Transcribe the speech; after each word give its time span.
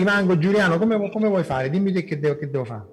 Rimango, 0.00 0.38
Giuliano, 0.38 0.78
come, 0.78 1.10
come 1.10 1.28
vuoi 1.28 1.44
fare? 1.44 1.70
Dimmi 1.70 1.92
te 1.92 2.04
che 2.04 2.18
devo, 2.18 2.36
che 2.36 2.50
devo 2.50 2.64
fare. 2.64 2.84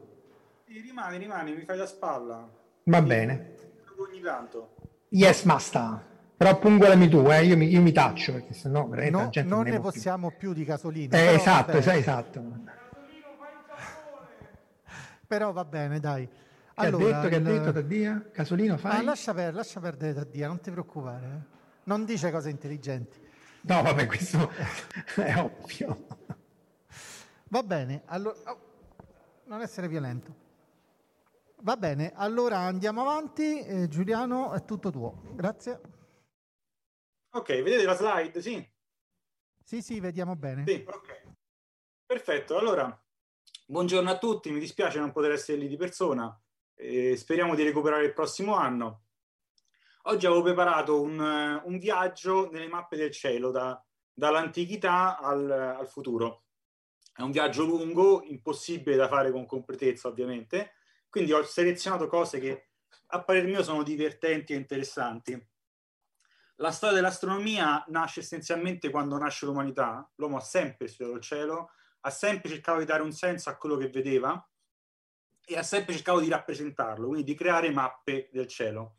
Sì, 0.68 0.80
rimani, 0.82 1.18
rimani, 1.18 1.54
mi 1.56 1.64
fai 1.64 1.78
da 1.78 1.86
spalla. 1.88 2.48
Va 2.84 3.02
bene. 3.02 3.56
Ogni 3.98 4.22
tanto. 4.22 4.76
Yes, 5.10 5.44
master. 5.44 6.06
Però 6.38 6.60
pungolami 6.60 7.08
tu, 7.10 7.28
eh, 7.32 7.44
io, 7.46 7.58
mi, 7.58 7.68
io 7.68 7.82
mi 7.82 7.92
taccio 7.92 8.34
perché 8.34 8.54
sennò 8.54 8.86
No- 8.88 8.96
la 8.96 9.30
gente 9.30 9.44
non 9.50 9.64
ne 9.64 9.72
ne 9.72 9.80
può 9.80 9.90
più. 9.90 9.94
possiamo 10.00 10.32
più 10.32 10.54
di 10.54 10.64
Casolini. 10.66 11.10
Eh, 11.12 11.34
esatto, 11.34 11.78
esatto. 11.78 12.44
Però 15.26 15.52
va 15.52 15.66
bene, 15.66 16.00
dai. 16.00 16.28
Che 16.28 16.86
ha 16.86 16.92
detto, 16.92 17.28
che 17.28 17.36
ha 17.36 17.38
il- 17.40 17.44
detto 17.44 17.72
Taddia? 17.72 18.30
Casolino 18.32 18.76
Ah, 18.76 18.78
fai? 18.78 19.04
lascia, 19.04 19.34
per- 19.34 19.54
lascia 19.54 19.80
perdere 19.80 20.14
Taddia, 20.14 20.48
non 20.48 20.60
ti 20.62 20.70
preoccupare. 20.72 21.26
eh. 21.26 21.56
Non 21.86 22.06
dice 22.06 22.30
cose 22.32 22.50
intelligenti. 22.50 23.20
No, 23.62 23.82
vabbè, 23.82 24.06
questo 24.06 24.52
è 25.16 25.36
ovvio. 25.38 26.06
Va 27.50 27.64
bene, 27.64 28.04
allora... 28.06 28.38
oh, 28.52 28.60
non 29.46 29.62
essere 29.62 29.88
violento. 29.88 30.46
Va 31.62 31.78
bene, 31.78 32.12
allora 32.16 32.60
andiamo 32.60 33.02
avanti. 33.02 33.60
Eh, 33.60 33.88
Giuliano, 33.88 34.54
è 34.54 34.64
tutto 34.66 34.92
tuo. 34.92 35.22
Grazie. 35.34 35.82
Ok, 37.32 37.48
vedete 37.48 37.86
la 37.86 37.96
slide? 37.96 38.42
Sì? 38.42 38.70
Sì, 39.64 39.82
sì, 39.82 40.00
vediamo 40.00 40.36
bene. 40.36 40.66
Sì, 40.68 40.84
ok. 40.88 41.36
Perfetto, 42.06 42.58
allora, 42.58 43.04
buongiorno 43.66 44.10
a 44.10 44.18
tutti, 44.18 44.50
mi 44.50 44.60
dispiace 44.60 45.00
non 45.00 45.12
poter 45.12 45.32
essere 45.32 45.58
lì 45.58 45.68
di 45.68 45.76
persona, 45.76 46.40
eh, 46.74 47.18
speriamo 47.18 47.54
di 47.54 47.64
recuperare 47.64 48.06
il 48.06 48.14
prossimo 48.14 48.56
anno. 48.56 49.04
Oggi 50.04 50.26
avevo 50.26 50.42
preparato 50.42 51.02
un, 51.02 51.20
un 51.20 51.78
viaggio 51.78 52.50
nelle 52.50 52.70
mappe 52.70 52.96
del 52.96 53.12
cielo, 53.12 53.52
da- 53.52 53.84
dall'antichità 54.14 55.18
al, 55.20 55.52
al 55.52 55.88
futuro. 55.90 56.44
È 57.18 57.24
un 57.24 57.32
viaggio 57.32 57.66
lungo, 57.66 58.22
impossibile 58.26 58.96
da 58.96 59.08
fare 59.08 59.32
con 59.32 59.48
completezza 59.48 60.08
ovviamente, 60.08 60.74
quindi 61.10 61.34
ho 61.34 61.42
selezionato 61.42 62.06
cose 62.06 62.40
che 62.40 62.68
a 63.08 63.24
parer 63.24 63.46
mio 63.46 63.64
sono 63.64 63.82
divertenti 63.82 64.54
e 64.54 64.58
interessanti. 64.58 65.48
La 66.58 66.70
storia 66.70 66.98
dell'astronomia 66.98 67.84
nasce 67.88 68.20
essenzialmente 68.20 68.92
quando 68.92 69.18
nasce 69.18 69.48
l'umanità. 69.48 70.08
L'uomo 70.18 70.38
ha 70.38 70.42
sempre 70.42 70.88
studiato 70.88 71.18
il 71.18 71.24
cielo, 71.24 71.72
ha 72.02 72.10
sempre 72.12 72.52
cercato 72.52 72.78
di 72.78 72.86
dare 72.86 73.02
un 73.02 73.12
senso 73.12 73.50
a 73.50 73.56
quello 73.56 73.78
che 73.78 73.90
vedeva 73.90 74.48
e 75.44 75.58
ha 75.58 75.64
sempre 75.64 75.96
cercato 75.96 76.20
di 76.20 76.30
rappresentarlo, 76.30 77.08
quindi 77.08 77.24
di 77.24 77.36
creare 77.36 77.72
mappe 77.72 78.30
del 78.32 78.46
cielo. 78.46 78.98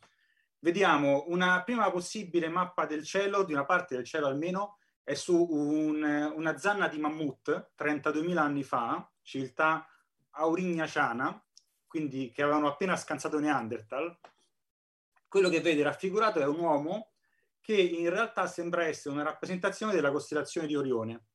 Vediamo 0.58 1.26
una 1.28 1.62
prima 1.62 1.88
possibile 1.92 2.48
mappa 2.48 2.84
del 2.84 3.04
cielo, 3.04 3.44
di 3.44 3.52
una 3.52 3.64
parte 3.64 3.94
del 3.94 4.04
cielo 4.04 4.26
almeno, 4.26 4.77
è 5.08 5.14
su 5.14 5.42
un- 5.50 6.32
una 6.36 6.58
zanna 6.58 6.86
di 6.86 6.98
mammut 6.98 7.70
32.000 7.74 8.42
anni 8.42 8.62
fa, 8.62 9.10
civiltà 9.22 9.88
aurignaciana, 10.32 11.42
quindi 11.86 12.30
che 12.30 12.42
avevano 12.42 12.68
appena 12.68 12.94
scansato 12.94 13.38
Neanderthal. 13.38 14.18
Quello 15.26 15.48
che 15.48 15.62
vede 15.62 15.82
raffigurato 15.82 16.40
è 16.40 16.46
un 16.46 16.58
uomo 16.58 17.12
che 17.62 17.74
in 17.74 18.10
realtà 18.10 18.46
sembra 18.46 18.84
essere 18.84 19.14
una 19.14 19.24
rappresentazione 19.24 19.94
della 19.94 20.10
costellazione 20.10 20.66
di 20.66 20.76
Orione. 20.76 21.28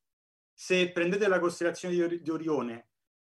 Se 0.53 0.91
prendete 0.91 1.27
la 1.27 1.39
costellazione 1.39 1.95
di, 1.95 2.01
Ori- 2.03 2.21
di 2.21 2.29
Orione, 2.29 2.89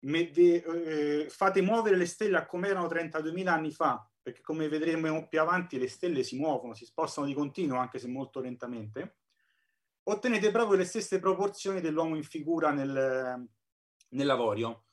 me- 0.04 0.30
de- 0.30 1.24
eh, 1.24 1.28
fate 1.30 1.62
muovere 1.62 1.96
le 1.96 2.06
stelle 2.06 2.36
a 2.36 2.46
come 2.46 2.68
erano 2.68 2.86
32.000 2.86 3.52
anni 3.52 3.72
fa, 3.72 4.08
perché 4.22 4.40
come 4.42 4.68
vedremo 4.68 5.26
più 5.26 5.40
avanti 5.40 5.80
le 5.80 5.88
stelle 5.88 6.22
si 6.22 6.36
muovono, 6.36 6.74
si 6.74 6.84
spostano 6.84 7.26
di 7.26 7.34
continuo, 7.34 7.78
anche 7.78 7.98
se 7.98 8.06
molto 8.06 8.38
lentamente, 8.38 9.16
ottenete 10.10 10.50
proprio 10.50 10.76
le 10.76 10.84
stesse 10.84 11.18
proporzioni 11.18 11.80
dell'uomo 11.80 12.16
in 12.16 12.24
figura 12.24 12.70
nel, 12.70 13.48
nell'avorio. 14.10 14.84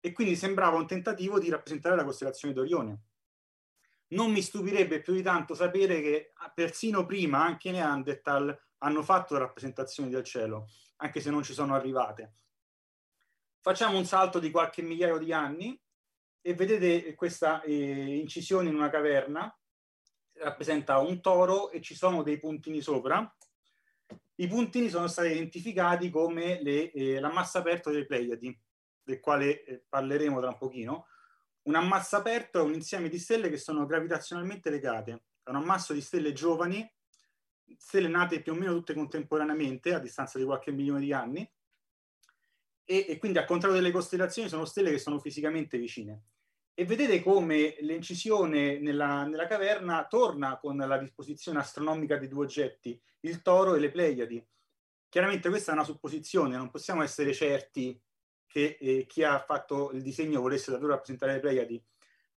E 0.00 0.12
quindi 0.12 0.36
sembrava 0.36 0.76
un 0.76 0.86
tentativo 0.86 1.38
di 1.38 1.50
rappresentare 1.50 1.96
la 1.96 2.04
costellazione 2.04 2.54
di 2.54 2.60
Orione 2.60 3.02
non 4.08 4.30
mi 4.30 4.40
stupirebbe 4.40 5.00
più 5.00 5.12
di 5.12 5.22
tanto 5.22 5.54
sapere 5.54 6.00
che 6.00 6.32
ah, 6.34 6.50
persino 6.50 7.04
prima 7.04 7.42
anche 7.42 7.70
Neanderthal 7.70 8.56
hanno 8.78 9.02
fatto 9.02 9.36
rappresentazioni 9.36 10.08
del 10.08 10.22
cielo, 10.22 10.68
anche 10.96 11.20
se 11.20 11.30
non 11.30 11.42
ci 11.42 11.52
sono 11.52 11.74
arrivate. 11.74 12.34
Facciamo 13.60 13.98
un 13.98 14.04
salto 14.04 14.38
di 14.38 14.50
qualche 14.50 14.82
migliaio 14.82 15.18
di 15.18 15.32
anni 15.32 15.78
e 16.40 16.54
vedete 16.54 17.14
questa 17.14 17.60
eh, 17.62 18.16
incisione 18.18 18.68
in 18.68 18.76
una 18.76 18.88
caverna, 18.88 19.52
rappresenta 20.34 20.98
un 20.98 21.20
toro 21.20 21.70
e 21.70 21.82
ci 21.82 21.94
sono 21.94 22.22
dei 22.22 22.38
puntini 22.38 22.80
sopra. 22.80 23.30
I 24.40 24.46
puntini 24.46 24.88
sono 24.88 25.08
stati 25.08 25.30
identificati 25.30 26.10
come 26.10 26.62
le, 26.62 26.92
eh, 26.92 27.18
l'ammassa 27.18 27.58
aperto 27.58 27.90
delle 27.90 28.06
Pleiadi, 28.06 28.56
del 29.02 29.18
quale 29.18 29.64
eh, 29.64 29.84
parleremo 29.88 30.38
tra 30.38 30.50
un 30.50 30.58
pochino. 30.58 31.06
Un 31.62 31.74
ammasso 31.74 32.16
aperto 32.16 32.60
è 32.60 32.62
un 32.62 32.72
insieme 32.72 33.08
di 33.08 33.18
stelle 33.18 33.50
che 33.50 33.56
sono 33.56 33.84
gravitazionalmente 33.84 34.70
legate. 34.70 35.24
È 35.42 35.50
un 35.50 35.56
ammasso 35.56 35.92
di 35.92 36.00
stelle 36.00 36.32
giovani, 36.32 36.88
stelle 37.76 38.06
nate 38.06 38.40
più 38.40 38.52
o 38.52 38.54
meno 38.54 38.74
tutte 38.74 38.94
contemporaneamente, 38.94 39.92
a 39.92 39.98
distanza 39.98 40.38
di 40.38 40.44
qualche 40.44 40.70
milione 40.70 41.00
di 41.00 41.12
anni, 41.12 41.52
e, 42.84 43.06
e 43.08 43.18
quindi 43.18 43.38
al 43.38 43.44
contrario 43.44 43.76
delle 43.76 43.90
costellazioni 43.90 44.48
sono 44.48 44.64
stelle 44.64 44.90
che 44.90 44.98
sono 44.98 45.18
fisicamente 45.18 45.78
vicine. 45.78 46.22
E 46.78 46.84
vedete 46.84 47.20
come 47.24 47.74
l'incisione 47.80 48.78
nella, 48.78 49.24
nella 49.24 49.48
caverna 49.48 50.06
torna 50.06 50.58
con 50.58 50.76
la 50.76 50.96
disposizione 50.96 51.58
astronomica 51.58 52.16
dei 52.18 52.28
due 52.28 52.44
oggetti, 52.44 52.96
il 53.22 53.42
toro 53.42 53.74
e 53.74 53.80
le 53.80 53.90
Pleiadi. 53.90 54.46
Chiaramente 55.08 55.48
questa 55.48 55.72
è 55.72 55.74
una 55.74 55.82
supposizione, 55.82 56.56
non 56.56 56.70
possiamo 56.70 57.02
essere 57.02 57.34
certi 57.34 58.00
che 58.46 58.78
eh, 58.80 59.06
chi 59.08 59.24
ha 59.24 59.40
fatto 59.40 59.90
il 59.90 60.02
disegno 60.02 60.40
volesse 60.40 60.70
davvero 60.70 60.92
rappresentare 60.92 61.32
le 61.32 61.40
Pleiadi, 61.40 61.84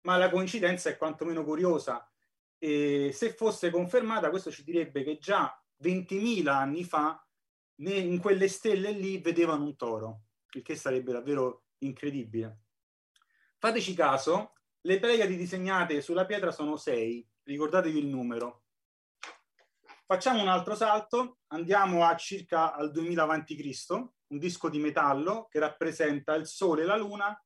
ma 0.04 0.16
la 0.16 0.30
coincidenza 0.30 0.88
è 0.88 0.96
quantomeno 0.96 1.44
curiosa. 1.44 2.10
E 2.56 3.10
se 3.12 3.34
fosse 3.34 3.68
confermata, 3.68 4.30
questo 4.30 4.50
ci 4.50 4.64
direbbe 4.64 5.04
che 5.04 5.18
già 5.18 5.54
20.000 5.82 6.48
anni 6.48 6.82
fa 6.84 7.22
in 7.82 8.18
quelle 8.18 8.48
stelle 8.48 8.92
lì 8.92 9.18
vedevano 9.18 9.64
un 9.64 9.76
toro, 9.76 10.22
il 10.52 10.62
che 10.62 10.76
sarebbe 10.76 11.12
davvero 11.12 11.64
incredibile. 11.80 12.69
Fateci 13.62 13.92
caso, 13.92 14.54
le 14.86 14.98
Pleiadi 14.98 15.36
disegnate 15.36 16.00
sulla 16.00 16.24
pietra 16.24 16.50
sono 16.50 16.78
6, 16.78 17.30
ricordatevi 17.42 17.98
il 17.98 18.06
numero. 18.06 18.62
Facciamo 20.06 20.40
un 20.40 20.48
altro 20.48 20.74
salto, 20.74 21.40
andiamo 21.48 22.06
a 22.06 22.16
circa 22.16 22.72
al 22.72 22.90
2000 22.90 23.22
a.C., 23.22 23.90
un 24.28 24.38
disco 24.38 24.70
di 24.70 24.78
metallo 24.78 25.46
che 25.50 25.58
rappresenta 25.58 26.34
il 26.36 26.46
Sole 26.46 26.86
la 26.86 26.96
Luna 26.96 27.38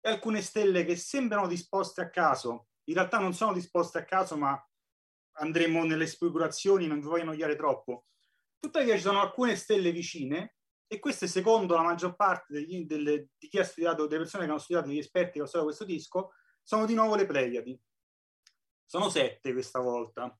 e 0.00 0.10
alcune 0.10 0.42
stelle 0.42 0.84
che 0.84 0.96
sembrano 0.96 1.46
disposte 1.46 2.00
a 2.00 2.10
caso. 2.10 2.66
In 2.88 2.94
realtà 2.94 3.20
non 3.20 3.32
sono 3.32 3.52
disposte 3.52 3.98
a 3.98 4.04
caso, 4.04 4.36
ma 4.36 4.60
andremo 5.34 5.84
nelle 5.84 6.08
speculazioni, 6.08 6.88
non 6.88 6.98
vi 6.98 7.06
voglio 7.06 7.22
annoiare 7.22 7.54
troppo. 7.54 8.06
Tuttavia 8.58 8.96
ci 8.96 9.02
sono 9.02 9.20
alcune 9.20 9.54
stelle 9.54 9.92
vicine 9.92 10.56
e 10.92 10.98
queste, 10.98 11.28
secondo 11.28 11.76
la 11.76 11.82
maggior 11.82 12.16
parte 12.16 12.52
degli- 12.52 12.84
delle, 12.84 13.28
di 13.38 13.46
chi 13.46 13.60
ha 13.60 13.64
studiato, 13.64 14.08
delle 14.08 14.22
persone 14.22 14.44
che 14.44 14.50
hanno 14.50 14.58
studiato, 14.58 14.88
degli 14.88 14.98
esperti 14.98 15.34
che 15.34 15.38
hanno 15.38 15.46
studiato 15.46 15.72
questo 15.72 15.84
disco, 15.84 16.32
sono 16.64 16.84
di 16.84 16.94
nuovo 16.94 17.14
le 17.14 17.26
Pleiadi. 17.26 17.80
Sono 18.84 19.08
sette 19.08 19.52
questa 19.52 19.78
volta. 19.78 20.36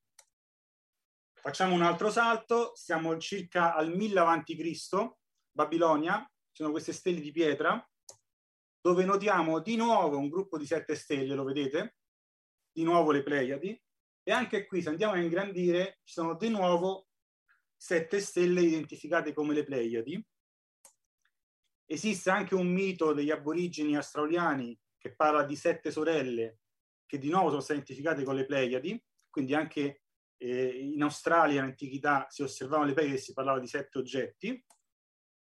Facciamo 1.34 1.74
un 1.76 1.82
altro 1.82 2.10
salto, 2.10 2.72
siamo 2.74 3.16
circa 3.18 3.76
al 3.76 3.94
1000 3.94 4.18
a.C., 4.18 5.14
Babilonia, 5.52 6.18
ci 6.18 6.62
sono 6.62 6.72
queste 6.72 6.92
stelle 6.92 7.20
di 7.20 7.30
pietra, 7.30 7.88
dove 8.80 9.04
notiamo 9.04 9.60
di 9.60 9.76
nuovo 9.76 10.18
un 10.18 10.28
gruppo 10.28 10.58
di 10.58 10.66
sette 10.66 10.96
stelle, 10.96 11.36
lo 11.36 11.44
vedete? 11.44 11.98
Di 12.72 12.82
nuovo 12.82 13.12
le 13.12 13.22
Pleiadi, 13.22 13.80
e 14.24 14.32
anche 14.32 14.66
qui, 14.66 14.82
se 14.82 14.88
andiamo 14.88 15.12
a 15.12 15.18
ingrandire, 15.18 16.00
ci 16.02 16.14
sono 16.14 16.34
di 16.34 16.48
nuovo 16.48 17.06
sette 17.76 18.18
stelle 18.18 18.62
identificate 18.62 19.32
come 19.32 19.54
le 19.54 19.62
Pleiadi. 19.62 20.26
Esiste 21.92 22.30
anche 22.30 22.54
un 22.54 22.68
mito 22.68 23.12
degli 23.12 23.32
aborigeni 23.32 23.96
australiani 23.96 24.78
che 24.96 25.12
parla 25.12 25.42
di 25.42 25.56
sette 25.56 25.90
sorelle 25.90 26.60
che 27.04 27.18
di 27.18 27.28
nuovo 27.28 27.48
sono 27.48 27.60
state 27.60 27.80
identificate 27.80 28.22
con 28.22 28.36
le 28.36 28.46
Pleiadi, 28.46 29.02
quindi 29.28 29.52
anche 29.54 30.02
eh, 30.36 30.78
in 30.78 31.02
Australia 31.02 31.58
in 31.58 31.66
antichità 31.66 32.26
si 32.28 32.42
osservavano 32.42 32.86
le 32.86 32.92
Pleiadi 32.94 33.16
e 33.16 33.18
si 33.18 33.32
parlava 33.32 33.58
di 33.58 33.66
sette 33.66 33.98
oggetti. 33.98 34.64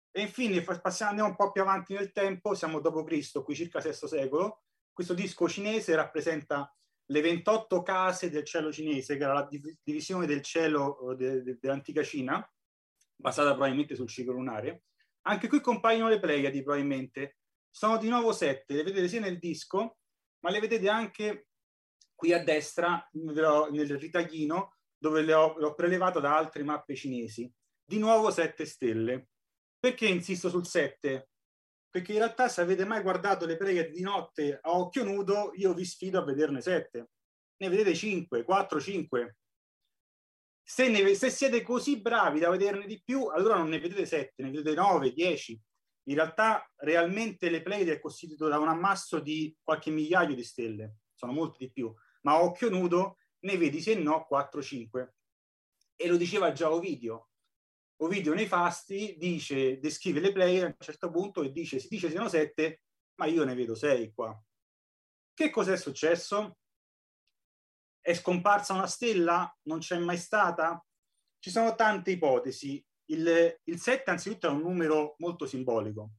E 0.09 0.21
infine 0.21 0.61
passiamo, 0.61 1.11
andiamo 1.11 1.31
un 1.31 1.35
po' 1.35 1.51
più 1.51 1.61
avanti 1.61 1.93
nel 1.93 2.13
tempo, 2.13 2.53
siamo 2.53 2.79
dopo 2.79 3.03
Cristo, 3.03 3.43
qui 3.43 3.53
circa 3.53 3.81
VI 3.81 3.91
secolo. 3.93 4.63
Questo 4.93 5.13
disco 5.13 5.49
cinese 5.49 5.95
rappresenta 5.95 6.73
le 7.07 7.21
28 7.21 7.83
case 7.83 8.29
del 8.29 8.45
cielo 8.45 8.71
cinese, 8.71 9.17
che 9.17 9.23
era 9.23 9.33
la 9.33 9.49
divisione 9.83 10.25
del 10.25 10.41
cielo 10.41 11.13
de, 11.17 11.43
de, 11.43 11.57
dell'antica 11.59 12.03
Cina, 12.03 12.49
basata 13.13 13.51
probabilmente 13.51 13.95
sul 13.95 14.07
ciclo 14.07 14.31
lunare. 14.31 14.83
Anche 15.27 15.47
qui 15.47 15.59
compaiono 15.59 16.07
le 16.07 16.19
Pleiadi, 16.19 16.63
probabilmente. 16.63 17.37
Sono 17.69 17.97
di 17.97 18.07
nuovo 18.07 18.31
sette, 18.31 18.75
le 18.75 18.83
vedete 18.83 19.07
sia 19.07 19.19
nel 19.19 19.39
disco, 19.39 19.97
ma 20.39 20.49
le 20.49 20.59
vedete 20.59 20.87
anche 20.89 21.47
qui 22.15 22.33
a 22.33 22.43
destra, 22.43 23.07
nel 23.11 23.97
ritaglino, 23.97 24.77
dove 24.97 25.21
le 25.21 25.33
ho, 25.33 25.57
le 25.57 25.65
ho 25.65 25.73
prelevato 25.73 26.19
da 26.19 26.35
altre 26.35 26.63
mappe 26.63 26.95
cinesi. 26.95 27.51
Di 27.83 27.99
nuovo 27.99 28.31
sette 28.31 28.65
stelle. 28.65 29.27
Perché 29.77 30.07
insisto 30.07 30.49
sul 30.49 30.65
7? 30.65 31.29
Perché 31.89 32.13
in 32.13 32.17
realtà 32.19 32.47
se 32.47 32.61
avete 32.61 32.85
mai 32.85 33.01
guardato 33.01 33.45
le 33.45 33.57
preghe 33.57 33.89
di 33.89 34.01
notte 34.01 34.59
a 34.61 34.71
occhio 34.71 35.03
nudo, 35.03 35.51
io 35.55 35.73
vi 35.73 35.85
sfido 35.85 36.19
a 36.19 36.23
vederne 36.23 36.61
7. 36.61 37.09
Ne 37.57 37.69
vedete 37.69 37.93
5, 37.93 38.43
4, 38.43 38.79
5. 38.79 39.37
Se, 40.69 40.89
ne, 40.89 41.15
se 41.15 41.29
siete 41.29 41.61
così 41.61 42.01
bravi 42.01 42.39
da 42.39 42.49
vederne 42.49 42.85
di 42.85 43.01
più, 43.01 43.27
allora 43.27 43.57
non 43.57 43.69
ne 43.69 43.79
vedete 43.79 44.05
7, 44.05 44.43
ne 44.43 44.51
vedete 44.51 44.75
9, 44.75 45.13
10. 45.13 45.61
In 46.09 46.15
realtà 46.15 46.69
realmente 46.77 47.49
le 47.49 47.61
Pleiadi 47.61 47.91
è 47.91 47.99
costituito 47.99 48.47
da 48.47 48.59
un 48.59 48.67
ammasso 48.67 49.19
di 49.19 49.55
qualche 49.63 49.91
migliaio 49.91 50.35
di 50.35 50.43
stelle, 50.43 50.95
sono 51.13 51.31
molte 51.31 51.57
di 51.59 51.71
più, 51.71 51.93
ma 52.21 52.33
a 52.33 52.43
occhio 52.43 52.69
nudo 52.69 53.17
ne 53.39 53.57
vedi 53.57 53.81
se 53.81 53.95
no 53.95 54.27
4-5. 54.29 55.07
E 55.95 56.07
lo 56.07 56.17
diceva 56.17 56.51
già 56.51 56.71
Ovidio, 56.71 57.29
Ovidio 57.99 58.33
nei 58.33 58.45
fasti 58.45 59.15
dice, 59.17 59.79
descrive 59.79 60.19
le 60.19 60.31
player 60.31 60.63
a 60.65 60.67
un 60.67 60.75
certo 60.77 61.09
punto 61.09 61.41
e 61.41 61.51
dice, 61.51 61.79
si 61.79 61.87
dice 61.89 62.09
siano 62.09 62.27
sette, 62.27 62.83
ma 63.15 63.25
io 63.25 63.43
ne 63.43 63.55
vedo 63.55 63.73
sei 63.73 64.13
qua. 64.13 64.39
Che 65.33 65.49
cos'è 65.49 65.75
successo? 65.77 66.57
È 68.07 68.13
scomparsa 68.13 68.71
una 68.71 68.87
stella? 68.87 69.53
Non 69.63 69.79
c'è 69.79 69.97
mai 69.97 70.15
stata? 70.15 70.81
Ci 71.39 71.49
sono 71.49 71.75
tante 71.75 72.11
ipotesi. 72.11 72.81
Il, 73.07 73.59
il 73.65 73.79
7 73.81 74.09
anzitutto 74.09 74.47
è 74.47 74.49
un 74.49 74.61
numero 74.61 75.15
molto 75.17 75.45
simbolico, 75.45 76.11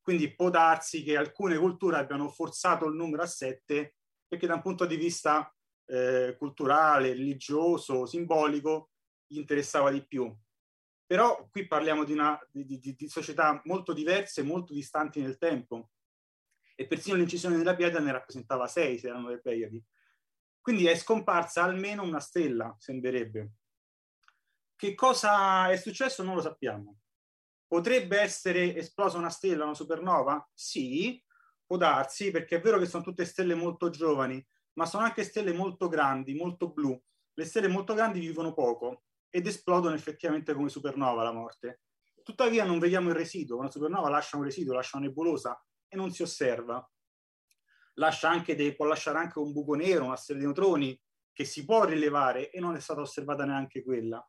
quindi 0.00 0.34
può 0.34 0.50
darsi 0.50 1.04
che 1.04 1.16
alcune 1.16 1.56
culture 1.56 1.98
abbiano 1.98 2.28
forzato 2.30 2.86
il 2.86 2.96
numero 2.96 3.22
a 3.22 3.26
7 3.26 3.94
perché 4.26 4.48
da 4.48 4.54
un 4.54 4.60
punto 4.60 4.86
di 4.86 4.96
vista 4.96 5.48
eh, 5.84 6.34
culturale, 6.36 7.10
religioso, 7.10 8.06
simbolico 8.06 8.90
gli 9.24 9.38
interessava 9.38 9.92
di 9.92 10.04
più. 10.04 10.36
Però 11.06 11.48
qui 11.48 11.68
parliamo 11.68 12.02
di, 12.02 12.12
una, 12.12 12.36
di, 12.50 12.64
di, 12.64 12.96
di 12.96 13.08
società 13.08 13.60
molto 13.66 13.92
diverse, 13.92 14.42
molto 14.42 14.74
distanti 14.74 15.20
nel 15.20 15.38
tempo. 15.38 15.90
E 16.74 16.88
persino 16.88 17.14
l'incisione 17.14 17.56
della 17.56 17.76
pietra 17.76 18.00
ne 18.00 18.10
rappresentava 18.10 18.66
sei, 18.66 18.98
se 18.98 19.06
erano 19.06 19.28
le 19.28 19.38
Pleiadi. 19.38 19.80
Quindi 20.66 20.86
è 20.86 20.96
scomparsa 20.96 21.62
almeno 21.62 22.02
una 22.02 22.18
stella, 22.18 22.74
sembrerebbe. 22.76 23.52
Che 24.74 24.96
cosa 24.96 25.70
è 25.70 25.76
successo 25.76 26.24
non 26.24 26.34
lo 26.34 26.40
sappiamo. 26.40 27.02
Potrebbe 27.68 28.18
essere 28.18 28.74
esplosa 28.74 29.16
una 29.16 29.30
stella, 29.30 29.62
una 29.62 29.74
supernova? 29.74 30.44
Sì, 30.52 31.22
può 31.64 31.76
darsi, 31.76 32.32
perché 32.32 32.56
è 32.56 32.60
vero 32.60 32.80
che 32.80 32.86
sono 32.86 33.04
tutte 33.04 33.24
stelle 33.24 33.54
molto 33.54 33.90
giovani, 33.90 34.44
ma 34.72 34.86
sono 34.86 35.04
anche 35.04 35.22
stelle 35.22 35.52
molto 35.52 35.86
grandi, 35.86 36.34
molto 36.34 36.72
blu. 36.72 37.00
Le 37.34 37.44
stelle 37.44 37.68
molto 37.68 37.94
grandi 37.94 38.18
vivono 38.18 38.52
poco 38.52 39.04
ed 39.30 39.46
esplodono 39.46 39.94
effettivamente 39.94 40.52
come 40.52 40.68
supernova 40.68 41.22
la 41.22 41.32
morte. 41.32 41.82
Tuttavia 42.24 42.64
non 42.64 42.80
vediamo 42.80 43.10
il 43.10 43.14
residuo, 43.14 43.58
una 43.58 43.70
supernova 43.70 44.08
lascia 44.08 44.36
un 44.36 44.42
residuo, 44.42 44.74
lascia 44.74 44.96
una 44.96 45.06
nebulosa 45.06 45.64
e 45.86 45.94
non 45.94 46.10
si 46.10 46.22
osserva. 46.22 46.84
Lascia 47.98 48.28
anche 48.28 48.54
dei, 48.54 48.74
può 48.74 48.86
lasciare 48.86 49.18
anche 49.18 49.38
un 49.38 49.52
buco 49.52 49.74
nero, 49.74 50.04
una 50.04 50.16
stella 50.16 50.38
di 50.38 50.44
neutroni 50.44 51.00
che 51.32 51.44
si 51.44 51.64
può 51.64 51.84
rilevare 51.84 52.50
e 52.50 52.60
non 52.60 52.74
è 52.74 52.80
stata 52.80 53.00
osservata 53.00 53.44
neanche 53.44 53.82
quella. 53.82 54.26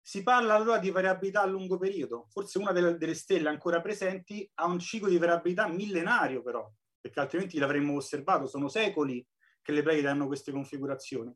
Si 0.00 0.22
parla 0.22 0.54
allora 0.54 0.78
di 0.78 0.90
variabilità 0.90 1.42
a 1.42 1.46
lungo 1.46 1.78
periodo, 1.78 2.26
forse 2.30 2.58
una 2.58 2.72
delle, 2.72 2.96
delle 2.96 3.14
stelle 3.14 3.48
ancora 3.48 3.80
presenti 3.80 4.50
ha 4.54 4.66
un 4.66 4.78
ciclo 4.78 5.08
di 5.08 5.18
variabilità 5.18 5.68
millenario 5.68 6.42
però, 6.42 6.70
perché 6.98 7.20
altrimenti 7.20 7.58
l'avremmo 7.58 7.94
osservato, 7.94 8.46
sono 8.46 8.68
secoli 8.68 9.26
che 9.60 9.72
le 9.72 9.82
Pleiadi 9.82 10.06
hanno 10.06 10.26
queste 10.26 10.52
configurazioni. 10.52 11.34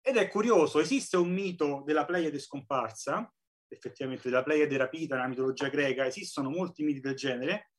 Ed 0.00 0.16
è 0.16 0.28
curioso, 0.28 0.80
esiste 0.80 1.16
un 1.16 1.30
mito 1.30 1.82
della 1.84 2.04
Pleiade 2.04 2.38
scomparsa, 2.38 3.30
effettivamente 3.68 4.28
della 4.28 4.42
Pleiade 4.42 4.76
rapita 4.76 5.16
nella 5.16 5.28
mitologia 5.28 5.68
greca, 5.68 6.06
esistono 6.06 6.50
molti 6.50 6.82
miti 6.82 7.00
del 7.00 7.14
genere, 7.14 7.72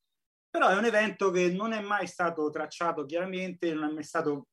però 0.57 0.69
è 0.69 0.77
un 0.77 0.85
evento 0.85 1.31
che 1.31 1.51
non 1.51 1.73
è 1.73 1.81
mai 1.81 2.07
stato 2.07 2.49
tracciato 2.49 3.03
chiaramente, 3.03 3.73
non, 3.73 3.89
è 3.89 3.91
mai 3.91 4.03
stato, 4.03 4.47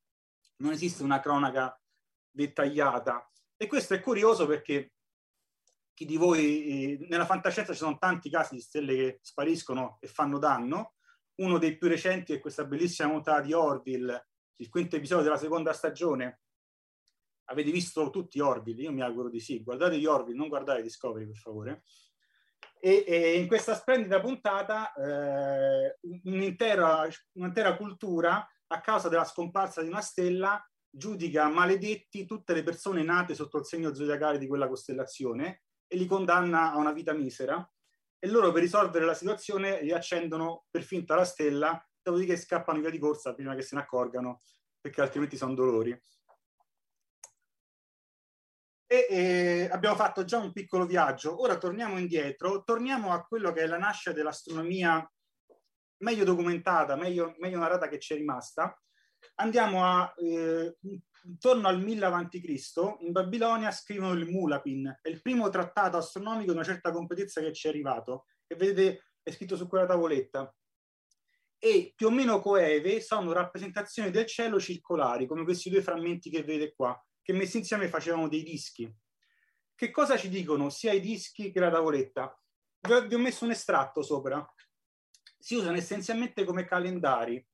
non 0.57 0.73
esiste 0.73 1.05
una 1.05 1.21
cronaca 1.21 1.81
dettagliata. 2.29 3.31
E 3.57 3.69
questo 3.69 3.95
è 3.95 4.01
curioso 4.01 4.47
perché 4.49 4.95
chi 5.95 6.05
di 6.05 6.17
voi, 6.17 6.99
eh, 6.99 7.07
nella 7.09 7.25
fantascienza 7.25 7.73
ci 7.73 7.79
sono 7.79 7.99
tanti 7.99 8.31
casi 8.31 8.57
di 8.57 8.61
stelle 8.61 8.97
che 8.97 9.19
spariscono 9.23 9.99
e 10.01 10.09
fanno 10.09 10.39
danno, 10.39 10.95
uno 11.37 11.59
dei 11.59 11.77
più 11.77 11.87
recenti 11.87 12.33
è 12.33 12.41
questa 12.41 12.65
bellissima 12.65 13.09
montata 13.09 13.41
di 13.41 13.53
Orville, 13.53 14.31
il 14.57 14.69
quinto 14.69 14.97
episodio 14.97 15.23
della 15.23 15.37
seconda 15.37 15.73
stagione, 15.73 16.41
Avete 17.47 17.71
visto 17.71 18.09
tutti 18.11 18.41
Orville? 18.41 18.83
Io 18.83 18.93
mi 18.93 19.03
auguro 19.03 19.29
di 19.29 19.41
sì. 19.41 19.63
Guardate 19.63 19.99
gli 19.99 20.07
Orville, 20.07 20.39
non 20.39 20.49
guardate 20.49 20.81
Discovery, 20.81 21.27
per 21.27 21.37
favore. 21.37 21.83
E, 22.85 23.05
e 23.07 23.39
in 23.39 23.47
questa 23.47 23.77
splendida 23.77 24.21
puntata 24.21 24.93
eh, 24.95 25.99
un'intera, 26.25 27.07
un'intera 27.35 27.77
cultura, 27.77 28.45
a 28.67 28.81
causa 28.81 29.09
della 29.09 29.25
scomparsa 29.25 29.83
di 29.83 29.89
una 29.89 30.01
stella, 30.01 30.61
giudica 30.91 31.49
maledetti 31.49 32.27
tutte 32.27 32.53
le 32.53 32.65
persone 32.65 33.05
nate 33.05 33.37
sotto 33.37 33.59
il 33.59 33.67
segno 33.67 33.95
zodiacale 33.95 34.37
di 34.37 34.49
quella 34.49 34.67
costellazione 34.67 35.63
e 35.87 35.97
li 35.97 36.07
condanna 36.07 36.73
a 36.73 36.79
una 36.79 36.91
vita 36.91 37.13
misera. 37.13 37.65
E 38.19 38.29
loro 38.29 38.51
per 38.51 38.63
risolvere 38.63 39.05
la 39.05 39.15
situazione 39.15 39.79
riaccendono 39.79 40.65
per 40.69 40.83
finta 40.83 41.15
la 41.15 41.25
stella, 41.25 41.89
dopodiché 42.03 42.37
scappano 42.37 42.81
via 42.81 42.91
di 42.91 42.99
corsa 42.99 43.33
prima 43.33 43.55
che 43.55 43.63
se 43.63 43.77
ne 43.77 43.83
accorgano, 43.83 44.43
perché 44.81 45.01
altrimenti 45.03 45.37
sono 45.37 45.55
dolori. 45.55 45.97
E, 48.93 49.07
e, 49.09 49.69
abbiamo 49.73 49.97
fatto 49.97 50.23
già 50.23 50.37
un 50.37 50.53
piccolo 50.53 50.85
viaggio. 50.85 51.41
Ora 51.41 51.57
torniamo 51.57 51.99
indietro, 51.99 52.63
torniamo 52.63 53.11
a 53.11 53.25
quello 53.25 53.51
che 53.51 53.63
è 53.63 53.67
la 53.67 53.79
nascita 53.79 54.13
dell'astronomia 54.13 55.11
meglio 56.03 56.25
documentata, 56.25 56.95
meglio, 56.95 57.35
meglio 57.39 57.59
narrata 57.59 57.89
che 57.89 57.99
ci 57.99 58.13
è 58.13 58.17
rimasta. 58.19 58.79
Andiamo 59.37 59.83
a 59.83 60.13
eh, 60.19 60.77
intorno 61.23 61.69
al 61.69 61.81
1000 61.81 62.05
a.C. 62.05 62.97
in 63.01 63.13
Babilonia 63.13 63.71
scrivono 63.71 64.13
il 64.13 64.29
Mulapin, 64.29 64.95
è 65.01 65.09
il 65.09 65.23
primo 65.23 65.49
trattato 65.49 65.97
astronomico 65.97 66.51
di 66.51 66.59
una 66.59 66.65
certa 66.65 66.91
completezza 66.91 67.41
che 67.41 67.55
ci 67.55 67.69
è 67.69 67.71
arrivato, 67.71 68.27
e 68.47 68.57
vedete 68.57 69.05
è 69.23 69.31
scritto 69.31 69.57
su 69.57 69.69
quella 69.69 69.87
tavoletta. 69.87 70.55
E 71.59 71.95
più 71.97 72.09
o 72.09 72.11
meno 72.11 72.41
coeve 72.41 73.01
sono 73.01 73.33
rappresentazioni 73.33 74.11
del 74.11 74.27
cielo 74.27 74.61
circolari, 74.61 75.27
come 75.27 75.45
questi 75.45 75.71
due 75.71 75.81
frammenti 75.81 76.29
che 76.29 76.43
vedete 76.43 76.75
qua 76.75 77.03
che 77.23 77.33
messi 77.33 77.59
insieme 77.59 77.89
facevano 77.89 78.29
dei 78.29 78.43
dischi. 78.43 78.93
Che 79.75 79.91
cosa 79.91 80.17
ci 80.17 80.29
dicono 80.29 80.71
sia 80.71 80.93
i 80.93 81.01
dischi 81.01 81.51
che 81.51 81.61
la 81.61 81.71
tavoletta? 81.71 82.39
Vi 82.81 82.93
ho, 82.93 83.07
vi 83.07 83.15
ho 83.15 83.19
messo 83.19 83.45
un 83.45 83.53
estratto 83.53 84.03
sopra. 84.03 84.45
Si 85.39 85.55
usano 85.55 85.77
essenzialmente 85.77 86.45
come 86.45 86.65
calendari. 86.65 87.45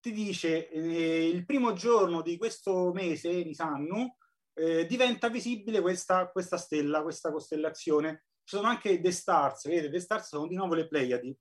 Ti 0.00 0.12
dice 0.12 0.68
eh, 0.68 1.28
il 1.28 1.44
primo 1.46 1.72
giorno 1.72 2.22
di 2.22 2.36
questo 2.36 2.92
mese, 2.92 3.44
Nisannu, 3.44 4.16
eh, 4.54 4.86
diventa 4.86 5.28
visibile 5.28 5.80
questa, 5.80 6.28
questa 6.30 6.56
stella, 6.56 7.02
questa 7.02 7.30
costellazione. 7.30 8.24
Ci 8.44 8.56
sono 8.56 8.68
anche 8.68 9.00
The 9.00 9.12
Stars, 9.12 9.66
vedete, 9.68 9.90
The 9.90 10.00
Stars 10.00 10.26
sono 10.26 10.48
di 10.48 10.56
nuovo 10.56 10.74
le 10.74 10.88
Pleiadi, 10.88 11.36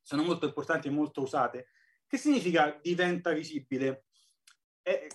sono 0.00 0.22
molto 0.22 0.46
importanti 0.46 0.88
e 0.88 0.92
molto 0.92 1.22
usate. 1.22 1.68
Che 2.06 2.16
significa 2.16 2.78
diventa 2.80 3.32
visibile? 3.32 4.06
Eh, 4.82 5.08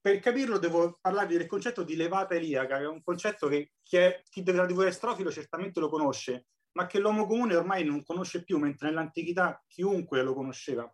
per 0.00 0.18
capirlo 0.20 0.58
devo 0.58 0.98
parlarvi 1.00 1.36
del 1.36 1.46
concetto 1.46 1.82
di 1.82 1.96
levata 1.96 2.34
eliaca, 2.34 2.78
che 2.78 2.84
è 2.84 2.88
un 2.88 3.02
concetto 3.02 3.48
che 3.48 3.72
chi, 3.82 3.96
è, 3.96 4.22
chi 4.28 4.42
della 4.42 4.66
TV 4.66 4.82
estrofilo 4.82 5.30
certamente 5.30 5.80
lo 5.80 5.88
conosce, 5.88 6.46
ma 6.72 6.86
che 6.86 6.98
l'uomo 6.98 7.26
comune 7.26 7.54
ormai 7.54 7.84
non 7.84 8.04
conosce 8.04 8.44
più, 8.44 8.58
mentre 8.58 8.88
nell'antichità 8.88 9.62
chiunque 9.66 10.22
lo 10.22 10.34
conosceva. 10.34 10.92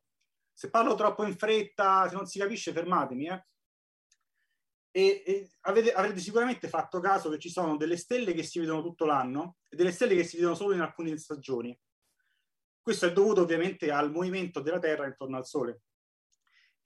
Se 0.52 0.70
parlo 0.70 0.94
troppo 0.94 1.24
in 1.24 1.36
fretta, 1.36 2.08
se 2.08 2.16
non 2.16 2.26
si 2.26 2.38
capisce, 2.38 2.72
fermatemi. 2.72 3.28
Eh. 3.28 3.46
E, 4.90 5.22
e 5.24 5.50
avete, 5.60 5.92
avrete 5.92 6.18
sicuramente 6.18 6.68
fatto 6.68 6.98
caso 6.98 7.30
che 7.30 7.38
ci 7.38 7.50
sono 7.50 7.76
delle 7.76 7.96
stelle 7.96 8.32
che 8.32 8.42
si 8.42 8.58
vedono 8.58 8.82
tutto 8.82 9.04
l'anno 9.04 9.58
e 9.68 9.76
delle 9.76 9.92
stelle 9.92 10.16
che 10.16 10.24
si 10.24 10.36
vedono 10.36 10.56
solo 10.56 10.74
in 10.74 10.80
alcune 10.80 11.16
stagioni. 11.16 11.78
Questo 12.80 13.06
è 13.06 13.12
dovuto 13.12 13.42
ovviamente 13.42 13.90
al 13.92 14.10
movimento 14.10 14.60
della 14.60 14.78
Terra 14.78 15.06
intorno 15.06 15.36
al 15.36 15.46
Sole. 15.46 15.82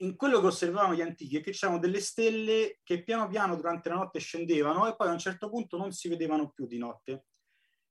In 0.03 0.17
quello 0.17 0.41
che 0.41 0.47
osservavano 0.47 0.95
gli 0.95 1.01
antichi 1.01 1.37
è 1.37 1.41
che 1.41 1.53
c'erano 1.53 1.79
delle 1.79 2.01
stelle 2.01 2.81
che 2.83 3.05
piano 3.05 3.29
piano 3.29 3.55
durante 3.55 3.89
la 3.89 3.95
notte 3.95 4.19
scendevano 4.19 4.89
e 4.89 4.97
poi 4.97 5.09
a 5.09 5.13
un 5.13 5.19
certo 5.19 5.49
punto 5.49 5.77
non 5.77 5.93
si 5.93 6.09
vedevano 6.09 6.51
più 6.51 6.67
di 6.67 6.77
notte. 6.77 7.27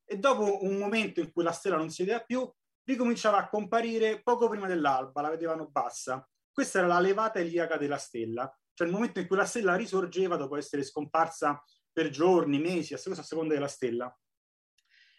E 0.03 0.17
dopo 0.17 0.61
un 0.65 0.77
momento 0.77 1.21
in 1.21 1.31
cui 1.31 1.41
la 1.41 1.53
stella 1.53 1.77
non 1.77 1.89
si 1.89 2.03
vedeva 2.03 2.21
più, 2.21 2.51
ricominciava 2.83 3.37
a 3.37 3.47
comparire 3.47 4.21
poco 4.21 4.49
prima 4.49 4.67
dell'alba, 4.67 5.21
la 5.21 5.29
vedevano 5.29 5.69
bassa. 5.69 6.27
Questa 6.51 6.79
era 6.79 6.87
la 6.87 6.99
levata 6.99 7.39
eliaca 7.39 7.77
della 7.77 7.97
stella, 7.97 8.53
cioè 8.73 8.87
il 8.87 8.93
momento 8.93 9.21
in 9.21 9.27
cui 9.27 9.37
la 9.37 9.45
stella 9.45 9.75
risorgeva 9.75 10.35
dopo 10.35 10.57
essere 10.57 10.83
scomparsa 10.83 11.63
per 11.93 12.09
giorni, 12.09 12.59
mesi, 12.59 12.93
a 12.93 12.97
seconda 12.97 13.53
della 13.53 13.69
stella. 13.69 14.13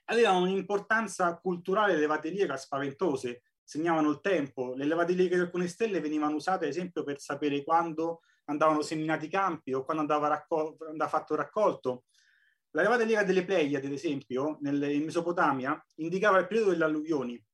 Avevano 0.06 0.42
un'importanza 0.42 1.38
culturale 1.38 1.94
le 1.94 2.00
levate 2.00 2.28
eliaca 2.28 2.58
spaventose, 2.58 3.44
segnavano 3.64 4.10
il 4.10 4.20
tempo. 4.20 4.74
Le 4.74 4.84
levate 4.84 5.12
eliache 5.12 5.36
di 5.36 5.40
alcune 5.40 5.68
stelle 5.68 6.00
venivano 6.00 6.36
usate, 6.36 6.64
ad 6.64 6.70
esempio, 6.70 7.04
per 7.04 7.20
sapere 7.20 7.62
quando 7.64 8.20
andavano 8.46 8.82
seminati 8.82 9.26
i 9.26 9.30
campi 9.30 9.72
o 9.72 9.84
quando 9.84 10.02
andava, 10.02 10.28
raccol- 10.28 10.76
andava 10.88 11.10
fatto 11.10 11.34
raccolto. 11.34 12.04
La 12.70 12.82
levata 12.82 13.02
eliaca 13.02 13.24
delle 13.24 13.44
Pleiadi, 13.44 13.76
ad 13.76 13.84
esempio, 13.84 14.58
nel, 14.60 14.82
in 14.82 15.04
Mesopotamia, 15.04 15.82
indicava 15.96 16.38
il 16.38 16.46
periodo 16.46 16.70
delle 16.70 16.84
alluvioni. 16.84 17.44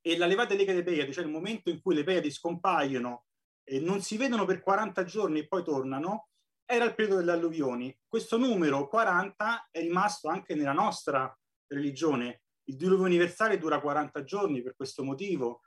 E 0.00 0.16
la 0.18 0.26
levata 0.26 0.52
eliaca 0.52 0.72
delle 0.72 0.84
Pleiadi, 0.84 1.12
cioè 1.12 1.24
il 1.24 1.30
momento 1.30 1.70
in 1.70 1.80
cui 1.80 1.94
le 1.94 2.04
Pleiadi 2.04 2.30
scompaiono 2.30 3.24
e 3.64 3.80
non 3.80 4.02
si 4.02 4.16
vedono 4.16 4.44
per 4.44 4.60
40 4.60 5.04
giorni 5.04 5.38
e 5.40 5.48
poi 5.48 5.62
tornano, 5.62 6.28
era 6.64 6.84
il 6.84 6.94
periodo 6.94 7.20
delle 7.20 7.32
alluvioni. 7.32 7.96
Questo 8.06 8.36
numero 8.36 8.88
40 8.88 9.68
è 9.70 9.80
rimasto 9.80 10.28
anche 10.28 10.54
nella 10.54 10.72
nostra 10.72 11.34
religione. 11.68 12.42
Il 12.72 12.78
diluvio 12.78 13.04
universale 13.04 13.58
dura 13.58 13.82
40 13.82 14.24
giorni 14.24 14.62
per 14.62 14.74
questo 14.74 15.04
motivo. 15.04 15.60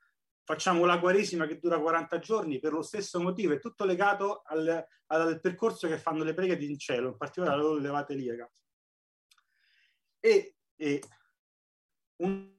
Facciamo 0.43 0.85
la 0.85 0.99
Quaresima 0.99 1.45
che 1.45 1.59
dura 1.59 1.79
40 1.79 2.17
giorni 2.17 2.59
per 2.59 2.71
lo 2.71 2.81
stesso 2.81 3.21
motivo. 3.21 3.53
È 3.53 3.59
tutto 3.59 3.85
legato 3.85 4.41
al, 4.43 4.83
al 5.07 5.39
percorso 5.39 5.87
che 5.87 5.99
fanno 5.99 6.23
le 6.23 6.33
preghe 6.33 6.55
in 6.65 6.79
cielo, 6.79 7.09
in 7.09 7.17
particolare 7.17 7.57
la 7.57 7.61
loro 7.61 7.79
levata 7.79 8.13
eliaca. 8.13 8.51
E, 10.19 10.55
e 10.75 11.03
un 12.17 12.53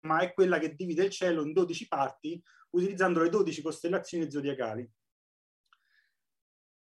ma 0.00 0.20
è 0.20 0.32
quella 0.32 0.58
che 0.58 0.74
divide 0.74 1.04
il 1.04 1.10
cielo 1.10 1.44
in 1.44 1.52
12 1.52 1.88
parti 1.88 2.42
utilizzando 2.70 3.20
le 3.20 3.28
12 3.28 3.62
costellazioni 3.62 4.30
zodiacali 4.30 4.88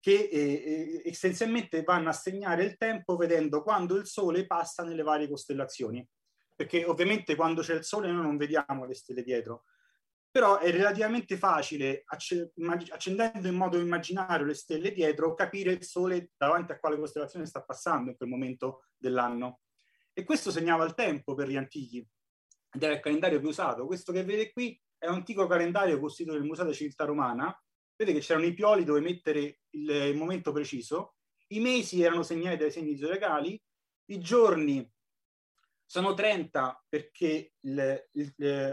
che 0.05 0.29
eh, 0.31 1.01
eh, 1.03 1.09
essenzialmente 1.09 1.81
vanno 1.81 2.09
a 2.09 2.13
segnare 2.13 2.63
il 2.63 2.77
tempo 2.77 3.15
vedendo 3.15 3.63
quando 3.63 3.95
il 3.95 4.05
Sole 4.05 4.45
passa 4.45 4.83
nelle 4.83 5.01
varie 5.01 5.27
costellazioni. 5.27 6.07
Perché 6.55 6.85
ovviamente 6.85 7.33
quando 7.33 7.63
c'è 7.63 7.73
il 7.73 7.83
Sole 7.83 8.11
noi 8.11 8.21
non 8.21 8.37
vediamo 8.37 8.85
le 8.85 8.93
stelle 8.93 9.23
dietro, 9.23 9.63
però 10.29 10.59
è 10.59 10.69
relativamente 10.69 11.37
facile, 11.37 12.03
accendendo 12.05 13.47
in 13.47 13.55
modo 13.55 13.79
immaginario 13.79 14.45
le 14.45 14.53
stelle 14.53 14.91
dietro, 14.91 15.33
capire 15.33 15.71
il 15.71 15.83
Sole 15.83 16.33
davanti 16.37 16.71
a 16.73 16.77
quale 16.77 16.99
costellazione 16.99 17.47
sta 17.47 17.63
passando 17.63 18.11
in 18.11 18.15
quel 18.15 18.29
momento 18.29 18.83
dell'anno. 18.95 19.61
E 20.13 20.23
questo 20.23 20.51
segnava 20.51 20.85
il 20.85 20.93
tempo 20.93 21.33
per 21.33 21.47
gli 21.47 21.57
antichi 21.57 22.07
ed 22.71 22.83
era 22.83 22.93
il 22.93 22.99
calendario 22.99 23.39
più 23.39 23.49
usato. 23.49 23.87
Questo 23.87 24.11
che 24.11 24.23
vede 24.23 24.51
qui 24.51 24.79
è 24.99 25.07
un 25.07 25.15
antico 25.15 25.47
calendario 25.47 25.99
costituito 25.99 26.37
nel 26.37 26.47
Museo 26.47 26.65
della 26.65 26.75
Civiltà 26.75 27.05
Romana. 27.05 27.59
Vedete 27.95 28.19
che 28.19 28.25
c'erano 28.25 28.45
i 28.45 28.53
pioli 28.53 28.83
dove 28.83 28.99
mettere 28.99 29.61
il, 29.71 29.89
il 29.89 30.15
momento 30.15 30.51
preciso. 30.51 31.15
I 31.47 31.59
mesi 31.59 32.01
erano 32.01 32.23
segnati 32.23 32.57
dai 32.57 32.71
segni 32.71 32.97
zodiacali. 32.97 33.61
I 34.07 34.19
giorni 34.19 34.91
sono 35.85 36.13
30 36.13 36.85
perché 36.89 37.53
il, 37.59 38.05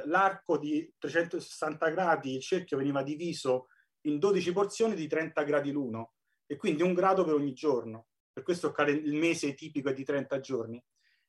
l'arco 0.07 0.59
di 0.59 0.93
360 0.99 1.91
gradi, 1.91 2.35
il 2.35 2.41
cerchio 2.41 2.79
veniva 2.79 3.03
diviso 3.03 3.69
in 4.03 4.19
12 4.19 4.53
porzioni 4.53 4.95
di 4.95 5.07
30 5.07 5.43
gradi 5.43 5.71
l'uno 5.71 6.15
e 6.47 6.57
quindi 6.57 6.83
un 6.83 6.95
grado 6.95 7.25
per 7.25 7.35
ogni 7.35 7.53
giorno. 7.53 8.09
Per 8.33 8.43
questo 8.43 8.75
il 8.89 9.15
mese 9.15 9.55
tipico 9.55 9.91
è 9.91 9.93
di 9.93 10.05
30 10.05 10.41
giorni. 10.41 10.83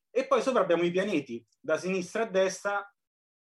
E 0.09 0.25
poi 0.25 0.41
sopra 0.41 0.61
abbiamo 0.61 0.83
i 0.83 0.91
pianeti, 0.91 1.45
da 1.59 1.77
sinistra 1.77 2.23
a 2.23 2.29
destra, 2.29 2.95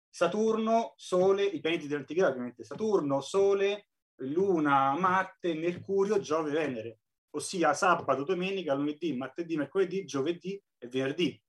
Saturno, 0.08 0.94
Sole, 0.96 1.44
i 1.44 1.61
pianeti 1.61 1.87
dell'antichità 1.87 2.28
ovviamente, 2.28 2.64
Saturno, 2.64 3.20
Sole, 3.20 3.88
Luna, 4.16 4.97
Marte, 4.99 5.54
Mercurio, 5.54 6.21
Giove, 6.21 6.50
Venere, 6.50 7.00
ossia 7.31 7.75
sabato, 7.75 8.25
domenica, 8.25 8.75
lunedì, 8.75 9.16
martedì, 9.16 9.57
mercoledì, 9.57 10.04
giovedì 10.04 10.62
e 10.78 10.88
venerdì. 10.88 11.40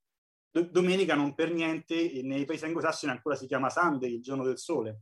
D- 0.50 0.70
domenica 0.70 1.16
non 1.16 1.34
per 1.34 1.52
niente, 1.52 2.22
nei 2.24 2.46
paesi 2.46 2.66
anglosassoni 2.66 3.12
ancora 3.12 3.36
si 3.36 3.48
chiama 3.48 3.70
Sunday, 3.70 4.16
il 4.16 4.22
giorno 4.22 4.44
del 4.44 4.58
sole. 4.58 5.02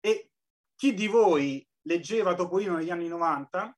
E 0.00 0.30
chi 0.74 0.94
di 0.94 1.06
voi 1.06 1.66
leggeva 1.82 2.34
Topolino 2.34 2.76
negli 2.76 2.90
anni 2.90 3.08
90 3.08 3.76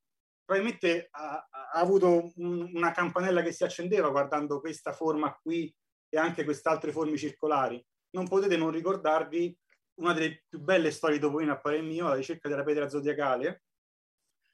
probabilmente 0.49 1.09
ha, 1.11 1.47
ha 1.51 1.79
avuto 1.79 2.33
un, 2.37 2.71
una 2.73 2.91
campanella 2.91 3.43
che 3.43 3.53
si 3.53 3.65
accendeva 3.65 4.09
guardando 4.09 4.61
questa 4.61 4.93
forma 4.93 5.39
qui 5.43 5.73
e 6.09 6.17
anche 6.17 6.45
queste 6.45 6.71
altre 6.71 6.91
forme 6.91 7.19
circolari. 7.19 7.85
Non 8.11 8.27
potete 8.27 8.57
non 8.57 8.71
ricordarvi 8.71 9.55
una 9.99 10.13
delle 10.13 10.45
più 10.49 10.61
belle 10.61 10.91
storie 10.91 11.17
di 11.17 11.23
Topolino 11.23 11.53
a 11.53 11.61
parer 11.61 11.83
mio, 11.83 12.09
la 12.09 12.15
ricerca 12.15 12.49
della 12.49 12.65
pietra 12.65 12.89
zodiacale, 12.89 13.65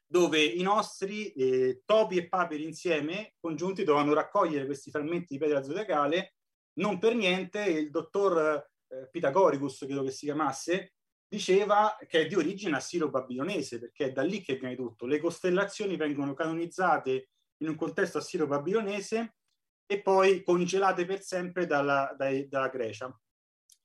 dove 0.06 0.42
i 0.42 0.62
nostri 0.62 1.32
eh, 1.32 1.82
topi 1.84 2.18
e 2.18 2.28
paperi 2.28 2.64
insieme, 2.64 3.34
congiunti, 3.40 3.84
dovevano 3.84 4.14
raccogliere 4.14 4.66
questi 4.66 4.90
frammenti 4.90 5.34
di 5.34 5.38
pietra 5.38 5.62
zodiacale. 5.62 6.34
Non 6.74 6.98
per 6.98 7.14
niente 7.14 7.64
il 7.64 7.90
dottor 7.90 8.68
eh, 8.88 9.08
Pitagoricus, 9.10 9.78
credo 9.78 10.02
che 10.02 10.10
si 10.10 10.26
chiamasse, 10.26 10.94
diceva 11.26 11.96
che 12.06 12.22
è 12.22 12.26
di 12.26 12.34
origine 12.34 12.76
assiro-babilonese, 12.76 13.80
perché 13.80 14.06
è 14.06 14.12
da 14.12 14.22
lì 14.22 14.40
che 14.40 14.56
viene 14.56 14.76
tutto. 14.76 15.06
Le 15.06 15.18
costellazioni 15.18 15.96
vengono 15.96 16.34
canonizzate 16.34 17.28
in 17.58 17.68
un 17.68 17.76
contesto 17.76 18.18
assiro-babilonese 18.18 19.36
e 19.86 20.02
poi 20.02 20.42
congelate 20.42 21.04
per 21.04 21.22
sempre 21.22 21.66
dalla, 21.66 22.14
dai, 22.16 22.48
dalla 22.48 22.68
Grecia, 22.68 23.20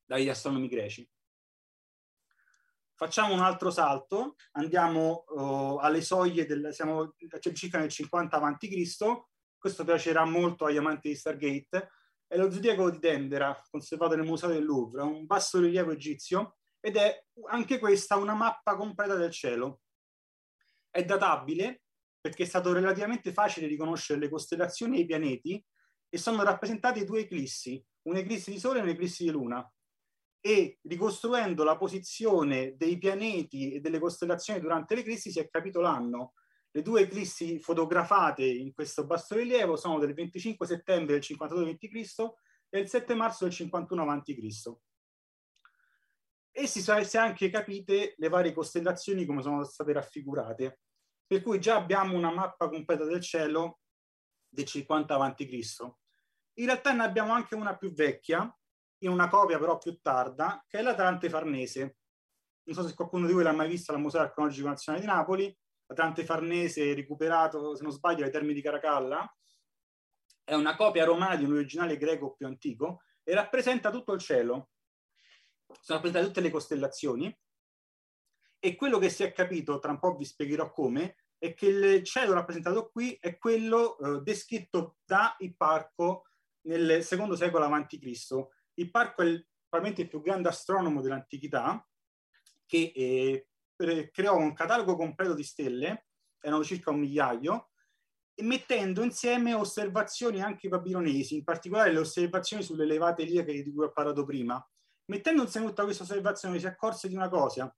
dagli 0.04 0.28
astronomi 0.28 0.68
greci. 0.68 1.08
Facciamo 3.00 3.32
un 3.32 3.40
altro 3.40 3.70
salto, 3.70 4.34
andiamo 4.52 5.24
uh, 5.28 5.78
alle 5.78 6.02
soglie, 6.02 6.44
del, 6.44 6.68
siamo 6.74 7.14
circa 7.54 7.78
nel 7.78 7.88
50 7.88 8.36
a.C., 8.36 8.96
questo 9.56 9.84
piacerà 9.84 10.26
molto 10.26 10.66
agli 10.66 10.76
amanti 10.76 11.08
di 11.08 11.14
Stargate, 11.14 11.92
è 12.26 12.36
lo 12.36 12.50
zodiaco 12.50 12.90
di 12.90 12.98
Dendera, 12.98 13.58
conservato 13.70 14.16
nel 14.16 14.26
Museo 14.26 14.50
del 14.50 14.66
Louvre, 14.66 15.00
un 15.00 15.24
basso 15.24 15.60
rilievo 15.60 15.92
egizio 15.92 16.58
ed 16.78 16.96
è 16.98 17.24
anche 17.48 17.78
questa 17.78 18.16
una 18.16 18.34
mappa 18.34 18.76
completa 18.76 19.14
del 19.14 19.30
cielo. 19.30 19.80
È 20.90 21.02
databile 21.02 21.84
perché 22.20 22.42
è 22.42 22.46
stato 22.46 22.70
relativamente 22.74 23.32
facile 23.32 23.66
riconoscere 23.66 24.20
le 24.20 24.28
costellazioni 24.28 24.98
e 24.98 25.00
i 25.00 25.06
pianeti 25.06 25.64
e 26.06 26.18
sono 26.18 26.42
rappresentati 26.42 27.06
due 27.06 27.20
eclissi, 27.20 27.82
un'eclissi 28.02 28.50
di 28.50 28.58
Sole 28.58 28.80
e 28.80 28.82
un'eclissi 28.82 29.24
di 29.24 29.30
Luna. 29.30 29.66
E 30.40 30.78
ricostruendo 30.82 31.64
la 31.64 31.76
posizione 31.76 32.74
dei 32.76 32.96
pianeti 32.98 33.72
e 33.72 33.80
delle 33.80 33.98
costellazioni 33.98 34.60
durante 34.60 34.94
l'eclissi 34.94 35.30
si 35.30 35.38
è 35.38 35.48
capito 35.48 35.80
l'anno. 35.80 36.32
Le 36.70 36.82
due 36.82 37.02
eclissi 37.02 37.58
fotografate 37.58 38.44
in 38.44 38.72
questo 38.72 39.04
bassorilievo 39.04 39.76
sono 39.76 39.98
del 39.98 40.14
25 40.14 40.66
settembre 40.66 41.14
del 41.14 41.22
52 41.22 41.70
a.C. 41.70 42.14
e 42.70 42.78
il 42.78 42.88
7 42.88 43.14
marzo 43.14 43.44
del 43.44 43.52
51 43.52 44.10
a.C 44.10 44.78
e 46.52 46.66
si 46.66 46.82
sono 46.82 47.02
anche 47.14 47.48
capite 47.48 48.14
le 48.16 48.28
varie 48.28 48.52
costellazioni 48.52 49.24
come 49.24 49.42
sono 49.42 49.64
state 49.64 49.92
raffigurate. 49.92 50.80
Per 51.26 51.42
cui 51.42 51.60
già 51.60 51.76
abbiamo 51.76 52.16
una 52.16 52.32
mappa 52.32 52.68
completa 52.68 53.04
del 53.04 53.20
cielo 53.20 53.80
del 54.48 54.64
50 54.64 55.14
a.C. 55.14 55.44
In 56.54 56.66
realtà 56.66 56.92
ne 56.92 57.04
abbiamo 57.04 57.32
anche 57.32 57.54
una 57.54 57.76
più 57.76 57.92
vecchia, 57.92 58.52
in 59.00 59.10
una 59.10 59.28
copia 59.28 59.58
però 59.58 59.78
più 59.78 59.98
tarda, 60.00 60.64
che 60.66 60.78
è 60.78 60.82
l'Atlante 60.82 61.28
Farnese. 61.28 61.96
Non 62.64 62.76
so 62.76 62.86
se 62.86 62.94
qualcuno 62.94 63.26
di 63.26 63.32
voi 63.32 63.42
l'ha 63.42 63.52
mai 63.52 63.68
vista 63.68 63.92
al 63.92 64.00
Museo 64.00 64.20
Archeologico 64.20 64.68
Nazionale 64.68 65.04
di 65.04 65.10
Napoli. 65.10 65.58
L'Atlante 65.86 66.24
Farnese, 66.24 66.94
recuperato, 66.94 67.74
se 67.74 67.82
non 67.82 67.92
sbaglio, 67.92 68.24
ai 68.24 68.30
termini 68.30 68.54
di 68.54 68.62
Caracalla. 68.62 69.28
È 70.44 70.54
una 70.54 70.76
copia 70.76 71.04
romana 71.04 71.36
di 71.36 71.44
un 71.44 71.52
originale 71.52 71.96
greco 71.96 72.34
più 72.34 72.46
antico 72.46 73.02
e 73.22 73.34
rappresenta 73.34 73.90
tutto 73.90 74.12
il 74.12 74.20
cielo 74.20 74.70
sono 75.80 75.98
rappresentate 75.98 76.26
tutte 76.26 76.40
le 76.40 76.50
costellazioni 76.50 77.38
e 78.58 78.76
quello 78.76 78.98
che 78.98 79.08
si 79.08 79.22
è 79.22 79.32
capito, 79.32 79.78
tra 79.78 79.92
un 79.92 79.98
po' 79.98 80.16
vi 80.16 80.24
spiegherò 80.24 80.70
come, 80.70 81.16
è 81.38 81.54
che 81.54 81.66
il 81.66 82.04
cielo 82.04 82.34
rappresentato 82.34 82.90
qui 82.90 83.16
è 83.18 83.38
quello 83.38 83.98
eh, 83.98 84.20
descritto 84.20 84.96
da 85.04 85.34
Ipparco 85.38 86.24
nel 86.62 87.02
secondo 87.02 87.36
secolo 87.36 87.64
a.C. 87.64 87.96
Ipparco 88.80 89.22
è 89.22 89.26
il, 89.26 89.46
probabilmente 89.68 90.02
il 90.02 90.08
più 90.08 90.20
grande 90.20 90.48
astronomo 90.48 91.00
dell'antichità 91.00 91.86
che 92.66 92.92
eh, 92.94 93.46
creò 94.12 94.36
un 94.36 94.52
catalogo 94.52 94.96
completo 94.96 95.34
di 95.34 95.42
stelle, 95.42 96.06
erano 96.40 96.62
circa 96.62 96.90
un 96.90 97.00
migliaio, 97.00 97.70
mettendo 98.42 99.02
insieme 99.02 99.54
osservazioni 99.54 100.40
anche 100.40 100.68
babilonesi, 100.68 101.36
in 101.36 101.44
particolare 101.44 101.92
le 101.92 101.98
osservazioni 101.98 102.62
sulle 102.62 102.84
elevate 102.84 103.22
iliache 103.22 103.62
di 103.62 103.72
cui 103.72 103.84
ho 103.84 103.92
parlato 103.92 104.24
prima. 104.24 104.64
Mettendo 105.06 105.42
insieme 105.42 105.66
tutta 105.66 105.84
questa 105.84 106.04
osservazione 106.04 106.58
si 106.58 106.66
accorse 106.66 107.08
di 107.08 107.14
una 107.14 107.28
cosa, 107.28 107.74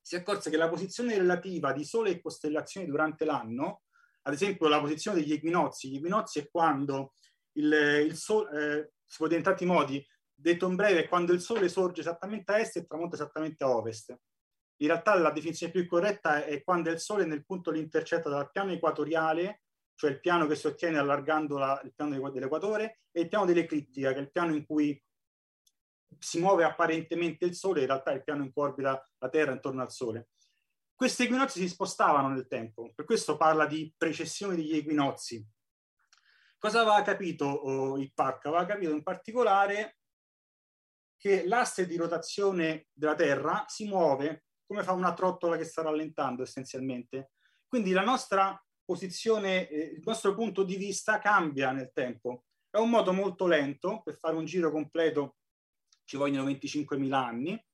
si 0.00 0.16
accorse 0.16 0.50
che 0.50 0.56
la 0.56 0.68
posizione 0.68 1.16
relativa 1.16 1.72
di 1.72 1.84
Sole 1.84 2.10
e 2.10 2.20
costellazioni 2.20 2.86
durante 2.86 3.24
l'anno, 3.24 3.82
ad 4.22 4.34
esempio 4.34 4.68
la 4.68 4.80
posizione 4.80 5.20
degli 5.20 5.32
equinozi, 5.32 5.90
gli 5.90 5.96
equinozi 5.96 6.38
è 6.40 6.48
quando 6.50 7.14
il, 7.52 7.72
il 8.06 8.16
Sole, 8.16 8.78
eh, 8.78 8.92
si 9.04 9.16
può 9.18 9.26
dire 9.26 9.38
in 9.38 9.44
tanti 9.44 9.64
modi, 9.64 10.04
detto 10.42 10.68
in 10.68 10.74
breve, 10.74 11.04
è 11.04 11.08
quando 11.08 11.32
il 11.32 11.40
Sole 11.40 11.68
sorge 11.68 12.00
esattamente 12.00 12.52
a 12.52 12.58
est 12.58 12.76
e 12.76 12.86
tramonta 12.86 13.14
esattamente 13.14 13.62
a 13.64 13.70
ovest. 13.70 14.14
In 14.82 14.88
realtà 14.88 15.14
la 15.14 15.30
definizione 15.30 15.72
più 15.72 15.86
corretta 15.86 16.44
è 16.44 16.62
quando 16.64 16.90
il 16.90 16.98
Sole 16.98 17.24
nel 17.24 17.44
punto 17.44 17.70
li 17.70 17.78
intercetta 17.78 18.28
dal 18.28 18.50
piano 18.50 18.72
equatoriale, 18.72 19.62
cioè 19.94 20.10
il 20.10 20.20
piano 20.20 20.46
che 20.46 20.56
si 20.56 20.66
ottiene 20.66 20.98
allargando 20.98 21.56
la, 21.56 21.80
il 21.84 21.94
piano 21.94 22.30
dell'equatore, 22.30 23.02
e 23.12 23.20
il 23.20 23.28
piano 23.28 23.44
dell'eclittica, 23.44 24.12
che 24.12 24.18
è 24.18 24.22
il 24.22 24.32
piano 24.32 24.54
in 24.54 24.66
cui 24.66 25.00
si 26.18 26.40
muove 26.40 26.64
apparentemente 26.64 27.44
il 27.44 27.54
Sole, 27.54 27.80
in 27.80 27.86
realtà 27.86 28.10
è 28.10 28.16
il 28.16 28.24
piano 28.24 28.42
in 28.42 28.52
cui 28.52 28.62
orbita 28.64 29.08
la 29.18 29.28
Terra 29.28 29.52
intorno 29.52 29.82
al 29.82 29.92
Sole. 29.92 30.30
Questi 30.94 31.22
equinozi 31.24 31.60
si 31.60 31.68
spostavano 31.68 32.28
nel 32.28 32.48
tempo, 32.48 32.92
per 32.94 33.04
questo 33.04 33.36
parla 33.36 33.66
di 33.66 33.94
precessione 33.96 34.56
degli 34.56 34.76
equinozi. 34.76 35.44
Cosa 36.58 36.80
aveva 36.80 37.02
capito 37.02 37.44
oh, 37.44 37.98
il 37.98 38.12
Park? 38.12 38.46
Aveva 38.46 38.66
capito 38.66 38.92
in 38.92 39.02
particolare 39.02 39.98
che 41.22 41.46
l'asse 41.46 41.86
di 41.86 41.94
rotazione 41.94 42.88
della 42.92 43.14
Terra 43.14 43.64
si 43.68 43.86
muove 43.86 44.46
come 44.66 44.82
fa 44.82 44.90
una 44.90 45.14
trottola 45.14 45.56
che 45.56 45.62
sta 45.62 45.80
rallentando 45.80 46.42
essenzialmente. 46.42 47.30
Quindi 47.68 47.92
la 47.92 48.02
nostra 48.02 48.60
posizione, 48.84 49.68
eh, 49.68 49.78
il 49.94 50.02
nostro 50.04 50.34
punto 50.34 50.64
di 50.64 50.74
vista 50.74 51.20
cambia 51.20 51.70
nel 51.70 51.92
tempo. 51.92 52.46
È 52.68 52.78
un 52.78 52.90
modo 52.90 53.12
molto 53.12 53.46
lento, 53.46 54.02
per 54.02 54.16
fare 54.16 54.34
un 54.34 54.46
giro 54.46 54.72
completo 54.72 55.36
ci 56.04 56.16
vogliono 56.16 56.50
25.000 56.50 57.12
anni, 57.12 57.64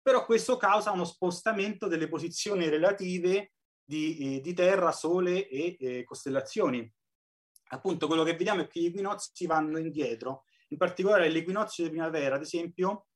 però 0.00 0.24
questo 0.24 0.56
causa 0.56 0.90
uno 0.90 1.04
spostamento 1.04 1.86
delle 1.86 2.08
posizioni 2.08 2.66
relative 2.70 3.52
di, 3.84 4.36
eh, 4.36 4.40
di 4.40 4.54
Terra, 4.54 4.90
Sole 4.90 5.46
e 5.46 5.76
eh, 5.78 6.04
costellazioni. 6.04 6.90
Appunto, 7.72 8.06
quello 8.06 8.22
che 8.22 8.36
vediamo 8.36 8.62
è 8.62 8.66
che 8.66 8.80
gli 8.80 8.86
equinozi 8.86 9.44
vanno 9.44 9.76
indietro, 9.76 10.44
in 10.70 10.78
particolare 10.78 11.28
l'equinozio 11.28 11.84
di 11.84 11.90
primavera, 11.90 12.36
ad 12.36 12.42
esempio, 12.42 13.06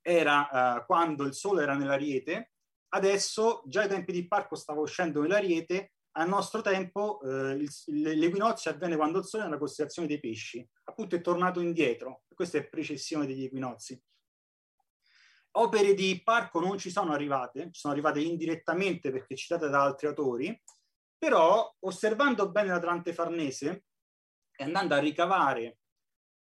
era 0.00 0.48
uh, 0.78 0.86
quando 0.86 1.24
il 1.24 1.34
Sole 1.34 1.62
era 1.62 1.74
nell'Ariete, 1.74 2.52
adesso 2.90 3.62
già 3.66 3.82
ai 3.82 3.88
tempi 3.88 4.12
di 4.12 4.26
Parco 4.26 4.54
stava 4.54 4.80
uscendo 4.80 5.20
nell'Ariete, 5.20 5.92
al 6.12 6.28
nostro 6.28 6.62
tempo 6.62 7.20
eh, 7.22 7.62
l'equinozio 7.86 8.70
avviene 8.70 8.96
quando 8.96 9.18
il 9.18 9.24
Sole 9.24 9.42
è 9.42 9.46
nella 9.46 9.58
costellazione 9.58 10.08
dei 10.08 10.20
pesci, 10.20 10.66
appunto 10.84 11.14
è 11.16 11.20
tornato 11.20 11.60
indietro, 11.60 12.22
questa 12.34 12.58
è 12.58 12.66
precessione 12.66 13.26
degli 13.26 13.44
equinozi. 13.44 14.00
Opere 15.58 15.94
di 15.94 16.22
Parco 16.22 16.60
non 16.60 16.78
ci 16.78 16.90
sono 16.90 17.12
arrivate, 17.12 17.70
ci 17.72 17.80
sono 17.80 17.92
arrivate 17.92 18.20
indirettamente 18.20 19.10
perché 19.10 19.36
citate 19.36 19.68
da 19.68 19.82
altri 19.82 20.06
autori, 20.06 20.62
però 21.18 21.74
osservando 21.80 22.50
bene 22.50 22.68
l'Atlante 22.68 23.12
Farnese 23.12 23.84
e 24.54 24.64
andando 24.64 24.94
a 24.94 24.98
ricavare, 24.98 25.78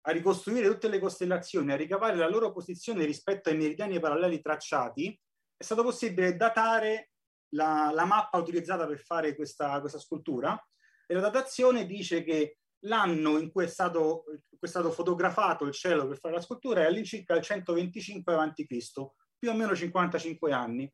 a 0.01 0.11
ricostruire 0.11 0.67
tutte 0.67 0.87
le 0.87 0.99
costellazioni, 0.99 1.71
a 1.71 1.75
ricavare 1.75 2.15
la 2.15 2.29
loro 2.29 2.51
posizione 2.51 3.05
rispetto 3.05 3.49
ai 3.49 3.57
meridiani 3.57 3.99
paralleli 3.99 4.41
tracciati, 4.41 5.17
è 5.55 5.63
stato 5.63 5.83
possibile 5.83 6.35
datare 6.35 7.11
la, 7.49 7.91
la 7.93 8.05
mappa 8.05 8.37
utilizzata 8.37 8.87
per 8.87 8.99
fare 8.99 9.35
questa, 9.35 9.79
questa 9.79 9.99
scultura 9.99 10.57
e 11.05 11.13
la 11.13 11.21
datazione 11.21 11.85
dice 11.85 12.23
che 12.23 12.59
l'anno 12.83 13.37
in 13.39 13.51
cui 13.51 13.65
è 13.65 13.67
stato, 13.67 14.23
cui 14.23 14.59
è 14.59 14.67
stato 14.67 14.91
fotografato 14.91 15.65
il 15.65 15.73
cielo 15.73 16.07
per 16.07 16.17
fare 16.17 16.35
la 16.35 16.41
scultura 16.41 16.81
è 16.81 16.85
all'incirca 16.85 17.35
il 17.35 17.41
125 17.41 18.33
a.C., 18.35 18.65
più 19.37 19.49
o 19.49 19.53
meno 19.53 19.75
55 19.75 20.51
anni, 20.51 20.91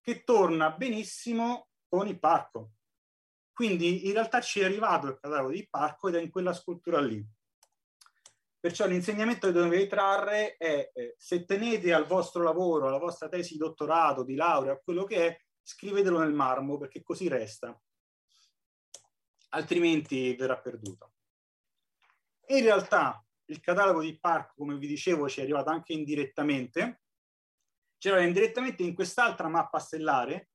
che 0.00 0.24
torna 0.24 0.70
benissimo 0.70 1.68
con 1.88 2.06
il 2.06 2.18
parco. 2.18 2.72
Quindi 3.52 4.06
in 4.06 4.12
realtà 4.12 4.40
ci 4.40 4.60
è 4.60 4.64
arrivato 4.64 5.08
il 5.08 5.18
catalogo 5.20 5.50
di 5.50 5.66
parco 5.68 6.08
ed 6.08 6.14
è 6.14 6.20
in 6.20 6.30
quella 6.30 6.52
scultura 6.52 7.00
lì. 7.00 7.24
Perciò 8.60 8.86
l'insegnamento 8.86 9.46
che 9.46 9.52
dovete 9.52 9.86
trarre 9.86 10.56
è 10.56 10.90
eh, 10.92 11.14
se 11.16 11.44
tenete 11.44 11.92
al 11.92 12.06
vostro 12.06 12.42
lavoro, 12.42 12.88
alla 12.88 12.98
vostra 12.98 13.28
tesi 13.28 13.52
di 13.52 13.58
dottorato, 13.58 14.24
di 14.24 14.34
laurea, 14.34 14.78
quello 14.78 15.04
che 15.04 15.26
è, 15.26 15.40
scrivetelo 15.62 16.18
nel 16.18 16.32
marmo 16.32 16.76
perché 16.76 17.02
così 17.02 17.28
resta, 17.28 17.78
altrimenti 19.50 20.34
verrà 20.34 20.58
perduto. 20.58 21.12
In 22.48 22.62
realtà 22.62 23.24
il 23.46 23.60
catalogo 23.60 24.00
di 24.00 24.18
Park, 24.18 24.54
come 24.56 24.76
vi 24.76 24.86
dicevo, 24.86 25.28
ci 25.28 25.40
è 25.40 25.42
arrivato 25.42 25.70
anche 25.70 25.92
indirettamente, 25.92 27.02
c'era 27.98 28.22
indirettamente 28.22 28.82
in 28.82 28.94
quest'altra 28.94 29.48
mappa 29.48 29.78
stellare, 29.78 30.50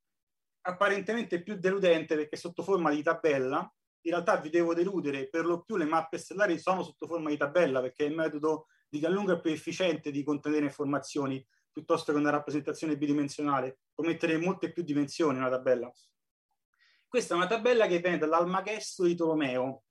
apparentemente 0.61 1.41
più 1.41 1.57
deludente 1.57 2.15
perché 2.15 2.35
sotto 2.35 2.63
forma 2.63 2.89
di 2.89 3.03
tabella, 3.03 3.71
in 4.05 4.11
realtà 4.11 4.37
vi 4.37 4.49
devo 4.49 4.73
deludere, 4.73 5.27
per 5.29 5.45
lo 5.45 5.61
più 5.61 5.75
le 5.75 5.85
mappe 5.85 6.17
stellari 6.17 6.57
sono 6.59 6.83
sotto 6.83 7.07
forma 7.07 7.29
di 7.29 7.37
tabella 7.37 7.81
perché 7.81 8.05
è 8.05 8.07
il 8.07 8.15
metodo 8.15 8.67
di 8.87 8.99
gran 8.99 9.13
lunga 9.13 9.39
più 9.39 9.51
efficiente 9.51 10.11
di 10.11 10.23
contenere 10.23 10.65
informazioni 10.65 11.45
piuttosto 11.73 12.13
che 12.13 12.19
una 12.19 12.29
rappresentazione 12.29 12.97
bidimensionale, 12.97 13.79
può 13.93 14.05
mettere 14.05 14.37
molte 14.37 14.71
più 14.71 14.83
dimensioni 14.83 15.39
una 15.39 15.49
tabella. 15.49 15.91
Questa 17.07 17.33
è 17.33 17.37
una 17.37 17.47
tabella 17.47 17.87
che 17.87 17.99
viene 17.99 18.19
dall'Almagesto 18.19 19.03
di 19.03 19.15
Tolomeo. 19.15 19.83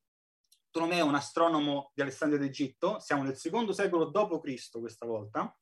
Tolomeo 0.71 1.05
è 1.05 1.09
un 1.09 1.17
astronomo 1.17 1.91
di 1.95 2.03
Alessandria 2.03 2.41
d'Egitto, 2.41 3.01
siamo 3.01 3.25
nel 3.25 3.37
secondo 3.37 3.73
secolo 3.73 4.07
d.C. 4.07 4.79
questa 4.79 5.07
volta, 5.07 5.57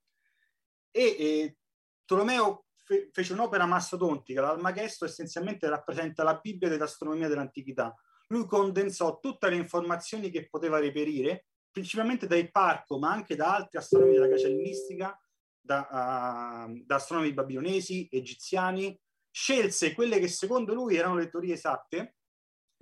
e 0.90 1.02
eh, 1.02 1.56
Tolomeo 2.04 2.66
fe- 2.84 3.08
fece 3.12 3.32
un'opera 3.32 3.64
mastodontica. 3.66 4.42
L'Almagesto 4.42 5.04
essenzialmente 5.06 5.68
rappresenta 5.68 6.22
la 6.22 6.38
Bibbia 6.38 6.68
dell'astronomia 6.68 7.28
dell'antichità. 7.28 7.94
Lui 8.30 8.46
condensò 8.46 9.18
tutte 9.18 9.48
le 9.48 9.56
informazioni 9.56 10.30
che 10.30 10.48
poteva 10.48 10.78
reperire, 10.78 11.46
principalmente 11.70 12.26
dai 12.26 12.50
Parco, 12.50 12.98
ma 12.98 13.10
anche 13.10 13.36
da 13.36 13.56
altri 13.56 13.78
astronomi 13.78 14.12
della 14.12 14.28
Cacellistica, 14.28 15.20
da, 15.60 16.66
uh, 16.66 16.82
da 16.84 16.94
astronomi 16.94 17.32
babilonesi, 17.32 18.08
egiziani, 18.10 18.98
scelse 19.30 19.94
quelle 19.94 20.18
che 20.18 20.28
secondo 20.28 20.74
lui 20.74 20.96
erano 20.96 21.16
le 21.16 21.28
teorie 21.28 21.54
esatte, 21.54 22.16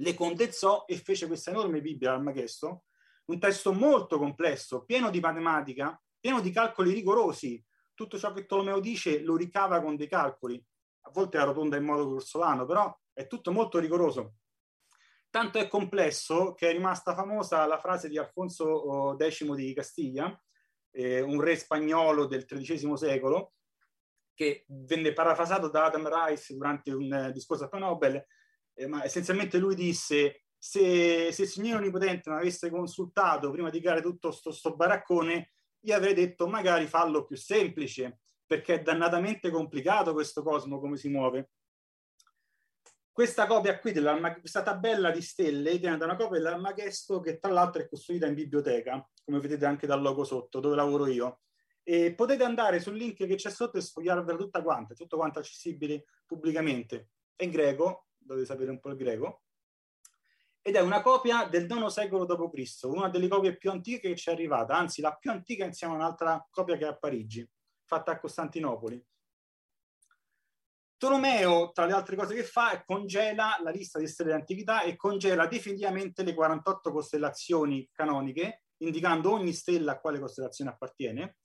le 0.01 0.15
condensò 0.15 0.85
e 0.87 0.97
fece 0.97 1.27
questa 1.27 1.51
enorme 1.51 1.81
Bibbia 1.81 2.13
Armagesto, 2.13 2.85
un 3.27 3.39
testo 3.39 3.73
molto 3.73 4.19
complesso, 4.19 4.85
pieno 4.85 5.11
di 5.11 5.21
matematica, 5.21 6.01
pieno 6.19 6.41
di 6.41 6.51
calcoli 6.51 6.93
rigorosi. 6.93 7.63
Tutto 7.95 8.19
ciò 8.19 8.33
che 8.33 8.47
Tolomeo 8.47 8.81
dice 8.81 9.21
lo 9.21 9.37
ricava 9.37 9.81
con 9.83 9.97
dei 9.97 10.09
calcoli, 10.09 10.63
a 11.03 11.11
volte 11.11 11.39
arrotonda 11.39 11.77
in 11.77 11.85
modo 11.85 12.09
grossolano, 12.09 12.65
però 12.65 12.97
è 13.13 13.27
tutto 13.27 13.51
molto 13.51 13.79
rigoroso. 13.79 14.35
Tanto 15.31 15.59
è 15.59 15.69
complesso 15.69 16.55
che 16.55 16.71
è 16.71 16.73
rimasta 16.73 17.15
famosa 17.15 17.67
la 17.67 17.79
frase 17.79 18.09
di 18.09 18.17
Alfonso 18.17 19.17
X 19.17 19.55
di 19.55 19.75
Castiglia, 19.75 20.43
eh, 20.91 21.21
un 21.21 21.41
re 21.41 21.57
spagnolo 21.57 22.27
del 22.27 22.47
XIII 22.47 22.97
secolo, 22.97 23.53
che 24.35 24.65
venne 24.69 25.13
parafrasato 25.13 25.69
da 25.69 25.87
Adam 25.87 26.09
Rice 26.09 26.55
durante 26.55 26.93
un 26.93 27.13
eh, 27.13 27.33
discorso 27.33 27.69
a 27.71 27.79
Nobel, 27.79 28.25
eh, 28.75 28.87
ma 28.87 29.05
essenzialmente 29.05 29.59
lui 29.59 29.75
disse 29.75 30.45
se, 30.57 31.31
se 31.31 31.43
il 31.43 31.49
signore 31.49 31.83
onnipotente 31.83 32.31
mi 32.31 32.37
avesse 32.37 32.71
consultato 32.71 33.51
prima 33.51 33.69
di 33.69 33.81
creare 33.81 34.01
tutto 34.01 34.37
questo 34.43 34.75
baraccone, 34.75 35.53
io 35.81 35.95
avrei 35.95 36.15
detto 36.15 36.49
magari 36.49 36.87
fallo 36.87 37.25
più 37.25 37.37
semplice, 37.37 38.21
perché 38.47 38.75
è 38.75 38.83
dannatamente 38.83 39.51
complicato 39.51 40.13
questo 40.13 40.43
cosmo 40.43 40.81
come 40.81 40.97
si 40.97 41.09
muove. 41.09 41.51
Questa 43.19 43.49
copia 43.49 43.81
qui, 43.81 43.93
questa 44.39 44.63
tabella 44.63 45.11
di 45.11 45.23
stelle, 45.23 45.77
viene 45.79 45.97
da 45.97 46.05
una 46.05 46.15
copia 46.15 46.39
dell'Armagesto 46.39 47.19
che 47.19 47.41
tra 47.41 47.51
l'altro 47.51 47.83
è 47.83 47.89
costruita 47.89 48.27
in 48.29 48.35
biblioteca, 48.35 49.05
come 49.25 49.41
vedete 49.41 49.67
anche 49.67 49.89
dal 49.89 50.01
logo 50.01 50.23
sotto, 50.23 50.61
dove 50.61 50.77
lavoro 50.77 51.09
io. 51.09 51.41
E 51.83 52.15
potete 52.15 52.45
andare 52.45 52.79
sul 52.79 52.95
link 52.95 53.27
che 53.27 53.35
c'è 53.35 53.51
sotto 53.51 53.77
e 53.77 53.81
sfogliarvela 53.81 54.39
tutta 54.39 54.63
quanta, 54.63 54.95
tutto 54.95 55.17
quanto 55.17 55.41
accessibile 55.41 56.05
pubblicamente. 56.25 57.09
È 57.35 57.43
in 57.43 57.51
greco, 57.51 58.07
dovete 58.17 58.47
sapere 58.47 58.71
un 58.71 58.79
po' 58.79 58.91
il 58.91 58.97
greco, 58.97 59.43
ed 60.63 60.77
è 60.77 60.81
una 60.81 61.03
copia 61.03 61.49
del 61.49 61.65
IX 61.69 61.87
secolo 61.87 62.25
d.C., 62.25 62.83
una 62.85 63.09
delle 63.09 63.27
copie 63.27 63.57
più 63.57 63.73
antiche 63.73 64.11
che 64.11 64.17
ci 64.17 64.29
è 64.29 64.33
arrivata, 64.33 64.77
anzi 64.77 65.01
la 65.01 65.17
più 65.17 65.33
antica 65.33 65.65
insieme 65.65 65.95
a 65.95 65.97
un'altra 65.97 66.47
copia 66.49 66.77
che 66.77 66.85
è 66.85 66.89
a 66.89 66.97
Parigi. 66.97 67.45
fatta 67.83 68.13
a 68.13 68.21
Costantinopoli. 68.21 69.05
Tolomeo, 70.99 71.71
tra 71.71 71.87
le 71.87 71.93
altre 71.93 72.17
cose 72.17 72.35
che 72.35 72.43
fa, 72.43 72.83
congela 72.85 73.57
la 73.63 73.71
lista 73.71 74.01
di 74.01 74.09
stelle 74.09 74.31
dell'antichità 74.31 74.83
e 74.83 74.97
congela 74.97 75.47
definitivamente 75.47 76.25
le 76.25 76.35
48 76.35 76.91
costellazioni 76.91 77.89
canoniche, 77.93 78.65
indicando 78.79 79.33
ogni 79.33 79.53
stella 79.53 79.93
a 79.93 80.01
quale 80.01 80.19
costellazione 80.19 80.71
appartiene, 80.71 81.37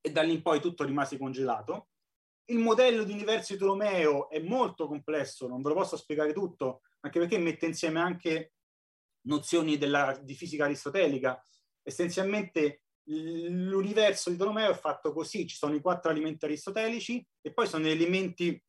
e 0.00 0.12
da 0.12 0.22
lì 0.22 0.32
in 0.32 0.42
poi 0.42 0.60
tutto 0.60 0.84
rimase 0.84 1.18
congelato. 1.18 1.88
Il 2.46 2.58
modello 2.58 3.02
di 3.02 3.12
universo 3.12 3.52
di 3.52 3.58
Tolomeo 3.58 4.30
è 4.30 4.38
molto 4.38 4.86
complesso, 4.86 5.48
non 5.48 5.60
ve 5.60 5.70
lo 5.70 5.74
posso 5.74 5.96
spiegare 5.96 6.32
tutto, 6.32 6.82
anche 7.00 7.18
perché 7.18 7.36
mette 7.36 7.66
insieme 7.66 8.00
anche 8.00 8.52
nozioni 9.22 9.76
della, 9.76 10.16
di 10.22 10.34
fisica 10.34 10.64
aristotelica. 10.64 11.44
Essenzialmente 11.82 12.82
l'universo 13.04 14.30
di 14.30 14.36
Tolomeo 14.36 14.70
è 14.70 14.74
fatto 14.74 15.12
così, 15.12 15.46
ci 15.46 15.56
sono 15.56 15.74
i 15.74 15.80
quattro 15.80 16.10
alimenti 16.10 16.44
aristotelici 16.44 17.24
e 17.40 17.52
poi 17.52 17.66
sono 17.66 17.84
gli 17.84 17.90
elementi, 17.90 18.62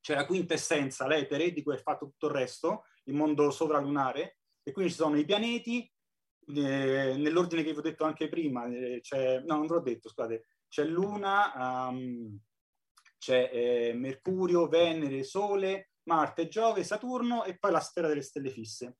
c'è 0.00 0.14
la 0.14 0.26
quintessenza, 0.26 1.06
l'etere, 1.06 1.52
di 1.52 1.62
cui 1.62 1.74
è 1.74 1.78
fatto 1.78 2.06
tutto 2.06 2.26
il 2.26 2.32
resto, 2.32 2.84
il 3.04 3.14
mondo 3.14 3.50
sovralunare, 3.50 4.38
e 4.62 4.72
quindi 4.72 4.92
ci 4.92 4.98
sono 4.98 5.18
i 5.18 5.24
pianeti, 5.24 5.90
eh, 6.46 7.14
nell'ordine 7.16 7.62
che 7.62 7.72
vi 7.72 7.78
ho 7.78 7.82
detto 7.82 8.04
anche 8.04 8.28
prima, 8.28 8.66
eh, 8.66 9.00
c'è, 9.00 9.40
no 9.40 9.56
non 9.56 9.66
ve 9.66 9.74
l'ho 9.74 9.80
detto, 9.80 10.08
scusate, 10.08 10.46
c'è 10.68 10.84
Luna, 10.84 11.88
um, 11.88 12.38
c'è 13.18 13.50
eh, 13.52 13.92
Mercurio, 13.94 14.68
Venere, 14.68 15.22
Sole, 15.22 15.92
Marte, 16.04 16.48
Giove, 16.48 16.84
Saturno 16.84 17.44
e 17.44 17.56
poi 17.58 17.70
la 17.70 17.80
sfera 17.80 18.08
delle 18.08 18.22
stelle 18.22 18.50
fisse. 18.50 18.98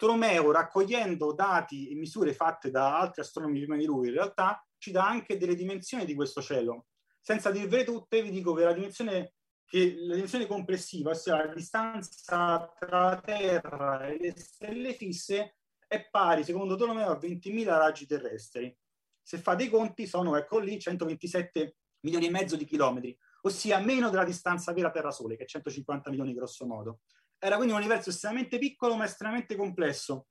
Tolomeo, 0.00 0.50
raccogliendo 0.50 1.34
dati 1.34 1.90
e 1.90 1.94
misure 1.94 2.32
fatte 2.32 2.70
da 2.70 2.98
altri 2.98 3.20
astronomi 3.20 3.58
prima 3.58 3.76
di 3.76 3.84
lui, 3.84 4.08
in 4.08 4.14
realtà 4.14 4.66
ci 4.78 4.92
dà 4.92 5.06
anche 5.06 5.36
delle 5.36 5.54
dimensioni 5.54 6.06
di 6.06 6.14
questo 6.14 6.40
cielo. 6.40 6.86
Senza 7.20 7.50
dirvele 7.50 7.84
tutte, 7.84 8.22
vi 8.22 8.30
dico 8.30 8.54
che 8.54 8.64
la 8.64 8.72
dimensione, 8.72 9.34
che 9.66 9.94
la 9.98 10.14
dimensione 10.14 10.46
complessiva, 10.46 11.10
ossia 11.10 11.44
la 11.44 11.52
distanza 11.52 12.72
tra 12.78 13.04
la 13.04 13.20
Terra 13.22 14.06
e 14.06 14.16
le 14.18 14.34
stelle 14.38 14.94
fisse, 14.94 15.56
è 15.86 16.08
pari, 16.08 16.44
secondo 16.44 16.76
Tolomeo, 16.76 17.10
a 17.10 17.18
20.000 17.18 17.64
raggi 17.66 18.06
terrestri. 18.06 18.74
Se 19.20 19.36
fate 19.36 19.64
i 19.64 19.68
conti, 19.68 20.06
sono, 20.06 20.34
ecco 20.34 20.60
lì, 20.60 20.80
127 20.80 21.76
milioni 22.04 22.28
e 22.28 22.30
mezzo 22.30 22.56
di 22.56 22.64
chilometri, 22.64 23.14
ossia 23.42 23.78
meno 23.80 24.08
della 24.08 24.24
distanza 24.24 24.72
vera 24.72 24.90
Terra-Sole, 24.90 25.36
che 25.36 25.44
è 25.44 25.46
150 25.46 26.08
milioni 26.08 26.32
grosso 26.32 26.64
modo. 26.64 27.00
Era 27.42 27.56
quindi 27.56 27.72
un 27.72 27.80
universo 27.80 28.10
estremamente 28.10 28.58
piccolo 28.58 28.96
ma 28.96 29.06
estremamente 29.06 29.56
complesso, 29.56 30.26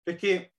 perché 0.00 0.54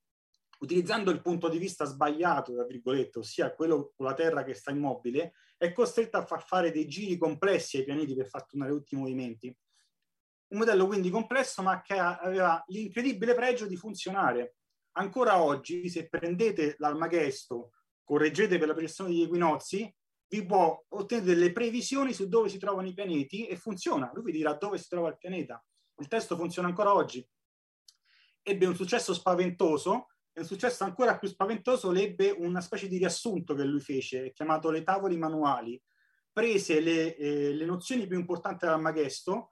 utilizzando 0.60 1.10
il 1.10 1.22
punto 1.22 1.48
di 1.48 1.56
vista 1.56 1.86
sbagliato, 1.86 2.54
tra 2.54 2.66
virgolette, 2.66 3.20
ossia 3.20 3.54
quello 3.54 3.92
con 3.96 4.04
la 4.04 4.12
Terra 4.12 4.44
che 4.44 4.52
sta 4.52 4.70
immobile, 4.70 5.32
è 5.56 5.72
costretta 5.72 6.18
a 6.18 6.26
far 6.26 6.44
fare 6.44 6.70
dei 6.70 6.86
giri 6.86 7.16
complessi 7.16 7.78
ai 7.78 7.84
pianeti 7.84 8.14
per 8.14 8.28
far 8.28 8.44
tornare 8.44 8.72
tutti 8.72 8.94
i 8.94 8.98
movimenti. 8.98 9.56
Un 10.48 10.58
modello 10.58 10.86
quindi 10.86 11.08
complesso, 11.08 11.62
ma 11.62 11.80
che 11.80 11.98
aveva 11.98 12.62
l'incredibile 12.66 13.34
pregio 13.34 13.66
di 13.66 13.76
funzionare. 13.76 14.56
Ancora 14.92 15.42
oggi, 15.42 15.88
se 15.88 16.08
prendete 16.08 16.74
l'Almagesto, 16.78 17.70
correggete 18.04 18.58
per 18.58 18.68
la 18.68 18.74
pressione 18.74 19.10
degli 19.10 19.22
equinozi, 19.22 19.90
vi 20.28 20.44
può 20.44 20.84
ottenere 20.88 21.26
delle 21.26 21.52
previsioni 21.52 22.12
su 22.12 22.28
dove 22.28 22.48
si 22.48 22.58
trovano 22.58 22.88
i 22.88 22.94
pianeti 22.94 23.46
e 23.46 23.56
funziona. 23.56 24.10
Lui 24.12 24.24
vi 24.24 24.32
dirà 24.32 24.54
dove 24.54 24.76
si 24.76 24.88
trova 24.88 25.08
il 25.08 25.18
pianeta. 25.18 25.62
Il 26.00 26.06
testo 26.06 26.36
funziona 26.36 26.68
ancora 26.68 26.94
oggi. 26.94 27.26
Ebbe 28.42 28.66
un 28.66 28.76
successo 28.76 29.12
spaventoso 29.12 30.08
e 30.32 30.40
un 30.40 30.46
successo 30.46 30.84
ancora 30.84 31.18
più 31.18 31.26
spaventoso 31.28 31.90
l'ebbe 31.90 32.30
una 32.30 32.60
specie 32.60 32.86
di 32.86 32.98
riassunto 32.98 33.54
che 33.54 33.64
lui 33.64 33.80
fece, 33.80 34.32
chiamato 34.32 34.70
Le 34.70 34.84
tavole 34.84 35.16
manuali. 35.16 35.80
Prese 36.32 36.78
le, 36.80 37.16
eh, 37.16 37.52
le 37.52 37.64
nozioni 37.64 38.06
più 38.06 38.16
importanti 38.16 38.64
dell'Armaghesto, 38.64 39.50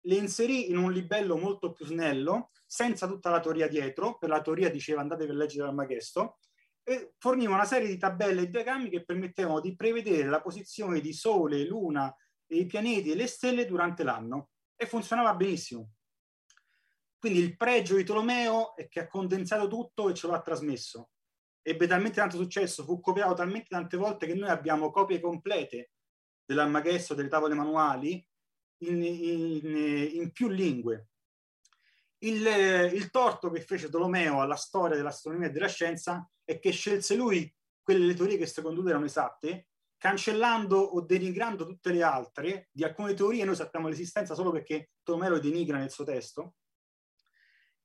le 0.00 0.14
inserì 0.16 0.68
in 0.68 0.76
un 0.76 0.92
libello 0.92 1.38
molto 1.38 1.72
più 1.72 1.86
snello, 1.86 2.50
senza 2.66 3.06
tutta 3.06 3.30
la 3.30 3.40
teoria 3.40 3.66
dietro, 3.66 4.18
per 4.18 4.28
la 4.28 4.42
teoria 4.42 4.68
diceva 4.68 5.00
andate 5.00 5.24
per 5.24 5.34
leggere 5.34 5.64
l'Armaghesto, 5.64 6.38
e 6.82 7.14
forniva 7.16 7.54
una 7.54 7.64
serie 7.64 7.88
di 7.88 7.96
tabelle 7.96 8.42
e 8.42 8.50
diagrammi 8.50 8.90
che 8.90 9.02
permettevano 9.02 9.60
di 9.60 9.74
prevedere 9.74 10.28
la 10.28 10.42
posizione 10.42 11.00
di 11.00 11.14
Sole, 11.14 11.64
Luna, 11.64 12.14
i 12.48 12.66
pianeti 12.66 13.10
e 13.10 13.14
le 13.16 13.26
stelle 13.26 13.64
durante 13.64 14.04
l'anno 14.04 14.50
e 14.76 14.86
funzionava 14.86 15.34
benissimo. 15.34 15.92
Quindi 17.18 17.40
il 17.40 17.56
pregio 17.56 17.96
di 17.96 18.04
Tolomeo 18.04 18.76
è 18.76 18.88
che 18.88 19.00
ha 19.00 19.08
condensato 19.08 19.66
tutto 19.68 20.08
e 20.08 20.14
ce 20.14 20.26
lo 20.26 20.34
ha 20.34 20.42
trasmesso. 20.42 21.10
Ebbe 21.62 21.86
talmente 21.86 22.20
tanto 22.20 22.36
successo, 22.36 22.84
fu 22.84 23.00
copiato 23.00 23.34
talmente 23.34 23.68
tante 23.70 23.96
volte 23.96 24.26
che 24.26 24.34
noi 24.34 24.50
abbiamo 24.50 24.90
copie 24.90 25.18
complete 25.18 25.92
dell'Armaghesto, 26.44 27.14
delle 27.14 27.28
tavole 27.28 27.54
manuali, 27.54 28.24
in, 28.84 29.02
in, 29.02 29.76
in 30.12 30.32
più 30.32 30.48
lingue. 30.48 31.08
Il, 32.18 32.46
il, 32.46 33.10
torto 33.10 33.50
che 33.50 33.60
fece 33.60 33.88
Tolomeo 33.88 34.40
alla 34.40 34.56
storia 34.56 34.96
dell'astronomia 34.96 35.48
e 35.48 35.50
della 35.50 35.68
scienza 35.68 36.28
è 36.44 36.58
che 36.58 36.70
scelse 36.70 37.14
lui 37.14 37.52
quelle 37.82 38.14
teorie 38.14 38.38
che 38.38 38.46
secondo 38.46 38.80
lui 38.80 38.90
erano 38.90 39.04
esatte 39.04 39.68
cancellando 39.98 40.78
o 40.78 41.00
denigrando 41.00 41.66
tutte 41.66 41.92
le 41.92 42.02
altre, 42.02 42.68
di 42.72 42.84
alcune 42.84 43.14
teorie 43.14 43.44
noi 43.44 43.56
sappiamo 43.56 43.88
l'esistenza 43.88 44.34
solo 44.34 44.50
perché 44.50 44.90
Tolomeo 45.02 45.34
le 45.34 45.40
denigra 45.40 45.78
nel 45.78 45.90
suo 45.90 46.04
testo, 46.04 46.54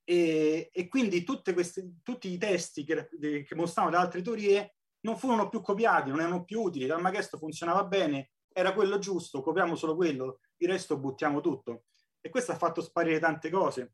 e, 0.04 0.70
e 0.74 0.88
quindi 0.88 1.24
queste, 1.24 1.94
tutti 2.04 2.30
i 2.30 2.38
testi 2.38 2.84
che, 2.84 3.08
che 3.10 3.56
mostravano 3.56 3.96
le 3.96 4.02
altre 4.02 4.22
teorie 4.22 4.76
non 5.02 5.18
furono 5.18 5.50
più 5.50 5.62
copiati, 5.62 6.10
non 6.10 6.20
erano 6.20 6.44
più 6.44 6.62
utili, 6.62 6.86
l'Armagesto 6.86 7.38
funzionava 7.38 7.86
bene, 7.86 8.32
era 8.52 8.74
quello 8.74 9.00
giusto, 9.00 9.42
copiamo 9.42 9.76
solo 9.76 9.96
quello, 9.96 10.40
il 10.58 10.70
resto 10.70 11.00
buttiamo 11.00 11.42
tutto. 11.42 11.86
E 12.20 12.30
questo 12.30 12.52
ha 12.52 12.58
fatto 12.58 12.82
sparire 12.82 13.20
tante 13.20 13.50
cose. 13.50 13.94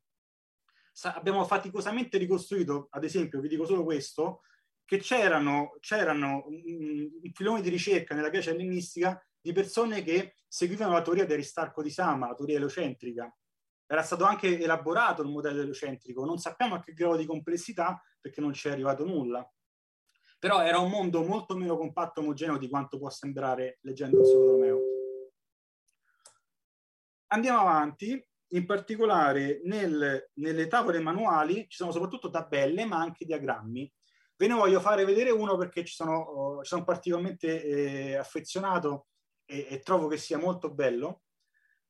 Sa- 0.92 1.14
abbiamo 1.14 1.46
faticosamente 1.46 2.18
ricostruito, 2.18 2.88
ad 2.90 3.04
esempio, 3.04 3.40
vi 3.40 3.48
dico 3.48 3.66
solo 3.66 3.84
questo, 3.84 4.42
che 4.88 5.00
c'erano, 5.00 5.76
c'erano 5.82 6.46
un 6.48 7.10
filone 7.34 7.60
di 7.60 7.68
ricerca 7.68 8.16
nella 8.16 8.30
Grecia 8.30 8.52
ellenistica 8.52 9.22
di 9.38 9.52
persone 9.52 10.02
che 10.02 10.36
seguivano 10.48 10.94
la 10.94 11.02
teoria 11.02 11.26
di 11.26 11.34
Aristarco 11.34 11.84
di 11.84 11.90
Sama, 11.90 12.28
la 12.28 12.36
teoria 12.36 12.56
eliocentrica. 12.56 13.30
Era 13.86 14.02
stato 14.02 14.24
anche 14.24 14.58
elaborato 14.58 15.22
il 15.22 15.28
modello 15.28 15.60
eliocentrico, 15.60 16.24
non 16.24 16.38
sappiamo 16.38 16.76
a 16.76 16.80
che 16.80 16.94
grado 16.94 17.18
di 17.18 17.26
complessità 17.26 18.02
perché 18.22 18.40
non 18.40 18.54
ci 18.54 18.70
è 18.70 18.72
arrivato 18.72 19.06
nulla. 19.06 19.46
Però 20.40 20.62
era 20.62 20.80
un 20.80 20.90
mondo 20.90 21.22
molto 21.22 21.58
meno 21.58 21.78
compatto 21.78 22.22
e 22.22 22.24
omogeneo 22.24 22.58
di 22.58 22.70
quanto 22.70 22.98
può 22.98 23.10
sembrare 23.10 23.80
leggendo 23.82 24.22
il 24.22 24.26
solo 24.26 24.52
Romeo. 24.52 24.80
Andiamo 27.28 27.60
avanti, 27.60 28.26
in 28.52 28.66
particolare 28.66 29.60
nel, 29.66 30.30
nelle 30.36 30.68
tavole 30.68 31.00
manuali 31.00 31.66
ci 31.68 31.76
sono 31.76 31.92
soprattutto 31.92 32.30
tabelle 32.30 32.86
ma 32.86 33.00
anche 33.00 33.26
diagrammi 33.26 33.92
Ve 34.38 34.48
ne 34.48 34.54
voglio 34.54 34.80
fare 34.80 35.04
vedere 35.04 35.32
uno 35.32 35.58
perché 35.58 35.84
ci 35.84 35.96
sono, 35.96 36.16
oh, 36.16 36.62
ci 36.62 36.70
sono 36.70 36.84
particolarmente 36.84 37.64
eh, 37.64 38.16
affezionato 38.16 39.08
e, 39.46 39.66
e, 39.70 39.80
trovo 39.80 40.08
che 40.08 40.18
sia 40.18 40.38
molto 40.38 40.72
bello. 40.72 41.24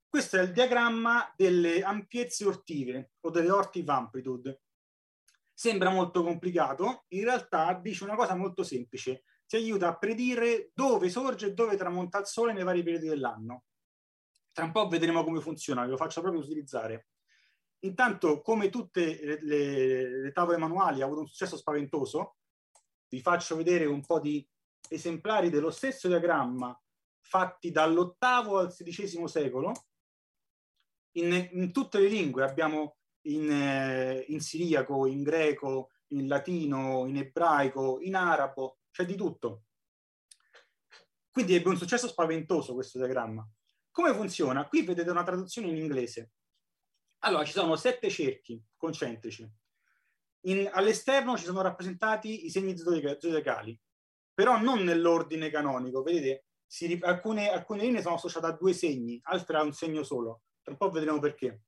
Questo 0.07 0.37
è 0.37 0.41
il 0.41 0.53
diagramma 0.53 1.33
delle 1.35 1.83
ampiezze 1.83 2.45
ortive 2.45 3.11
o 3.19 3.29
delle 3.29 3.51
ortive 3.51 3.91
amplitude. 3.91 4.61
Sembra 5.53 5.89
molto 5.89 6.23
complicato, 6.23 7.03
in 7.09 7.25
realtà 7.25 7.73
dice 7.73 8.05
una 8.05 8.15
cosa 8.15 8.35
molto 8.35 8.63
semplice, 8.63 9.23
ti 9.45 9.57
aiuta 9.57 9.89
a 9.89 9.97
predire 9.97 10.71
dove 10.73 11.09
sorge 11.09 11.47
e 11.47 11.53
dove 11.53 11.75
tramonta 11.75 12.19
il 12.19 12.27
sole 12.27 12.53
nei 12.53 12.63
vari 12.63 12.83
periodi 12.83 13.07
dell'anno. 13.07 13.63
Tra 14.53 14.63
un 14.63 14.71
po' 14.71 14.87
vedremo 14.87 15.23
come 15.23 15.41
funziona, 15.41 15.83
ve 15.83 15.89
lo 15.89 15.97
faccio 15.97 16.21
proprio 16.21 16.41
utilizzare. 16.41 17.07
Intanto, 17.81 18.41
come 18.41 18.69
tutte 18.69 19.23
le, 19.23 19.39
le, 19.43 20.21
le, 20.21 20.31
tavole 20.31 20.57
manuali, 20.57 21.01
ha 21.01 21.05
avuto 21.05 21.21
un 21.21 21.27
successo 21.27 21.57
spaventoso. 21.57 22.37
Vi 23.07 23.21
faccio 23.21 23.55
vedere 23.55 23.85
un 23.85 24.03
po' 24.03 24.19
di 24.19 24.45
esemplari 24.89 25.49
dello 25.49 25.69
stesso 25.69 26.07
diagramma 26.07 26.77
fatti 27.21 27.71
dall'ottavo 27.71 28.57
al 28.57 28.73
sedicesimo 28.73 29.27
secolo. 29.27 29.71
In, 31.17 31.49
in, 31.51 31.71
tutte 31.71 31.99
le 31.99 32.07
lingue 32.07 32.43
abbiamo 32.43 32.97
in, 33.27 33.49
eh, 33.51 34.25
in 34.29 34.39
siriaco, 34.39 35.05
in 35.05 35.23
greco, 35.23 35.91
in 36.09 36.27
latino, 36.27 37.05
in 37.05 37.17
ebraico, 37.17 37.99
in 38.01 38.15
arabo, 38.15 38.79
c'è 38.91 39.05
di 39.05 39.15
tutto. 39.15 39.63
Quindi 41.29 41.53
ebbe 41.53 41.69
un 41.69 41.77
successo 41.77 42.07
spaventoso 42.07 42.73
questo 42.73 42.97
diagramma. 42.97 43.47
Come 43.91 44.13
funziona? 44.13 44.67
Qui 44.67 44.83
vedete 44.83 45.09
una 45.09 45.23
traduzione 45.23 45.67
in 45.67 45.77
inglese. 45.77 46.31
Allora, 47.27 47.43
ci 47.43 47.51
sono 47.51 47.75
sette 47.75 48.09
cerchi 48.09 48.57
concentrici. 48.77 49.45
In, 50.45 50.69
all'esterno 50.71 51.35
ci 51.35 51.43
sono 51.43 51.61
rappresentati 51.61 52.45
i 52.45 52.49
segni 52.49 52.77
zodiacali, 52.77 53.77
però 54.33 54.57
non 54.57 54.85
nell'ordine 54.85 55.49
canonico. 55.49 56.03
Vedete, 56.03 56.45
si, 56.65 56.97
alcune, 57.01 57.51
alcune, 57.51 57.81
linee 57.81 58.01
sono 58.01 58.15
associate 58.15 58.45
a 58.45 58.51
due 58.53 58.71
segni, 58.71 59.19
altre 59.23 59.57
a 59.57 59.63
un 59.63 59.73
segno 59.73 60.03
solo. 60.03 60.43
Tra 60.61 60.71
un 60.71 60.77
po' 60.77 60.89
vedremo 60.89 61.19
perché. 61.19 61.63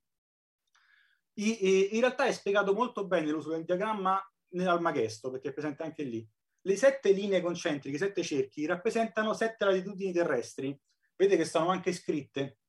I, 1.33 1.67
i, 1.67 1.95
in 1.95 1.99
realtà 1.99 2.25
è 2.25 2.31
spiegato 2.31 2.73
molto 2.73 3.05
bene 3.05 3.29
l'uso 3.29 3.49
del 3.49 3.65
diagramma 3.65 4.17
nell'Almagesto, 4.51 5.29
perché 5.29 5.49
è 5.49 5.53
presente 5.53 5.83
anche 5.83 6.03
lì. 6.03 6.25
le 6.61 6.75
sette 6.77 7.11
linee 7.11 7.41
concentriche, 7.41 7.97
i 7.97 7.99
sette 7.99 8.23
cerchi, 8.23 8.65
rappresentano 8.65 9.33
sette 9.33 9.65
latitudini 9.65 10.13
terrestri. 10.13 10.77
Vedete 11.17 11.43
che 11.43 11.49
sono 11.49 11.67
anche 11.67 11.91
scritte. 11.91 12.59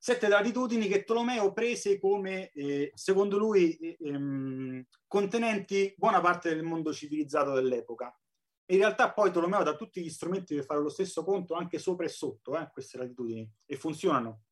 Sette 0.00 0.28
latitudini 0.28 0.86
che 0.86 1.02
Tolomeo 1.02 1.52
prese 1.52 1.98
come, 1.98 2.50
eh, 2.52 2.92
secondo 2.94 3.36
lui, 3.36 3.76
eh, 3.76 3.96
ehm, 3.98 4.84
contenenti 5.08 5.92
buona 5.96 6.20
parte 6.20 6.50
del 6.50 6.62
mondo 6.62 6.92
civilizzato 6.92 7.52
dell'epoca. 7.52 8.16
In 8.66 8.78
realtà 8.78 9.12
poi 9.12 9.32
Tolomeo 9.32 9.64
dà 9.64 9.74
tutti 9.74 10.00
gli 10.00 10.08
strumenti 10.08 10.54
per 10.54 10.64
fare 10.64 10.80
lo 10.80 10.88
stesso 10.88 11.24
conto 11.24 11.54
anche 11.54 11.80
sopra 11.80 12.06
e 12.06 12.10
sotto 12.10 12.56
eh, 12.56 12.70
queste 12.70 12.96
latitudini 12.96 13.50
e 13.66 13.76
funzionano. 13.76 14.42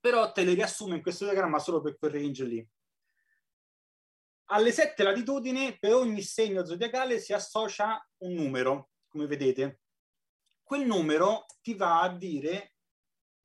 Però 0.00 0.32
te 0.32 0.42
le 0.42 0.54
riassume 0.54 0.96
in 0.96 1.02
questo 1.02 1.24
diagramma 1.24 1.58
solo 1.58 1.82
per 1.82 1.98
quel 1.98 2.12
range 2.12 2.44
lì. 2.44 2.68
Alle 4.50 4.72
sette 4.72 5.02
latitudini 5.02 5.76
per 5.78 5.92
ogni 5.92 6.22
segno 6.22 6.64
zodiacale 6.64 7.18
si 7.18 7.34
associa 7.34 8.02
un 8.18 8.32
numero, 8.32 8.90
come 9.08 9.26
vedete. 9.26 9.80
Quel 10.62 10.86
numero 10.86 11.44
ti 11.60 11.74
va 11.74 12.00
a 12.00 12.16
dire 12.16 12.75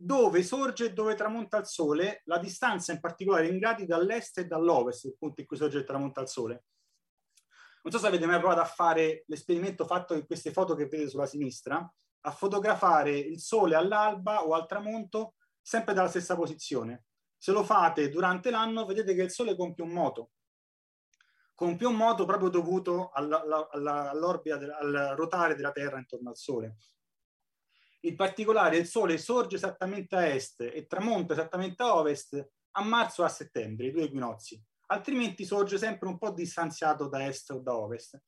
dove 0.04 0.42
sorge 0.44 0.86
e 0.86 0.94
dove 0.94 1.16
tramonta 1.16 1.58
il 1.58 1.66
sole, 1.66 2.22
la 2.26 2.40
distanza 2.40 2.92
in 2.92 3.00
particolare 3.00 3.48
in 3.48 3.60
gradi 3.60 3.86
dall'est 3.86 4.40
e 4.40 4.46
dall'ovest, 4.46 5.06
il 5.06 5.16
punto 5.18 5.42
in 5.42 5.48
cui 5.48 5.58
sorge 5.58 5.80
e 5.80 5.84
tramonta 5.84 6.22
il 6.22 6.28
sole. 6.28 6.66
Non 7.84 7.94
so 7.94 8.00
se 8.00 8.08
avete 8.08 8.26
mai 8.26 8.40
provato 8.40 8.62
a 8.62 8.66
fare 8.66 9.24
l'esperimento 9.28 9.86
fatto 9.86 10.14
in 10.14 10.26
queste 10.26 10.52
foto 10.52 10.76
che 10.76 10.86
vedete 10.86 11.10
sulla 11.10 11.26
sinistra, 11.26 11.94
a 12.24 12.32
fotografare 12.32 13.18
il 13.18 13.40
sole 13.40 13.76
all'alba 13.76 14.44
o 14.44 14.54
al 14.54 14.68
tramonto 14.68 15.36
sempre 15.62 15.94
dalla 15.94 16.10
stessa 16.10 16.36
posizione. 16.36 17.06
Se 17.38 17.52
lo 17.52 17.64
fate 17.64 18.10
durante 18.10 18.52
l'anno, 18.52 18.86
vedete 18.86 19.16
che 19.16 19.24
il 19.24 19.32
sole 19.32 19.56
compie 19.56 19.84
un 19.84 19.92
moto 19.92 20.32
compie 21.62 21.86
un 21.86 21.96
moto 21.96 22.26
proprio 22.26 22.50
dovuto 22.50 23.12
all'orbita, 23.14 24.56
al 24.56 25.14
rotare 25.16 25.54
della 25.54 25.72
Terra 25.72 26.00
intorno 26.00 26.30
al 26.30 26.36
Sole. 26.36 26.78
In 28.02 28.16
particolare 28.16 28.78
il 28.78 28.88
Sole 28.88 29.18
sorge 29.18 29.58
esattamente 29.58 30.16
a 30.16 30.26
est 30.26 30.62
e 30.62 30.88
tramonta 30.88 31.34
esattamente 31.34 31.84
a 31.84 31.96
ovest 31.96 32.50
a 32.72 32.84
marzo 32.84 33.22
e 33.22 33.26
a 33.26 33.30
settembre, 33.30 33.88
i 33.88 33.92
due 33.92 34.04
equinozi, 34.04 34.62
altrimenti 34.88 35.44
sorge 35.44 35.78
sempre 35.78 36.08
un 36.08 36.18
po' 36.18 36.32
distanziato 36.32 37.08
da 37.08 37.26
est 37.26 37.50
o 37.52 37.60
da 37.60 37.76
ovest. 37.76 38.22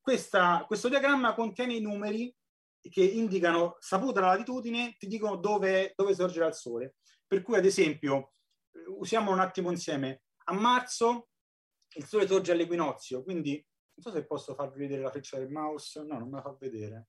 Questa, 0.00 0.64
questo 0.66 0.88
diagramma 0.88 1.34
contiene 1.34 1.74
i 1.74 1.80
numeri 1.80 2.34
che 2.80 3.02
indicano, 3.02 3.76
saputa 3.78 4.20
la 4.20 4.28
latitudine, 4.28 4.96
ti 4.98 5.06
dicono 5.06 5.36
dove, 5.36 5.92
dove 5.94 6.14
sorgerà 6.14 6.46
il 6.46 6.54
Sole. 6.54 6.96
Per 7.26 7.42
cui, 7.42 7.56
ad 7.56 7.64
esempio, 7.64 8.32
usiamo 8.98 9.30
un 9.30 9.38
attimo 9.38 9.70
insieme, 9.70 10.22
a 10.44 10.52
marzo 10.52 11.28
il 11.94 12.04
sole 12.04 12.26
sorge 12.26 12.52
all'equinozio, 12.52 13.22
quindi 13.22 13.64
non 13.94 14.04
so 14.04 14.10
se 14.10 14.26
posso 14.26 14.54
farvi 14.54 14.80
vedere 14.80 15.02
la 15.02 15.10
freccia 15.10 15.38
del 15.38 15.50
mouse, 15.50 16.02
no, 16.02 16.18
non 16.18 16.28
me 16.28 16.36
la 16.36 16.42
fa 16.42 16.56
vedere. 16.58 17.08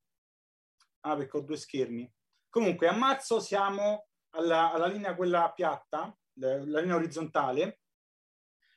Ah, 1.06 1.16
perché 1.16 1.38
ho 1.38 1.42
due 1.42 1.58
schermi. 1.58 2.12
Comunque, 2.50 2.88
a 2.88 2.96
marzo 2.96 3.40
siamo 3.40 4.08
alla, 4.32 4.72
alla 4.72 4.88
linea 4.88 5.16
quella 5.16 5.52
piatta, 5.54 6.16
la, 6.40 6.58
linea 6.58 6.96
orizzontale, 6.96 7.80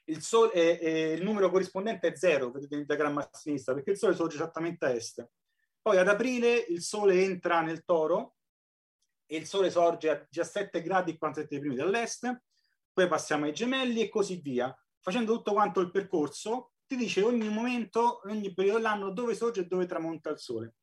il, 0.04 0.20
sole, 0.22 0.52
eh, 0.52 0.78
eh, 0.80 1.12
il 1.12 1.22
numero 1.22 1.50
corrispondente 1.50 2.08
è 2.08 2.16
zero, 2.16 2.50
vedete 2.50 2.76
nel 2.76 2.86
diagramma 2.86 3.22
a 3.22 3.36
sinistra, 3.36 3.74
perché 3.74 3.90
il 3.92 3.98
sole 3.98 4.14
sorge 4.14 4.36
esattamente 4.36 4.86
a 4.86 4.90
est. 4.90 5.28
Poi 5.80 5.98
ad 5.98 6.08
aprile 6.08 6.64
il 6.68 6.82
sole 6.82 7.22
entra 7.22 7.60
nel 7.60 7.84
toro 7.84 8.36
e 9.26 9.36
il 9.36 9.46
sole 9.46 9.70
sorge 9.70 10.10
a 10.10 10.26
17 10.28 10.82
gradi 10.82 11.12
e 11.12 11.18
47 11.18 11.58
primi 11.58 11.76
dall'est, 11.76 12.42
poi 12.92 13.08
passiamo 13.08 13.44
ai 13.44 13.52
gemelli 13.52 14.00
e 14.00 14.08
così 14.08 14.40
via 14.40 14.74
facendo 15.06 15.34
tutto 15.34 15.52
quanto 15.52 15.78
il 15.78 15.92
percorso, 15.92 16.72
ti 16.84 16.96
dice 16.96 17.22
ogni 17.22 17.48
momento, 17.48 18.22
ogni 18.24 18.52
periodo 18.52 18.78
dell'anno 18.78 19.12
dove 19.12 19.36
sorge 19.36 19.60
e 19.60 19.66
dove 19.66 19.86
tramonta 19.86 20.30
il 20.30 20.38
sole. 20.40 20.74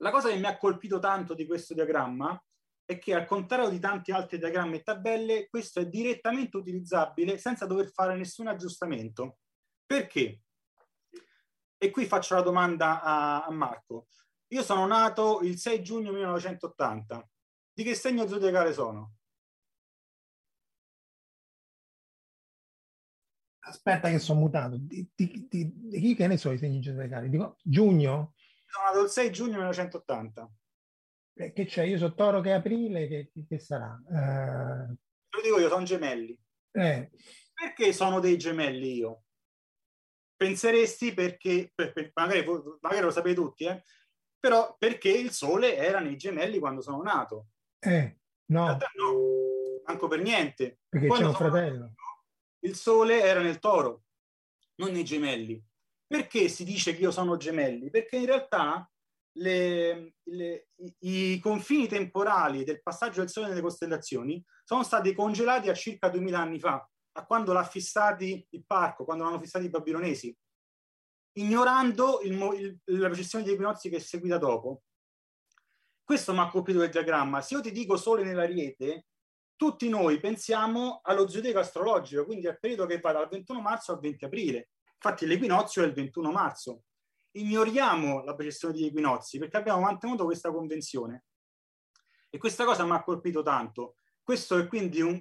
La 0.00 0.10
cosa 0.10 0.28
che 0.28 0.36
mi 0.36 0.46
ha 0.46 0.56
colpito 0.56 0.98
tanto 0.98 1.34
di 1.34 1.46
questo 1.46 1.74
diagramma 1.74 2.40
è 2.84 2.98
che 2.98 3.14
al 3.14 3.26
contrario 3.26 3.68
di 3.68 3.78
tanti 3.78 4.12
altri 4.12 4.38
diagrammi 4.38 4.76
e 4.76 4.82
tabelle, 4.82 5.48
questo 5.48 5.80
è 5.80 5.86
direttamente 5.86 6.56
utilizzabile 6.56 7.36
senza 7.36 7.66
dover 7.66 7.90
fare 7.90 8.16
nessun 8.16 8.46
aggiustamento. 8.46 9.38
Perché? 9.84 10.40
E 11.76 11.90
qui 11.90 12.06
faccio 12.06 12.34
la 12.34 12.42
domanda 12.42 13.02
a, 13.02 13.44
a 13.44 13.50
Marco. 13.50 14.06
Io 14.48 14.62
sono 14.62 14.86
nato 14.86 15.40
il 15.42 15.58
6 15.58 15.82
giugno 15.82 16.12
1980. 16.12 17.28
Di 17.72 17.82
che 17.82 17.94
segno 17.94 18.26
zodiacale 18.26 18.72
sono? 18.72 19.18
aspetta 23.68 24.08
che 24.08 24.18
sono 24.18 24.40
mutato, 24.40 24.76
di, 24.78 25.08
di, 25.14 25.46
di, 25.48 25.72
di, 25.74 26.00
chi 26.00 26.14
che 26.14 26.26
ne 26.26 26.36
so 26.36 26.50
i 26.50 26.58
segni 26.58 26.82
zodiacali? 26.82 27.28
Dico, 27.28 27.58
giugno? 27.62 28.34
Sono 28.70 28.84
nato 28.84 29.02
il 29.02 29.08
6 29.08 29.32
giugno 29.32 29.56
1980. 29.56 30.50
Eh, 31.34 31.52
che 31.52 31.64
c'è? 31.64 31.84
Io 31.84 31.96
sono 31.98 32.14
toro 32.14 32.40
che 32.40 32.50
è 32.50 32.54
aprile, 32.54 33.08
che, 33.08 33.30
che 33.48 33.58
sarà? 33.58 33.98
Uh... 34.04 34.94
Lo 35.30 35.40
dico 35.42 35.58
io, 35.58 35.68
sono 35.68 35.84
gemelli. 35.84 36.38
Eh. 36.72 37.10
Perché 37.54 37.92
sono 37.92 38.20
dei 38.20 38.36
gemelli 38.36 38.96
io? 38.96 39.22
Penseresti 40.36 41.14
perché, 41.14 41.72
per, 41.74 41.92
per, 41.92 42.10
magari, 42.14 42.44
magari, 42.80 43.02
lo 43.02 43.10
sapete 43.10 43.34
tutti, 43.34 43.64
eh? 43.64 43.82
però 44.38 44.76
perché 44.78 45.10
il 45.10 45.30
sole 45.30 45.76
era 45.76 46.00
nei 46.00 46.16
gemelli 46.16 46.58
quando 46.58 46.80
sono 46.80 47.02
nato. 47.02 47.48
Eh, 47.80 48.18
no. 48.46 48.66
no, 48.66 48.78
manco 49.86 50.08
per 50.08 50.20
niente. 50.20 50.80
Perché 50.88 51.06
quando 51.06 51.26
c'è 51.26 51.30
un 51.30 51.36
fratello. 51.36 51.80
Nato, 51.80 51.94
il 52.60 52.74
sole 52.74 53.22
era 53.22 53.40
nel 53.40 53.58
toro, 53.58 54.04
non 54.76 54.92
nei 54.92 55.04
gemelli. 55.04 55.64
Perché 56.08 56.48
si 56.48 56.64
dice 56.64 56.96
che 56.96 57.02
io 57.02 57.10
sono 57.10 57.36
gemelli? 57.36 57.90
Perché 57.90 58.16
in 58.16 58.24
realtà 58.24 58.90
le, 59.32 60.14
le, 60.22 60.68
i, 61.00 61.32
i, 61.34 61.38
confini 61.38 61.86
temporali 61.86 62.64
del 62.64 62.82
passaggio 62.82 63.20
del 63.20 63.28
Sole 63.28 63.48
nelle 63.48 63.60
costellazioni 63.60 64.42
sono 64.64 64.82
stati 64.82 65.14
congelati 65.14 65.68
a 65.68 65.74
circa 65.74 66.08
2000 66.08 66.38
anni 66.38 66.58
fa, 66.58 66.88
a 67.12 67.26
quando 67.26 67.52
l'ha 67.52 67.62
fissati 67.62 68.46
il 68.50 68.64
parco, 68.66 69.04
quando 69.04 69.24
l'hanno 69.24 69.38
fissati 69.38 69.66
i 69.66 69.70
babilonesi, 69.70 70.34
ignorando 71.32 72.20
il, 72.22 72.32
il, 72.32 72.98
la 72.98 73.08
precessione 73.08 73.44
degli 73.44 73.52
equinozi 73.52 73.90
che 73.90 73.96
è 73.96 74.00
seguita 74.00 74.38
dopo. 74.38 74.82
Questo 76.02 76.32
mi 76.32 76.38
ha 76.38 76.48
colpito 76.48 76.82
il 76.82 76.90
diagramma. 76.90 77.42
Se 77.42 77.54
io 77.54 77.60
ti 77.60 77.70
dico 77.70 77.98
Sole 77.98 78.24
nell'Ariete, 78.24 79.04
tutti 79.56 79.90
noi 79.90 80.20
pensiamo 80.20 81.00
allo 81.02 81.28
zodiaco 81.28 81.58
astrologico, 81.58 82.24
quindi 82.24 82.46
al 82.46 82.58
periodo 82.58 82.86
che 82.86 82.98
va 82.98 83.12
dal 83.12 83.28
21 83.28 83.60
marzo 83.60 83.92
al 83.92 84.00
20 84.00 84.24
aprile. 84.24 84.70
Infatti 85.00 85.26
l'equinozio 85.26 85.82
è 85.82 85.86
il 85.86 85.92
21 85.92 86.32
marzo. 86.32 86.82
Ignoriamo 87.32 88.24
la 88.24 88.34
precessione 88.34 88.74
degli 88.74 88.86
equinozi 88.86 89.38
perché 89.38 89.56
abbiamo 89.56 89.80
mantenuto 89.80 90.24
questa 90.24 90.50
convenzione. 90.50 91.24
E 92.30 92.38
questa 92.38 92.64
cosa 92.64 92.84
mi 92.84 92.92
ha 92.92 93.02
colpito 93.02 93.42
tanto. 93.42 93.96
Questo 94.22 94.58
è 94.58 94.66
quindi 94.66 95.00
un, 95.00 95.20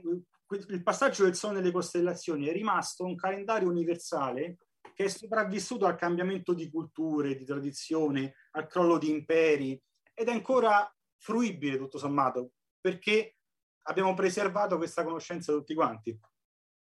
il 0.70 0.84
passaggio 0.84 1.24
del 1.24 1.36
Sole 1.36 1.60
nelle 1.60 1.72
costellazioni 1.72 2.48
è 2.48 2.52
rimasto 2.52 3.06
un 3.06 3.16
calendario 3.16 3.70
universale 3.70 4.58
che 4.94 5.06
è 5.06 5.08
sopravvissuto 5.08 5.86
al 5.86 5.96
cambiamento 5.96 6.54
di 6.54 6.70
culture, 6.70 7.36
di 7.36 7.46
tradizione, 7.46 8.34
al 8.52 8.68
crollo 8.68 8.98
di 8.98 9.10
imperi 9.10 9.80
ed 10.14 10.28
è 10.28 10.32
ancora 10.32 10.92
fruibile 11.18 11.78
tutto 11.78 11.98
sommato 11.98 12.52
perché 12.80 13.36
abbiamo 13.84 14.14
preservato 14.14 14.78
questa 14.78 15.04
conoscenza 15.04 15.54
tutti 15.54 15.74
quanti. 15.74 16.18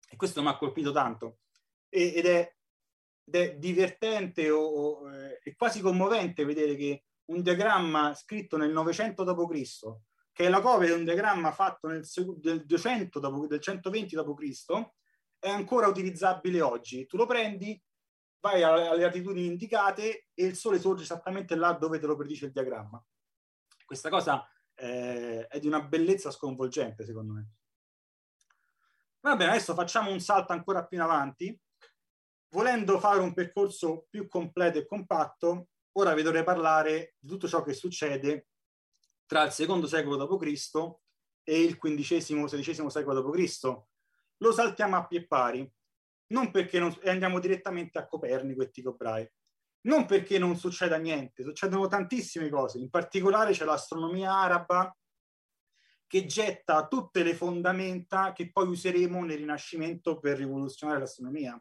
E 0.08 0.16
questo 0.16 0.40
mi 0.42 0.48
ha 0.48 0.56
colpito 0.56 0.92
tanto. 0.92 1.38
E, 1.88 2.14
ed, 2.14 2.26
è, 2.26 2.56
ed, 3.26 3.34
è, 3.34 3.56
divertente 3.56 4.50
o, 4.50 4.60
o 4.60 5.12
eh, 5.12 5.38
è 5.38 5.54
quasi 5.56 5.80
commovente 5.80 6.44
vedere 6.44 6.76
che 6.76 7.04
un 7.26 7.42
diagramma 7.42 8.14
scritto 8.14 8.56
nel 8.56 8.70
900 8.70 9.24
d.C., 9.24 9.70
che 10.32 10.44
è 10.44 10.48
la 10.48 10.60
copia 10.60 10.88
di 10.88 10.92
un 10.92 11.04
diagramma 11.04 11.50
fatto 11.50 11.88
nel 11.88 12.06
del, 12.38 12.64
200 12.64 13.18
dopo, 13.18 13.46
del 13.46 13.60
120 13.60 14.14
d.C., 14.14 14.90
è 15.38 15.48
ancora 15.48 15.86
utilizzabile 15.86 16.60
oggi. 16.60 17.06
Tu 17.06 17.16
lo 17.16 17.26
prendi, 17.26 17.80
vai 18.40 18.62
alle 18.62 18.96
latitudini 18.98 19.46
indicate 19.46 20.28
e 20.34 20.44
il 20.44 20.56
sole 20.56 20.78
sorge 20.78 21.02
esattamente 21.02 21.54
là 21.56 21.72
dove 21.72 21.98
te 21.98 22.06
lo 22.06 22.16
predice 22.16 22.46
il 22.46 22.52
diagramma. 22.52 23.02
Questa 23.84 24.08
cosa 24.08 24.48
eh, 24.74 25.46
è 25.46 25.58
di 25.58 25.66
una 25.66 25.80
bellezza 25.82 26.30
sconvolgente, 26.30 27.04
secondo 27.04 27.32
me. 27.34 27.48
Va 29.20 29.36
bene, 29.36 29.50
adesso 29.52 29.74
facciamo 29.74 30.10
un 30.10 30.20
salto 30.20 30.52
ancora 30.52 30.84
più 30.84 30.98
in 30.98 31.02
avanti. 31.02 31.60
Volendo 32.50 32.98
fare 32.98 33.20
un 33.20 33.34
percorso 33.34 34.06
più 34.08 34.28
completo 34.28 34.78
e 34.78 34.86
compatto, 34.86 35.68
ora 35.92 36.14
vi 36.14 36.22
dovrei 36.22 36.44
parlare 36.44 37.14
di 37.18 37.28
tutto 37.28 37.48
ciò 37.48 37.62
che 37.62 37.72
succede 37.72 38.48
tra 39.26 39.44
il 39.44 39.50
secondo 39.50 39.86
secolo 39.86 40.16
d.C. 40.16 40.70
e 41.42 41.62
il 41.62 41.78
XV-XVI 41.78 42.88
secolo 42.88 43.20
d.C. 43.20 43.82
Lo 44.38 44.52
saltiamo 44.52 44.96
a 44.96 45.06
pie 45.06 45.26
pari, 45.26 45.70
non 46.28 46.50
perché 46.50 46.78
non, 46.78 46.96
e 47.02 47.10
andiamo 47.10 47.40
direttamente 47.40 47.98
a 47.98 48.06
Copernico 48.06 48.62
e 48.62 48.70
Tycho 48.70 48.94
Brahe 48.94 49.32
non 49.86 50.04
perché 50.04 50.38
non 50.38 50.56
succeda 50.56 50.96
niente, 50.96 51.42
succedono 51.42 51.86
tantissime 51.86 52.48
cose, 52.48 52.78
in 52.78 52.90
particolare 52.90 53.52
c'è 53.52 53.64
l'astronomia 53.64 54.32
araba 54.32 54.94
che 56.08 56.26
getta 56.26 56.86
tutte 56.86 57.22
le 57.22 57.34
fondamenta 57.34 58.32
che 58.32 58.50
poi 58.52 58.68
useremo 58.68 59.24
nel 59.24 59.38
Rinascimento 59.38 60.18
per 60.18 60.36
rivoluzionare 60.38 61.00
l'astronomia. 61.00 61.60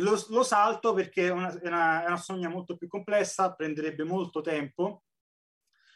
Lo, 0.00 0.22
lo 0.28 0.42
salto 0.42 0.92
perché 0.92 1.28
è 1.28 1.30
una, 1.30 1.48
è, 1.58 1.66
una, 1.66 2.02
è 2.02 2.06
una 2.06 2.14
astronomia 2.14 2.48
molto 2.48 2.76
più 2.76 2.86
complessa, 2.86 3.54
prenderebbe 3.54 4.04
molto 4.04 4.40
tempo, 4.40 5.04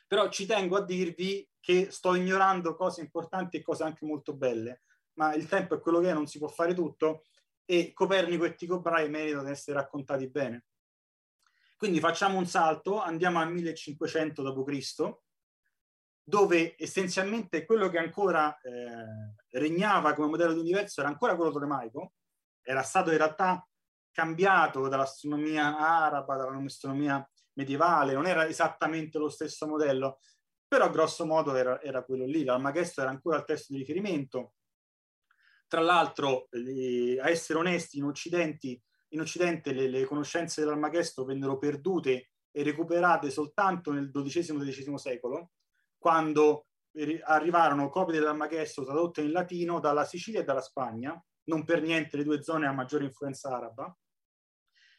però 0.06 0.28
ci 0.30 0.46
tengo 0.46 0.76
a 0.76 0.84
dirvi 0.84 1.46
che 1.60 1.90
sto 1.90 2.14
ignorando 2.14 2.74
cose 2.74 3.02
importanti 3.02 3.58
e 3.58 3.62
cose 3.62 3.84
anche 3.84 4.06
molto 4.06 4.34
belle, 4.34 4.82
ma 5.14 5.34
il 5.34 5.46
tempo 5.46 5.74
è 5.74 5.80
quello 5.80 6.00
che 6.00 6.10
è, 6.10 6.14
non 6.14 6.26
si 6.26 6.38
può 6.38 6.48
fare 6.48 6.74
tutto 6.74 7.24
e 7.64 7.92
Copernico 7.92 8.44
e 8.44 8.54
Tycho 8.54 8.80
Brahe 8.80 9.08
meritano 9.08 9.44
di 9.44 9.50
essere 9.50 9.76
raccontati 9.76 10.28
bene. 10.28 10.64
Quindi 11.76 12.00
facciamo 12.00 12.36
un 12.36 12.46
salto, 12.46 13.00
andiamo 13.00 13.38
al 13.38 13.52
1500 13.52 14.42
d.C., 14.42 15.18
dove 16.24 16.74
essenzialmente 16.76 17.64
quello 17.64 17.88
che 17.88 17.98
ancora 17.98 18.58
eh, 18.60 19.58
regnava 19.58 20.14
come 20.14 20.28
modello 20.28 20.52
di 20.52 20.60
universo 20.60 21.00
era 21.00 21.08
ancora 21.08 21.36
quello 21.36 21.52
tolemaico, 21.52 22.12
era 22.60 22.82
stato 22.82 23.10
in 23.10 23.16
realtà 23.16 23.64
cambiato 24.12 24.88
dall'astronomia 24.88 25.78
araba, 25.78 26.36
dall'astronomia 26.36 27.28
medievale, 27.54 28.12
non 28.12 28.26
era 28.26 28.46
esattamente 28.46 29.18
lo 29.18 29.28
stesso 29.28 29.66
modello, 29.66 30.20
però 30.66 30.90
grosso 30.90 31.26
modo 31.26 31.54
era, 31.54 31.80
era 31.82 32.04
quello 32.04 32.24
lì. 32.24 32.44
L'Almagesto 32.44 33.00
era 33.00 33.10
ancora 33.10 33.38
il 33.38 33.44
testo 33.44 33.72
di 33.72 33.80
riferimento. 33.80 34.54
Tra 35.66 35.80
l'altro, 35.80 36.48
eh, 36.50 37.18
a 37.20 37.28
essere 37.28 37.58
onesti, 37.58 37.98
in, 37.98 38.12
in 39.08 39.20
Occidente 39.20 39.72
le, 39.72 39.88
le 39.88 40.04
conoscenze 40.04 40.60
dell'Almagesto 40.60 41.24
vennero 41.24 41.58
perdute 41.58 42.30
e 42.50 42.62
recuperate 42.62 43.30
soltanto 43.30 43.92
nel 43.92 44.10
XII-XIII 44.10 44.98
secolo, 44.98 45.52
quando 45.96 46.66
arrivarono 47.24 47.88
copie 47.88 48.18
dell'Almagesto 48.18 48.84
tradotte 48.84 49.20
in 49.22 49.30
latino 49.30 49.78
dalla 49.78 50.04
Sicilia 50.04 50.40
e 50.40 50.44
dalla 50.44 50.60
Spagna, 50.60 51.22
non 51.50 51.64
per 51.64 51.82
niente 51.82 52.16
le 52.16 52.24
due 52.24 52.42
zone 52.42 52.66
a 52.66 52.72
maggiore 52.72 53.04
influenza 53.04 53.54
araba, 53.54 53.94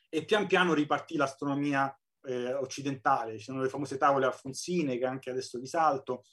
e 0.10 0.26
pian 0.26 0.46
piano 0.46 0.74
ripartì 0.74 1.16
l'astronomia 1.16 1.98
eh, 2.24 2.54
occidentale, 2.54 3.38
ci 3.38 3.46
sono 3.46 3.62
le 3.62 3.70
famose 3.70 3.98
tavole 3.98 4.26
alfonsine 4.26 4.98
che 4.98 5.06
anche 5.06 5.30
adesso 5.30 5.58
vi 5.58 5.68
salto. 5.68 6.26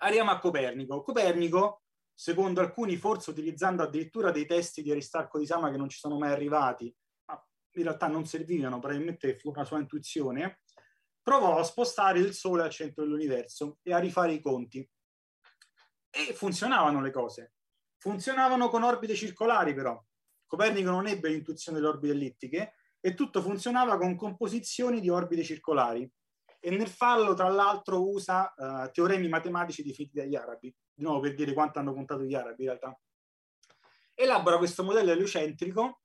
Arriviamo 0.00 0.32
a 0.32 0.40
Copernico. 0.40 1.02
Copernico, 1.02 1.84
secondo 2.12 2.60
alcuni, 2.60 2.96
forse 2.96 3.30
utilizzando 3.30 3.84
addirittura 3.84 4.32
dei 4.32 4.46
testi 4.46 4.82
di 4.82 4.90
Aristarco 4.90 5.38
di 5.38 5.46
Sama 5.46 5.70
che 5.70 5.76
non 5.76 5.88
ci 5.88 5.98
sono 5.98 6.18
mai 6.18 6.32
arrivati, 6.32 6.92
ma 7.26 7.40
in 7.74 7.82
realtà 7.84 8.08
non 8.08 8.26
servivano, 8.26 8.80
probabilmente 8.80 9.38
fu 9.38 9.50
una 9.50 9.64
sua 9.64 9.78
intuizione, 9.78 10.62
provò 11.22 11.58
a 11.58 11.62
spostare 11.62 12.18
il 12.18 12.34
Sole 12.34 12.64
al 12.64 12.70
centro 12.70 13.04
dell'universo 13.04 13.78
e 13.82 13.92
a 13.92 13.98
rifare 13.98 14.32
i 14.32 14.40
conti. 14.40 14.86
E 16.10 16.34
funzionavano 16.34 17.00
le 17.00 17.12
cose. 17.12 17.52
Funzionavano 18.02 18.68
con 18.68 18.82
orbite 18.82 19.14
circolari 19.14 19.74
però. 19.74 19.96
Copernico 20.44 20.90
non 20.90 21.06
ebbe 21.06 21.28
l'intuizione 21.28 21.78
delle 21.78 21.90
orbite 21.90 22.12
ellittiche 22.12 22.74
e 22.98 23.14
tutto 23.14 23.40
funzionava 23.40 23.96
con 23.96 24.16
composizioni 24.16 25.00
di 25.00 25.08
orbite 25.08 25.44
circolari. 25.44 26.10
E 26.58 26.70
nel 26.70 26.88
farlo, 26.88 27.34
tra 27.34 27.48
l'altro, 27.48 28.10
usa 28.10 28.52
uh, 28.56 28.90
teoremi 28.90 29.28
matematici 29.28 29.84
definiti 29.84 30.18
dagli 30.18 30.34
arabi, 30.34 30.74
di 30.92 31.02
nuovo 31.04 31.20
per 31.20 31.36
dire 31.36 31.52
quanto 31.52 31.78
hanno 31.78 31.94
contato 31.94 32.24
gli 32.24 32.34
arabi 32.34 32.64
in 32.64 32.68
realtà. 32.70 33.00
Elabora 34.14 34.58
questo 34.58 34.82
modello 34.82 35.12
eliocentrico 35.12 36.00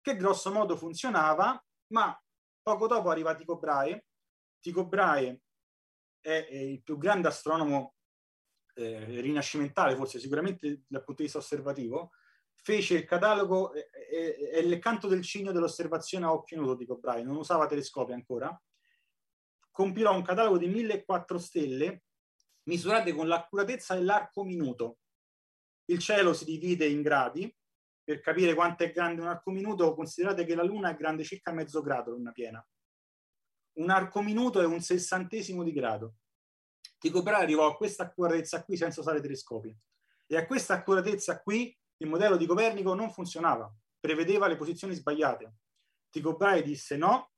che 0.00 0.16
grosso 0.16 0.50
modo 0.50 0.78
funzionava, 0.78 1.62
ma 1.88 2.18
poco 2.62 2.86
dopo 2.86 3.10
arriva 3.10 3.34
Tycho 3.34 3.58
Brahe 3.58 4.06
Tycho 4.60 4.86
Brahe 4.86 5.42
è, 6.20 6.46
è 6.48 6.56
il 6.56 6.82
più 6.82 6.96
grande 6.96 7.28
astronomo 7.28 7.96
eh, 8.78 9.20
rinascimentale, 9.20 9.96
forse 9.96 10.18
sicuramente 10.18 10.82
dal 10.86 11.04
punto 11.04 11.22
di 11.22 11.24
vista 11.24 11.38
osservativo, 11.38 12.12
fece 12.54 12.94
il 12.94 13.04
catalogo, 13.04 13.72
è, 13.72 13.88
è 13.90 14.58
il 14.58 14.78
canto 14.78 15.08
del 15.08 15.22
cigno 15.22 15.52
dell'osservazione 15.52 16.24
a 16.24 16.32
occhio 16.32 16.58
nudo 16.58 16.76
Tycho 16.76 16.96
Brahe, 16.96 17.22
non 17.22 17.36
usava 17.36 17.66
telescopi 17.66 18.12
ancora, 18.12 18.60
compilò 19.70 20.14
un 20.14 20.22
catalogo 20.22 20.58
di 20.58 20.66
1400 20.66 21.38
stelle 21.38 22.02
misurate 22.64 23.12
con 23.12 23.28
l'accuratezza 23.28 23.94
dell'arco 23.94 24.44
minuto. 24.44 24.98
Il 25.86 26.00
cielo 26.00 26.32
si 26.32 26.44
divide 26.44 26.86
in 26.86 27.02
gradi, 27.02 27.54
per 28.02 28.20
capire 28.20 28.54
quanto 28.54 28.84
è 28.84 28.90
grande 28.90 29.20
un 29.20 29.28
arco 29.28 29.50
minuto, 29.50 29.94
considerate 29.94 30.44
che 30.44 30.54
la 30.54 30.62
Luna 30.62 30.90
è 30.90 30.96
grande 30.96 31.24
circa 31.24 31.52
mezzo 31.52 31.80
grado, 31.80 32.10
luna 32.10 32.32
piena 32.32 32.66
un 33.78 33.90
arco 33.90 34.22
minuto 34.22 34.60
è 34.60 34.66
un 34.66 34.80
sessantesimo 34.80 35.62
di 35.62 35.72
grado. 35.72 36.16
Tycho 36.98 37.22
Brahe 37.22 37.42
arrivò 37.42 37.66
a 37.66 37.76
questa 37.76 38.04
accuratezza 38.04 38.64
qui 38.64 38.76
senza 38.76 39.00
usare 39.00 39.20
telescopi. 39.20 39.76
E 40.26 40.36
a 40.36 40.46
questa 40.46 40.74
accuratezza 40.74 41.40
qui 41.40 41.76
il 41.98 42.08
modello 42.08 42.36
di 42.36 42.46
Copernico 42.46 42.94
non 42.94 43.10
funzionava, 43.10 43.72
prevedeva 43.98 44.46
le 44.46 44.56
posizioni 44.56 44.94
sbagliate. 44.94 45.54
Tycho 46.10 46.36
Brahe 46.36 46.62
disse 46.62 46.96
no, 46.96 47.30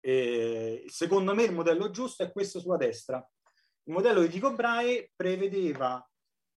eh, 0.00 0.84
secondo 0.88 1.34
me 1.34 1.44
il 1.44 1.52
modello 1.52 1.90
giusto 1.90 2.22
è 2.22 2.32
questo 2.32 2.60
sulla 2.60 2.76
destra. 2.76 3.16
Il 3.84 3.92
modello 3.92 4.20
di 4.20 4.28
Tycho 4.28 4.54
Brahe 4.54 5.12
prevedeva 5.14 6.06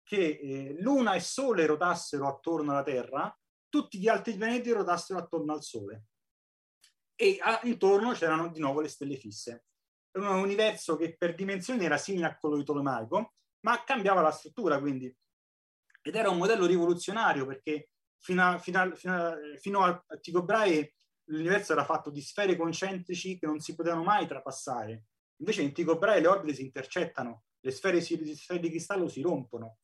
che 0.02 0.38
eh, 0.40 0.76
Luna 0.80 1.14
e 1.14 1.20
Sole 1.20 1.66
rotassero 1.66 2.28
attorno 2.28 2.72
alla 2.72 2.82
Terra, 2.82 3.36
tutti 3.68 3.98
gli 3.98 4.08
altri 4.08 4.36
pianeti 4.36 4.70
rotassero 4.70 5.18
attorno 5.18 5.52
al 5.52 5.62
Sole 5.62 6.04
e 7.22 7.38
a, 7.40 7.60
intorno 7.64 8.12
c'erano 8.12 8.48
di 8.48 8.58
nuovo 8.58 8.80
le 8.80 8.88
stelle 8.88 9.16
fisse. 9.16 9.66
Un 10.12 10.26
universo 10.26 10.96
che 10.96 11.16
per 11.16 11.34
dimensioni 11.34 11.84
era 11.84 11.96
simile 11.96 12.26
a 12.26 12.36
quello 12.36 12.56
di 12.56 12.64
Tolomaico, 12.64 13.34
ma 13.60 13.82
cambiava 13.84 14.20
la 14.20 14.30
struttura, 14.30 14.78
quindi. 14.78 15.14
Ed 16.02 16.14
era 16.14 16.30
un 16.30 16.38
modello 16.38 16.66
rivoluzionario 16.66 17.46
perché 17.46 17.90
fino 18.18 18.42
a, 18.42 18.58
fino 18.58 18.80
a, 18.80 18.94
fino 18.94 19.14
a, 19.14 19.36
fino 19.58 19.84
a 19.84 20.04
Tycho 20.20 20.42
Brahe 20.42 20.94
l'universo 21.26 21.72
era 21.72 21.84
fatto 21.84 22.10
di 22.10 22.20
sfere 22.20 22.56
concentrici 22.56 23.38
che 23.38 23.46
non 23.46 23.60
si 23.60 23.74
potevano 23.74 24.02
mai 24.02 24.26
trapassare. 24.26 25.04
Invece 25.36 25.62
in 25.62 25.72
Tycho 25.72 25.96
Brahe 25.96 26.20
le 26.20 26.26
orbite 26.26 26.54
si 26.54 26.62
intercettano, 26.62 27.44
le 27.60 27.70
sfere, 27.70 28.00
si, 28.00 28.22
le 28.22 28.34
sfere 28.36 28.60
di 28.60 28.68
cristallo 28.68 29.08
si 29.08 29.20
rompono. 29.22 29.78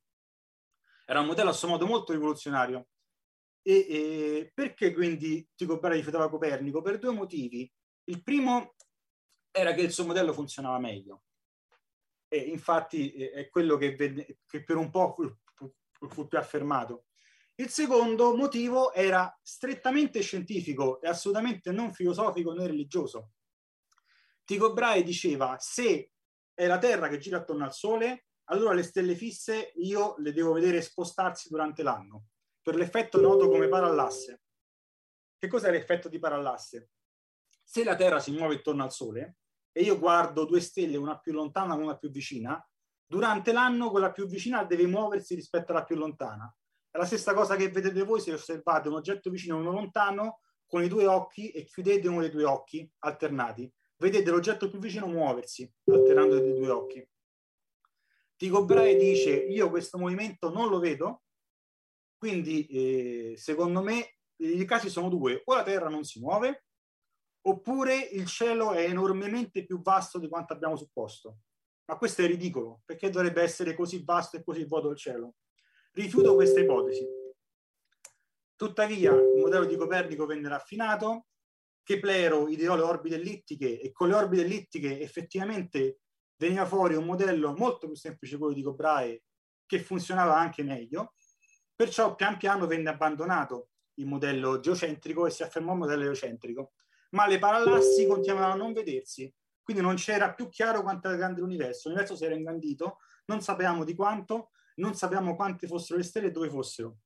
Era 1.07 1.21
un 1.21 1.27
modello 1.27 1.51
a 1.51 1.55
suo 1.55 1.69
modo 1.69 1.87
molto 1.87 2.13
rivoluzionario 2.13 2.89
e, 3.63 3.87
e 3.89 4.53
perché 4.55 4.93
quindi 4.93 5.49
Tycho 5.55 5.79
Brahe 5.79 5.97
rifiutava 5.97 6.29
Copernico? 6.29 6.83
Per 6.83 6.99
due 6.99 7.13
motivi. 7.13 7.71
Il 8.05 8.23
primo 8.23 8.75
era 9.51 9.73
che 9.73 9.83
il 9.83 9.93
suo 9.93 10.07
modello 10.07 10.33
funzionava 10.33 10.79
meglio. 10.79 11.25
E 12.29 12.39
infatti 12.39 13.11
è 13.13 13.49
quello 13.49 13.77
che, 13.77 13.95
venne, 13.95 14.39
che 14.47 14.63
per 14.63 14.77
un 14.77 14.91
po' 14.91 15.17
fu, 16.09 16.27
più 16.27 16.39
affermato. 16.39 17.07
Il 17.57 17.71
secondo 17.71 18.37
motivo 18.37 18.93
era 18.93 19.37
strettamente 19.43 20.21
scientifico 20.21 21.01
e 21.01 21.09
assolutamente 21.09 21.73
non 21.73 21.93
filosofico 21.93 22.53
né 22.53 22.67
religioso. 22.67 23.33
Tycho 24.45 24.73
Brahe 24.73 25.03
diceva 25.03 25.57
se 25.59 26.13
è 26.55 26.67
la 26.67 26.79
Terra 26.79 27.09
che 27.09 27.19
gira 27.19 27.39
attorno 27.39 27.65
al 27.65 27.75
Sole, 27.75 28.27
allora 28.51 28.75
le 28.75 28.83
stelle 28.83 29.15
fisse 29.15 29.73
io 29.77 30.15
le 30.19 30.33
devo 30.33 30.53
vedere 30.53 30.81
spostarsi 30.81 31.49
durante 31.49 31.83
l'anno 31.83 32.27
per 32.63 32.77
l'effetto 32.77 33.21
noto 33.21 33.49
come 33.49 33.69
parallasse. 33.69 34.43
Che 35.39 35.49
cos'è 35.49 35.71
l'effetto 35.71 36.09
di 36.09 36.19
parallasse? 36.19 36.91
Se 37.71 37.85
la 37.85 37.97
Terra 37.97 38.19
si 38.19 38.31
muove 38.33 38.55
intorno 38.55 38.83
al 38.83 38.93
Sole 38.93 39.37
e 39.73 39.83
io 39.83 39.99
guardo 39.99 40.47
due 40.47 40.61
stelle, 40.61 40.97
una 40.97 41.19
più 41.19 41.33
lontana 41.33 41.75
e 41.75 41.83
una 41.83 41.99
più 41.99 42.09
vicina, 42.11 42.67
durante 43.07 43.53
l'anno 43.53 43.91
quella 43.91 44.11
più 44.11 44.27
vicina 44.27 44.65
deve 44.65 44.87
muoversi 44.87 45.35
rispetto 45.35 45.73
alla 45.73 45.85
più 45.85 45.97
lontana. 45.97 46.51
È 46.91 46.97
la 46.97 47.05
stessa 47.05 47.35
cosa 47.35 47.57
che 47.57 47.69
vedete 47.69 48.03
voi 48.05 48.21
se 48.21 48.33
osservate 48.33 48.89
un 48.89 48.95
oggetto 48.95 49.29
vicino 49.29 49.57
e 49.57 49.61
uno 49.61 49.73
lontano 49.73 50.41
con 50.67 50.83
i 50.83 50.89
due 50.89 51.07
occhi 51.07 51.51
e 51.51 51.65
chiudete 51.65 52.09
uno 52.09 52.21
dei 52.21 52.31
due 52.31 52.45
occhi 52.45 52.91
alternati. 53.01 53.71
Vedete 53.97 54.31
l'oggetto 54.31 54.71
più 54.71 54.79
vicino 54.79 55.07
muoversi 55.07 55.71
alternando 55.85 56.37
i 56.37 56.59
due 56.59 56.71
occhi. 56.71 57.07
Tycho 58.37 58.65
Brahe 58.65 58.97
dice 58.97 59.31
io 59.31 59.69
questo 59.69 59.99
movimento 59.99 60.51
non 60.51 60.69
lo 60.69 60.79
vedo 60.79 61.25
quindi, 62.19 62.67
eh, 62.67 63.35
secondo 63.37 63.81
me, 63.81 64.17
i 64.39 64.65
casi 64.65 64.91
sono 64.91 65.09
due. 65.09 65.43
O 65.45 65.55
la 65.55 65.63
Terra 65.63 65.89
non 65.89 66.05
si 66.05 66.19
muove, 66.19 66.65
oppure 67.51 67.97
il 67.97 68.27
cielo 68.27 68.73
è 68.73 68.83
enormemente 68.83 69.65
più 69.65 69.81
vasto 69.81 70.19
di 70.19 70.29
quanto 70.29 70.53
abbiamo 70.53 70.77
supposto. 70.77 71.39
Ma 71.87 71.97
questo 71.97 72.23
è 72.23 72.27
ridicolo, 72.27 72.83
perché 72.85 73.11
dovrebbe 73.11 73.43
essere 73.43 73.75
così 73.75 74.03
vasto 74.05 74.37
e 74.37 74.45
così 74.45 74.65
vuoto 74.65 74.91
il 74.91 74.97
cielo? 74.97 75.35
Rifiuto 75.93 76.35
questa 76.35 76.61
ipotesi. 76.61 77.07
Tuttavia, 78.55 79.13
il 79.13 79.41
modello 79.41 79.65
di 79.65 79.77
Copernico 79.77 80.27
venne 80.27 80.49
raffinato, 80.49 81.27
Keplero 81.83 82.49
ideò 82.49 82.77
le 82.77 82.83
orbite 82.83 83.15
ellittiche 83.15 83.81
e 83.81 83.93
con 83.93 84.09
le 84.09 84.15
orbite 84.15 84.43
ellittiche 84.43 85.01
effettivamente 85.01 86.01
veniva 86.37 86.67
fuori 86.67 86.95
un 86.95 87.07
modello 87.07 87.55
molto 87.57 87.87
più 87.87 87.97
semplice 87.97 88.37
quello 88.37 88.53
di 88.53 88.63
Cobrae 88.63 89.23
che 89.65 89.81
funzionava 89.81 90.37
anche 90.37 90.63
meglio 90.63 91.15
Perciò 91.79 92.17
pian 92.17 92.37
piano 92.39 92.67
venne 92.67 92.91
abbandonato 92.91 93.69
il 93.99 94.07
modello 94.07 94.59
geocentrico 94.59 95.27
e 95.27 95.31
si 95.31 95.45
affermò 95.45 95.75
il 95.75 95.79
modello 95.79 96.03
geocentrico, 96.03 96.73
ma 97.11 97.27
le 97.27 97.39
parallassi 97.39 98.07
continuavano 98.07 98.53
a 98.53 98.57
non 98.57 98.73
vedersi, 98.73 99.33
quindi 99.63 99.83
non 99.83 99.97
c'era 99.97 100.33
più 100.33 100.49
chiaro 100.49 100.83
quanto 100.83 101.09
era 101.09 101.17
grande 101.17 101.41
l'universo. 101.41 101.89
L'universo 101.89 102.17
si 102.17 102.25
era 102.25 102.35
ingrandito, 102.35 103.01
non 103.27 103.43
sapevamo 103.43 103.85
di 103.85 103.95
quanto, 103.95 104.51
non 104.77 104.95
sapevamo 104.95 105.37
quante 105.37 105.67
fossero 105.67 105.99
le 105.99 106.05
stelle 106.05 106.29
e 106.29 106.31
dove 106.31 106.49
fossero. 106.49 106.99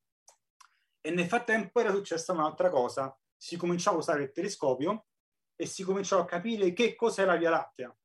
E 1.00 1.10
nel 1.10 1.26
frattempo 1.26 1.80
era 1.80 1.90
successa 1.90 2.32
un'altra 2.32 2.70
cosa. 2.70 3.18
Si 3.36 3.56
cominciava 3.56 3.96
a 3.96 4.00
usare 4.00 4.22
il 4.22 4.30
telescopio 4.30 5.06
e 5.56 5.66
si 5.66 5.82
cominciò 5.82 6.20
a 6.20 6.24
capire 6.24 6.72
che 6.72 6.94
cos'è 6.94 7.24
la 7.24 7.36
Via 7.36 7.50
Lattea. 7.50 7.96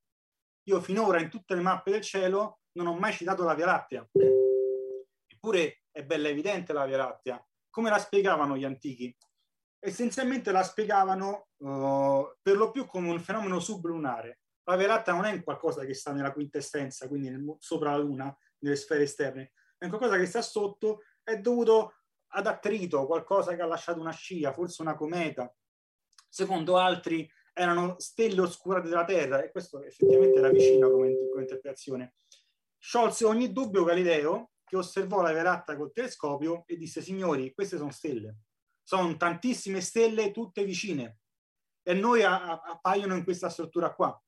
Io 0.64 0.80
finora 0.80 1.20
in 1.20 1.30
tutte 1.30 1.54
le 1.54 1.60
mappe 1.60 1.92
del 1.92 2.02
cielo 2.02 2.62
non 2.72 2.88
ho 2.88 2.98
mai 2.98 3.12
citato 3.12 3.44
la 3.44 3.54
Via 3.54 3.66
Lattea. 3.66 4.08
Eppure 5.26 5.84
è 5.92 6.02
bella 6.02 6.28
evidente 6.28 6.72
la 6.72 6.84
Via 6.84 6.96
Lattea. 6.96 7.46
Come 7.70 7.90
la 7.90 7.98
spiegavano 7.98 8.56
gli 8.56 8.64
antichi? 8.64 9.16
Essenzialmente 9.80 10.50
la 10.50 10.62
spiegavano 10.62 11.48
uh, 11.58 12.26
per 12.42 12.56
lo 12.56 12.70
più 12.70 12.86
come 12.86 13.10
un 13.10 13.20
fenomeno 13.20 13.60
sublunare. 13.60 14.40
La 14.64 14.76
Via 14.76 14.88
Lattea 14.88 15.14
non 15.14 15.24
è 15.24 15.42
qualcosa 15.42 15.84
che 15.84 15.94
sta 15.94 16.12
nella 16.12 16.32
quintessenza, 16.32 17.08
quindi 17.08 17.30
nel, 17.30 17.56
sopra 17.58 17.92
la 17.92 17.98
Luna, 17.98 18.36
nelle 18.58 18.76
sfere 18.76 19.04
esterne, 19.04 19.52
è 19.78 19.88
qualcosa 19.88 20.18
che 20.18 20.26
sta 20.26 20.42
sotto, 20.42 21.02
è 21.22 21.38
dovuto 21.38 21.94
ad 22.32 22.46
attrito, 22.46 23.06
qualcosa 23.06 23.54
che 23.54 23.62
ha 23.62 23.66
lasciato 23.66 24.00
una 24.00 24.12
scia, 24.12 24.52
forse 24.52 24.82
una 24.82 24.96
cometa. 24.96 25.52
Secondo 26.28 26.76
altri 26.76 27.30
erano 27.54 27.94
stelle 27.98 28.40
oscurate 28.40 28.88
della 28.88 29.04
Terra 29.04 29.42
e 29.42 29.50
questo 29.50 29.82
effettivamente 29.82 30.38
era 30.38 30.50
vicino 30.50 30.90
come, 30.90 31.14
come 31.30 31.42
interpretazione. 31.42 32.14
Sciolse 32.76 33.24
ogni 33.24 33.52
dubbio 33.52 33.84
Galileo 33.84 34.50
che 34.64 34.76
osservò 34.76 35.22
la 35.22 35.32
velatta 35.32 35.76
col 35.76 35.92
telescopio 35.92 36.64
e 36.66 36.76
disse 36.76 37.00
signori 37.00 37.54
queste 37.54 37.78
sono 37.78 37.90
stelle, 37.90 38.36
sono 38.88 39.18
tantissime 39.18 39.82
stelle 39.82 40.30
tutte 40.30 40.64
vicine 40.64 41.18
e 41.82 41.92
noi 41.92 42.22
a, 42.22 42.62
appaiono 42.62 43.16
in 43.16 43.22
questa 43.22 43.50
struttura 43.50 43.92
qua. 43.92 44.18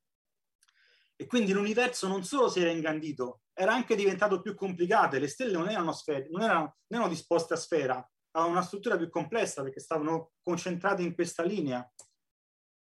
E 1.16 1.24
quindi 1.26 1.52
l'universo 1.52 2.08
non 2.08 2.24
solo 2.24 2.50
si 2.50 2.60
era 2.60 2.68
ingandito, 2.68 3.40
era 3.54 3.72
anche 3.72 3.96
diventato 3.96 4.42
più 4.42 4.54
complicato. 4.54 5.18
Le 5.18 5.28
stelle 5.28 5.52
non 5.52 5.70
erano, 5.70 5.92
sfere, 5.92 6.28
non 6.28 6.42
erano, 6.42 6.76
non 6.88 7.00
erano 7.00 7.08
disposte 7.08 7.54
a 7.54 7.56
sfera, 7.56 8.06
avevano 8.32 8.58
una 8.58 8.66
struttura 8.66 8.98
più 8.98 9.08
complessa 9.08 9.62
perché 9.62 9.80
stavano 9.80 10.32
concentrate 10.42 11.00
in 11.00 11.14
questa 11.14 11.42
linea. 11.42 11.90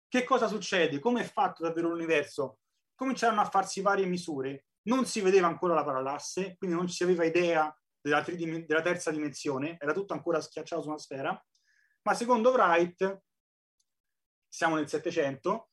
Che 0.06 0.24
cosa 0.26 0.50
succede? 0.50 1.00
Come 1.00 1.22
è 1.22 1.26
fatto 1.26 1.64
davvero 1.64 1.88
l'universo? 1.88 2.60
Cominciarono 2.94 3.40
a 3.40 3.50
farsi 3.50 3.80
varie 3.80 4.06
misure. 4.06 4.66
Non 4.90 5.06
si 5.06 5.22
vedeva 5.22 5.48
ancora 5.48 5.76
la 5.76 5.86
parallasse, 5.86 6.58
quindi 6.58 6.76
non 6.76 6.90
si 6.90 7.04
aveva 7.04 7.24
idea 7.24 7.74
della, 8.02 8.22
della 8.22 8.82
terza 8.82 9.12
dimensione, 9.12 9.78
era 9.80 9.94
tutto 9.94 10.12
ancora 10.12 10.42
schiacciato 10.42 10.82
su 10.82 10.90
una 10.90 10.98
sfera. 10.98 11.42
Ma 12.02 12.14
secondo 12.14 12.52
Wright, 12.52 13.22
siamo 14.48 14.76
nel 14.76 14.90
Settecento, 14.90 15.70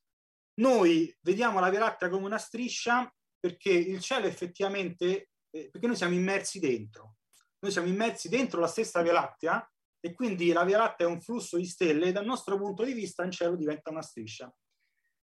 noi 0.58 1.14
vediamo 1.20 1.60
la 1.60 1.70
Via 1.70 1.80
Lattea 1.80 2.08
come 2.08 2.26
una 2.26 2.38
striscia 2.38 3.12
perché 3.38 3.70
il 3.70 4.00
cielo 4.00 4.26
effettivamente, 4.26 5.30
eh, 5.50 5.70
perché 5.70 5.86
noi 5.86 5.96
siamo 5.96 6.14
immersi 6.14 6.58
dentro. 6.58 7.16
Noi 7.58 7.70
siamo 7.72 7.88
immersi 7.88 8.28
dentro 8.28 8.60
la 8.60 8.66
stessa 8.66 9.02
Via 9.02 9.12
Lattea 9.12 9.70
e 10.00 10.14
quindi 10.14 10.52
la 10.52 10.64
Via 10.64 10.78
Lattea 10.78 11.06
è 11.06 11.10
un 11.10 11.20
flusso 11.20 11.56
di 11.56 11.66
stelle 11.66 12.06
e 12.06 12.12
dal 12.12 12.24
nostro 12.24 12.58
punto 12.58 12.84
di 12.84 12.92
vista 12.92 13.22
il 13.24 13.32
cielo 13.32 13.56
diventa 13.56 13.90
una 13.90 14.02
striscia. 14.02 14.52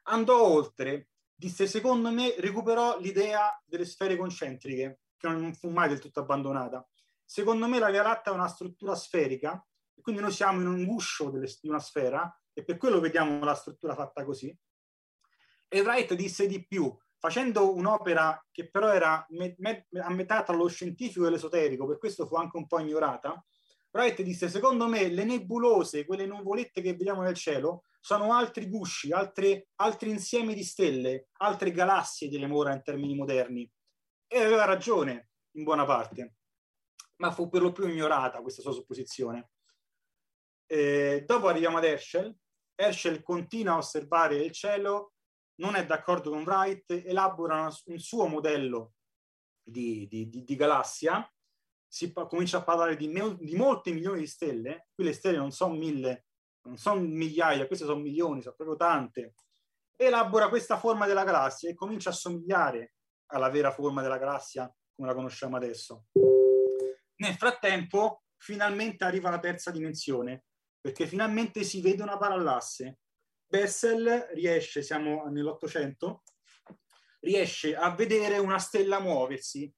Andò 0.09 0.43
oltre, 0.43 1.09
disse 1.35 1.67
secondo 1.67 2.11
me 2.11 2.35
recuperò 2.39 2.99
l'idea 2.99 3.61
delle 3.65 3.85
sfere 3.85 4.17
concentriche, 4.17 5.01
che 5.17 5.29
non 5.29 5.55
fu 5.55 5.71
mai 5.71 5.89
del 5.89 5.99
tutto 5.99 6.21
abbandonata. 6.21 6.87
Secondo 7.25 7.69
me 7.69 7.79
la 7.79 7.91
Via 7.91 8.03
Lattea 8.03 8.33
è 8.33 8.37
una 8.37 8.49
struttura 8.49 8.95
sferica, 8.95 9.65
e 10.01 10.03
quindi 10.03 10.23
noi 10.23 10.33
siamo 10.33 10.63
in 10.63 10.67
un 10.67 10.87
guscio 10.87 11.29
delle, 11.29 11.47
di 11.61 11.69
una 11.69 11.79
sfera 11.79 12.35
e 12.55 12.65
per 12.65 12.79
quello 12.79 13.01
vediamo 13.01 13.45
la 13.45 13.55
struttura 13.55 13.95
fatta 13.95 14.25
così. 14.25 14.57
E 15.69 15.81
Wright 15.83 16.15
disse 16.15 16.47
di 16.47 16.67
più, 16.67 16.97
facendo 17.19 17.75
un'opera 17.75 18.43
che 18.51 18.71
però 18.71 18.91
era 18.93 19.25
me, 19.31 19.55
me, 19.59 19.87
a 20.03 20.11
metà 20.11 20.43
tra 20.43 20.57
lo 20.57 20.69
scientifico 20.69 21.27
e 21.27 21.31
l'esoterico, 21.31 21.87
per 21.87 21.99
questo 21.99 22.27
fu 22.27 22.37
anche 22.37 22.57
un 22.57 22.67
po' 22.67 22.81
ignorata, 22.81 23.45
Wright 23.93 24.23
disse, 24.23 24.49
secondo 24.49 24.89
me 24.89 25.09
le 25.09 25.25
nebulose, 25.25 26.07
quelle 26.07 26.25
nuvolette 26.25 26.81
che 26.81 26.95
vediamo 26.95 27.21
nel 27.21 27.35
cielo, 27.35 27.83
sono 28.01 28.33
altri 28.33 28.71
gusci, 28.71 29.13
altre, 29.13 29.69
altri 29.77 30.09
insiemi 30.09 30.55
di 30.55 30.65
stelle, 30.65 31.29
altre 31.39 31.73
galassie, 31.73 32.29
diremo 32.29 32.57
ora 32.57 32.73
in 32.73 32.83
termini 32.83 33.15
moderni. 33.15 33.71
E 34.27 34.39
aveva 34.39 34.65
ragione, 34.65 35.31
in 35.57 35.65
buona 35.65 35.85
parte, 35.85 36.37
ma 37.17 37.33
fu 37.33 37.51
per 37.51 37.61
lo 37.61 37.73
più 37.73 37.87
ignorata 37.87 38.41
questa 38.41 38.63
sua 38.63 38.73
supposizione. 38.73 39.51
Eh, 40.71 41.25
dopo 41.27 41.49
arriviamo 41.49 41.79
ad 41.79 41.85
Herschel. 41.85 42.33
Herschel 42.75 43.23
continua 43.23 43.75
a 43.75 43.79
osservare 43.79 44.37
il 44.37 44.53
cielo, 44.53 45.15
non 45.61 45.75
è 45.75 45.85
d'accordo 45.85 46.31
con 46.31 46.43
Wright, 46.43 46.91
elabora 46.91 47.69
un 47.87 47.99
suo 47.99 48.27
modello 48.27 48.93
di, 49.63 50.07
di, 50.09 50.29
di, 50.29 50.45
di 50.45 50.57
galassia 50.57 51.29
si 51.93 52.13
comincia 52.13 52.59
a 52.59 52.63
parlare 52.63 52.95
di, 52.95 53.09
me- 53.09 53.37
di 53.41 53.57
molti 53.57 53.93
milioni 53.93 54.21
di 54.21 54.27
stelle, 54.29 54.87
qui 54.95 55.03
le 55.03 55.13
stelle 55.13 55.39
non 55.39 55.51
sono 55.51 55.75
mille, 55.75 56.27
non 56.63 56.77
sono 56.77 57.01
migliaia, 57.01 57.67
queste 57.67 57.85
sono 57.85 57.99
milioni, 57.99 58.43
sono 58.43 58.55
proprio 58.55 58.77
tante, 58.77 59.35
elabora 59.97 60.49
questa 60.49 60.79
forma 60.79 61.09
della 61.09 61.25
galassia 61.25 61.69
e 61.69 61.75
comincia 61.75 62.11
a 62.11 62.15
somigliare 62.15 62.95
alla 63.33 63.51
vera 63.51 63.73
forma 63.73 64.03
della 64.03 64.19
galassia 64.19 64.73
come 64.95 65.09
la 65.09 65.15
conosciamo 65.15 65.57
adesso. 65.57 66.07
Nel 67.17 67.35
frattempo, 67.35 68.23
finalmente 68.37 69.03
arriva 69.03 69.29
la 69.29 69.41
terza 69.41 69.73
dimensione, 69.73 70.45
perché 70.81 71.07
finalmente 71.07 71.63
si 71.63 71.81
vede 71.81 72.03
una 72.03 72.17
parallasse. 72.17 72.99
Bessel 73.47 74.29
riesce, 74.33 74.83
siamo 74.83 75.27
nell'Ottocento, 75.29 76.23
riesce 77.21 77.77
a 77.77 77.95
vedere 77.95 78.39
una 78.39 78.59
stella 78.59 79.01
muoversi 79.01 79.73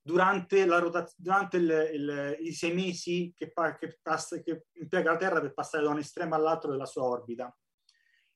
durante, 0.00 0.64
rotaz- 0.64 1.14
durante 1.16 1.58
il, 1.58 1.90
il, 1.92 2.36
i 2.40 2.52
sei 2.52 2.72
mesi 2.74 3.32
che, 3.36 3.52
pa- 3.52 3.76
che, 3.76 3.98
passa, 4.00 4.40
che 4.40 4.64
impiega 4.72 5.12
la 5.12 5.18
Terra 5.18 5.40
per 5.40 5.52
passare 5.52 5.84
da 5.84 5.90
un 5.90 5.98
estremo 5.98 6.34
all'altro 6.34 6.70
della 6.70 6.86
sua 6.86 7.02
orbita. 7.02 7.54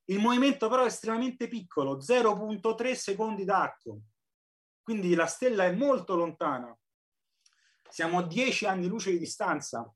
Il 0.07 0.19
movimento 0.19 0.69
però 0.69 0.83
è 0.83 0.87
estremamente 0.87 1.49
piccolo, 1.49 1.97
0.3 1.97 2.93
secondi 2.93 3.45
d'arco, 3.45 4.03
quindi 4.83 5.15
la 5.15 5.27
stella 5.27 5.65
è 5.65 5.73
molto 5.73 6.15
lontana. 6.15 6.77
Siamo 7.89 8.19
a 8.19 8.27
10 8.27 8.67
anni 8.67 8.87
luce 8.89 9.11
di 9.11 9.19
distanza. 9.19 9.91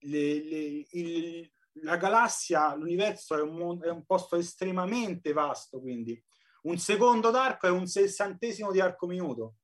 Le, 0.00 0.42
le, 0.42 0.86
il, 0.90 1.50
la 1.82 1.96
galassia, 1.96 2.74
l'universo 2.74 3.36
è 3.36 3.42
un, 3.42 3.82
è 3.82 3.88
un 3.88 4.04
posto 4.04 4.36
estremamente 4.36 5.32
vasto, 5.32 5.80
quindi 5.80 6.22
un 6.62 6.78
secondo 6.78 7.30
d'arco 7.30 7.66
è 7.66 7.70
un 7.70 7.86
sessantesimo 7.86 8.70
di 8.70 8.80
arco 8.80 9.06
minuto. 9.06 9.56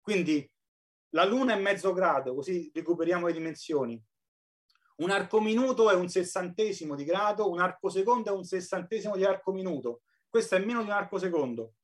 Quindi 0.00 0.50
la 1.10 1.24
luna 1.24 1.54
è 1.54 1.60
mezzo 1.60 1.92
grado, 1.92 2.34
così 2.34 2.70
recuperiamo 2.74 3.26
le 3.26 3.32
dimensioni. 3.32 4.02
Un 4.96 5.10
arco 5.10 5.40
minuto 5.40 5.90
è 5.90 5.94
un 5.94 6.08
sessantesimo 6.08 6.94
di 6.94 7.04
grado, 7.04 7.50
un 7.50 7.60
arco 7.60 7.88
secondo 7.88 8.30
è 8.30 8.36
un 8.36 8.44
sessantesimo 8.44 9.16
di 9.16 9.24
arco 9.24 9.52
minuto. 9.52 10.02
Questo 10.28 10.56
è 10.56 10.58
meno 10.58 10.82
di 10.82 10.88
un 10.88 10.94
arco 10.94 11.18
secondo. 11.18 11.74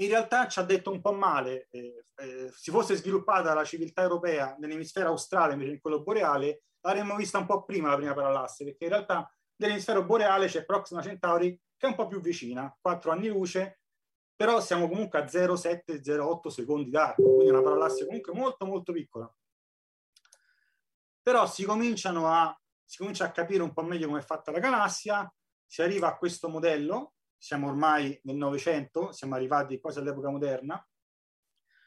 In 0.00 0.08
realtà 0.08 0.46
ci 0.46 0.60
ha 0.60 0.62
detto 0.62 0.92
un 0.92 1.00
po' 1.00 1.12
male, 1.12 1.66
eh, 1.70 2.04
eh, 2.16 2.50
si 2.52 2.70
fosse 2.70 2.94
sviluppata 2.94 3.52
la 3.52 3.64
civiltà 3.64 4.02
europea 4.02 4.54
nell'emisfero 4.58 5.08
australe 5.08 5.54
invece 5.54 5.72
che 5.72 5.80
quello 5.80 6.02
boreale, 6.02 6.62
l'avremmo 6.80 7.16
vista 7.16 7.38
un 7.38 7.46
po' 7.46 7.64
prima 7.64 7.90
la 7.90 7.96
prima 7.96 8.14
parallasse, 8.14 8.64
perché 8.64 8.84
in 8.84 8.90
realtà 8.90 9.32
nell'emisfero 9.56 10.04
boreale 10.04 10.46
c'è 10.46 10.64
Proxima 10.64 11.02
Centauri 11.02 11.60
che 11.76 11.86
è 11.86 11.90
un 11.90 11.96
po' 11.96 12.06
più 12.06 12.20
vicina, 12.20 12.76
4 12.80 13.10
anni 13.10 13.28
luce, 13.28 13.80
però 14.36 14.60
siamo 14.60 14.88
comunque 14.88 15.18
a 15.18 15.24
0,7-0,8 15.24 16.48
secondi 16.48 16.90
d'arco, 16.90 17.22
quindi 17.22 17.48
una 17.50 17.62
parallasse 17.62 18.06
comunque 18.06 18.32
molto 18.32 18.66
molto 18.66 18.92
piccola. 18.92 19.32
Però 21.22 21.44
si 21.48 21.64
a, 21.64 22.60
si 22.84 22.96
comincia 22.98 23.24
a 23.24 23.32
capire 23.32 23.62
un 23.64 23.72
po' 23.72 23.82
meglio 23.82 24.06
come 24.06 24.20
è 24.20 24.22
fatta 24.22 24.52
la 24.52 24.60
galassia, 24.60 25.32
si 25.66 25.82
arriva 25.82 26.06
a 26.06 26.16
questo 26.16 26.48
modello, 26.48 27.14
siamo 27.38 27.68
ormai 27.68 28.18
nel 28.24 28.36
Novecento, 28.36 29.12
siamo 29.12 29.34
arrivati 29.34 29.80
quasi 29.80 30.00
all'epoca 30.00 30.28
moderna, 30.28 30.86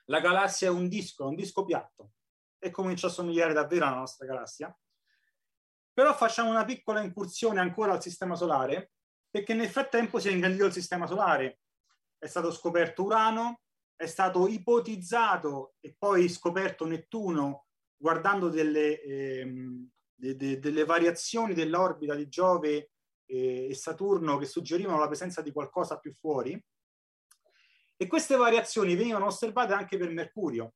la 0.06 0.20
galassia 0.20 0.68
è 0.68 0.72
un 0.72 0.88
disco, 0.88 1.28
un 1.28 1.36
disco 1.36 1.64
piatto 1.64 2.14
e 2.58 2.72
comincia 2.72 3.08
a 3.08 3.12
somigliare 3.12 3.54
davvero 3.54 3.86
alla 3.86 3.98
nostra 3.98 4.26
galassia. 4.26 4.76
Però 5.94 6.14
facciamo 6.16 6.50
una 6.50 6.66
piccola 6.66 7.02
incursione 7.02 7.60
ancora 7.60 7.94
al 7.94 8.02
sistema 8.02 8.36
solare, 8.36 8.92
perché 9.30 9.54
nel 9.54 9.70
frattempo 9.70 10.20
si 10.20 10.30
è 10.30 10.32
ingrandito 10.32 10.66
il 10.66 10.74
sistema 10.74 11.06
solare 11.06 11.60
è 12.22 12.28
stato 12.28 12.52
scoperto 12.52 13.04
Urano, 13.04 13.62
è 13.96 14.06
stato 14.06 14.48
ipotizzato 14.48 15.74
e 15.80 15.96
poi 15.98 16.30
scoperto 16.30 16.86
Nettuno 16.86 17.66
guardando 17.98 18.50
delle, 18.50 19.02
ehm, 19.02 19.90
de, 20.14 20.36
de, 20.36 20.60
delle 20.60 20.86
variazioni 20.86 21.56
dell'orbita 21.56 22.14
di 22.14 22.28
Giove 22.28 22.92
e, 23.32 23.74
Saturno 23.76 24.38
che 24.38 24.46
suggerivano 24.46 25.00
la 25.00 25.08
presenza 25.08 25.42
di 25.42 25.52
qualcosa 25.52 26.00
più 26.00 26.14
fuori. 26.14 26.62
E 27.96 28.08
queste 28.08 28.36
variazioni 28.36 28.96
venivano 28.96 29.28
osservate 29.28 29.74
anche 29.74 29.98
per 29.98 30.10
Mercurio. 30.10 30.74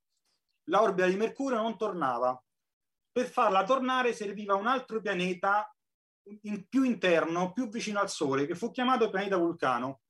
L'orbita 0.65 1.07
di 1.07 1.15
Mercurio 1.15 1.57
non 1.57 1.77
tornava. 1.77 2.41
Per 3.11 3.27
farla 3.27 3.63
tornare 3.63 4.13
serviva 4.13 4.55
un 4.55 4.67
altro 4.67 5.01
pianeta 5.01 5.69
in, 6.41 6.67
più 6.67 6.83
interno, 6.83 7.51
più 7.51 7.67
vicino 7.67 7.99
al 7.99 8.09
Sole, 8.09 8.45
che 8.45 8.55
fu 8.55 8.71
chiamato 8.71 9.09
pianeta 9.09 9.37
Vulcano 9.37 10.01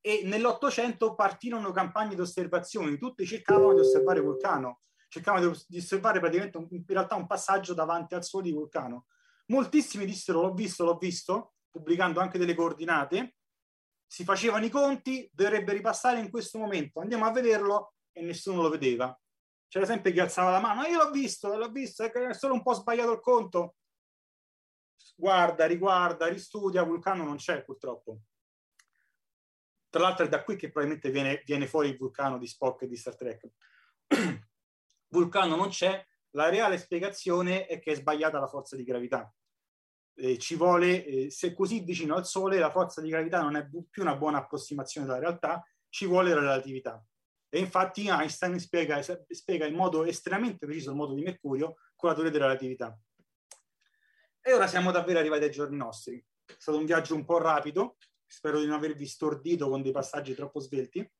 e 0.00 0.22
nell'Ottocento 0.24 1.14
partirono 1.14 1.72
campagne 1.72 2.14
di 2.14 2.20
osservazioni, 2.20 2.98
tutti 2.98 3.26
cercavano 3.26 3.74
di 3.74 3.80
osservare 3.80 4.20
Vulcano. 4.20 4.80
cercavano 5.08 5.54
di, 5.66 5.78
osservare 5.78 6.20
praticamente 6.20 6.58
in 6.70 6.84
realtà 6.86 7.14
un 7.14 7.26
passaggio 7.26 7.74
davanti 7.74 8.14
al 8.14 8.24
Sole 8.24 8.44
di 8.44 8.52
Vulcano. 8.52 9.06
Moltissimi 9.50 10.04
dissero 10.04 10.42
l'ho 10.42 10.54
visto, 10.54 10.84
l'ho 10.84 10.96
visto, 10.96 11.54
pubblicando 11.70 12.20
anche 12.20 12.38
delle 12.38 12.54
coordinate, 12.54 13.36
si 14.06 14.24
facevano 14.24 14.64
i 14.64 14.70
conti, 14.70 15.28
dovrebbe 15.32 15.72
ripassare 15.72 16.18
in 16.18 16.30
questo 16.30 16.58
momento, 16.58 17.00
andiamo 17.00 17.26
a 17.26 17.32
vederlo 17.32 17.94
e 18.12 18.22
nessuno 18.22 18.62
lo 18.62 18.70
vedeva. 18.70 19.16
C'era 19.68 19.84
sempre 19.84 20.12
chi 20.12 20.20
alzava 20.20 20.50
la 20.50 20.60
mano, 20.60 20.82
io 20.84 21.02
l'ho 21.02 21.10
visto, 21.10 21.54
l'ho 21.54 21.70
visto, 21.70 22.02
è 22.02 22.34
solo 22.34 22.54
un 22.54 22.62
po' 22.62 22.72
sbagliato 22.72 23.12
il 23.12 23.20
conto. 23.20 23.76
Guarda, 25.14 25.66
riguarda, 25.66 26.26
ristudia, 26.26 26.82
Vulcano 26.82 27.24
non 27.24 27.36
c'è 27.36 27.62
purtroppo. 27.62 28.20
Tra 29.90 30.02
l'altro 30.02 30.24
è 30.24 30.28
da 30.28 30.42
qui 30.42 30.56
che 30.56 30.70
probabilmente 30.70 31.10
viene, 31.10 31.42
viene 31.44 31.66
fuori 31.66 31.88
il 31.88 31.96
vulcano 31.96 32.38
di 32.38 32.46
Spock 32.46 32.82
e 32.82 32.86
di 32.86 32.96
Star 32.96 33.16
Trek. 33.16 33.48
vulcano 35.08 35.56
non 35.56 35.68
c'è, 35.68 36.06
la 36.30 36.48
reale 36.48 36.78
spiegazione 36.78 37.66
è 37.66 37.78
che 37.78 37.92
è 37.92 37.94
sbagliata 37.94 38.38
la 38.38 38.46
forza 38.46 38.76
di 38.76 38.84
gravità. 38.84 39.32
Eh, 40.14 40.38
ci 40.38 40.56
vuole, 40.56 41.04
eh, 41.04 41.30
se 41.30 41.54
così 41.54 41.80
vicino 41.80 42.16
al 42.16 42.26
Sole, 42.26 42.58
la 42.58 42.70
forza 42.70 43.00
di 43.00 43.08
gravità 43.08 43.40
non 43.40 43.56
è 43.56 43.66
più 43.66 44.02
una 44.02 44.16
buona 44.16 44.38
approssimazione 44.38 45.06
della 45.06 45.20
realtà, 45.20 45.64
ci 45.88 46.06
vuole 46.06 46.34
la 46.34 46.40
relatività. 46.40 47.02
E 47.50 47.58
infatti 47.58 48.08
Einstein 48.08 48.58
spiega, 48.58 49.00
spiega 49.02 49.64
in 49.64 49.74
modo 49.74 50.04
estremamente 50.04 50.66
preciso 50.66 50.90
il 50.90 50.96
modo 50.96 51.14
di 51.14 51.22
Mercurio 51.22 51.76
con 51.94 52.10
la 52.10 52.14
teoria 52.14 52.32
della 52.32 52.46
relatività. 52.46 52.98
E 54.40 54.52
ora 54.52 54.66
siamo 54.66 54.90
davvero 54.90 55.18
arrivati 55.18 55.44
ai 55.44 55.50
giorni 55.50 55.76
nostri. 55.76 56.22
È 56.44 56.54
stato 56.58 56.78
un 56.78 56.84
viaggio 56.84 57.14
un 57.14 57.24
po' 57.24 57.38
rapido, 57.38 57.96
spero 58.26 58.60
di 58.60 58.66
non 58.66 58.76
avervi 58.76 59.06
stordito 59.06 59.68
con 59.68 59.82
dei 59.82 59.92
passaggi 59.92 60.34
troppo 60.34 60.60
svelti. 60.60 61.10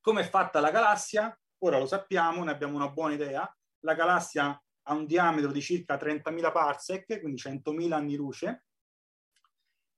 Come 0.00 0.22
è 0.22 0.28
fatta 0.28 0.60
la 0.60 0.70
galassia? 0.70 1.38
Ora 1.58 1.78
lo 1.78 1.86
sappiamo, 1.86 2.42
ne 2.42 2.50
abbiamo 2.50 2.76
una 2.76 2.88
buona 2.88 3.14
idea. 3.14 3.54
La 3.80 3.94
galassia 3.94 4.62
ha 4.82 4.94
un 4.94 5.06
diametro 5.06 5.52
di 5.52 5.60
circa 5.60 5.96
30.000 5.96 6.52
parsec, 6.52 7.20
quindi 7.20 7.40
100.000 7.40 7.92
anni 7.92 8.16
luce. 8.16 8.66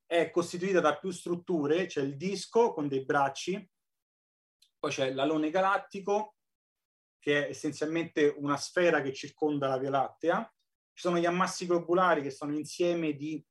È 0.06 0.30
costituita 0.30 0.80
da 0.80 0.96
più 0.98 1.10
strutture, 1.10 1.86
c'è 1.86 2.02
il 2.02 2.16
disco 2.16 2.72
con 2.72 2.88
dei 2.88 3.04
bracci, 3.04 3.70
poi 4.78 4.90
c'è 4.90 5.12
l'alone 5.12 5.50
galattico, 5.50 6.36
che 7.18 7.46
è 7.46 7.48
essenzialmente 7.50 8.34
una 8.36 8.56
sfera 8.56 9.00
che 9.00 9.12
circonda 9.12 9.68
la 9.68 9.78
Via 9.78 9.90
Lattea. 9.90 10.54
Ci 10.92 11.02
sono 11.02 11.18
gli 11.18 11.24
ammassi 11.24 11.66
globulari, 11.66 12.20
che 12.20 12.30
sono 12.30 12.54
insieme 12.54 13.14
di 13.14 13.42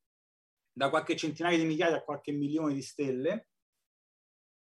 da 0.73 0.89
qualche 0.89 1.15
centinaia 1.15 1.57
di 1.57 1.65
migliaia 1.65 1.97
a 1.97 2.03
qualche 2.03 2.31
milione 2.31 2.73
di 2.73 2.81
stelle. 2.81 3.47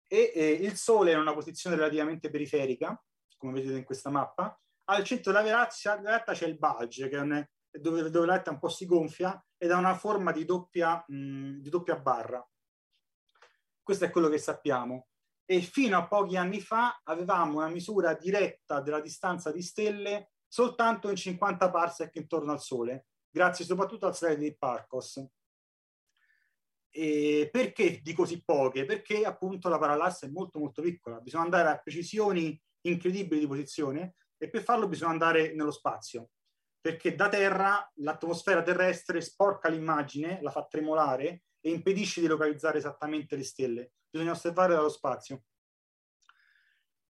E 0.08 0.32
eh, 0.36 0.52
il 0.52 0.76
Sole 0.76 1.12
è 1.12 1.14
in 1.14 1.22
una 1.22 1.34
posizione 1.34 1.76
relativamente 1.76 2.30
periferica, 2.30 3.02
come 3.38 3.54
vedete 3.54 3.78
in 3.78 3.86
questa 3.86 4.10
mappa. 4.10 4.60
Al 4.92 5.06
centro 5.06 5.32
della 5.32 5.44
Via 5.44 5.56
Lattea 5.56 6.34
c'è 6.34 6.46
il 6.48 6.58
bulge, 6.58 7.08
che 7.08 7.18
è 7.18 7.80
dove, 7.80 8.10
dove 8.10 8.26
la 8.26 8.36
Lattea 8.36 8.52
un 8.52 8.60
po' 8.60 8.68
si 8.68 8.86
gonfia 8.86 9.42
ed 9.58 9.72
ha 9.72 9.78
una 9.78 9.96
forma 9.96 10.34
di 10.34 10.44
doppia, 10.44 11.02
mh, 11.08 11.60
di 11.60 11.70
doppia 11.70 11.98
barra. 11.98 12.46
Questo 13.82 14.04
è 14.04 14.10
quello 14.10 14.28
che 14.28 14.38
sappiamo 14.38 15.08
e 15.46 15.62
fino 15.62 15.98
a 15.98 16.08
pochi 16.08 16.36
anni 16.36 16.60
fa 16.60 17.00
avevamo 17.04 17.60
una 17.60 17.70
misura 17.70 18.14
diretta 18.16 18.82
della 18.82 19.00
distanza 19.00 19.52
di 19.52 19.62
stelle 19.62 20.32
soltanto 20.46 21.10
in 21.10 21.16
50 21.16 21.72
parsec 21.72 22.14
intorno 22.16 22.52
al 22.52 22.62
Sole, 22.62 23.08
grazie 23.30 23.64
soprattutto 23.64 24.08
al 24.08 24.16
satellite 24.16 24.50
di 24.50 24.58
Parcos. 24.58 25.26
E 26.90 27.50
perché 27.50 28.02
di 28.02 28.14
così 28.14 28.44
poche? 28.44 28.84
Perché 28.84 29.24
appunto 29.24 29.70
la 29.70 29.80
parallasse 29.80 30.26
è 30.26 30.30
molto 30.30 30.60
molto 30.60 30.82
piccola, 30.82 31.22
bisogna 31.22 31.46
andare 31.46 31.70
a 31.70 31.78
precisioni 31.78 32.62
incredibili 32.82 33.40
di 33.40 33.48
posizione 33.48 34.16
e 34.42 34.50
per 34.50 34.64
farlo 34.64 34.88
bisogna 34.88 35.12
andare 35.12 35.54
nello 35.54 35.70
spazio, 35.70 36.32
perché 36.82 37.14
da 37.14 37.30
terra 37.30 37.88
l'atmosfera 37.98 38.64
terrestre 38.64 39.22
sporca 39.22 39.70
l'immagine, 39.70 40.40
la 40.42 40.50
fa 40.50 40.66
tremolare 40.66 41.44
e 41.60 41.70
impedisce 41.70 42.22
di 42.22 42.28
localizzare 42.28 42.80
esattamente 42.80 43.36
le 43.36 43.44
stelle. 43.44 43.92
Bisogna 44.10 44.32
osservare 44.32 44.74
dallo 44.74 44.90
spazio. 44.90 45.44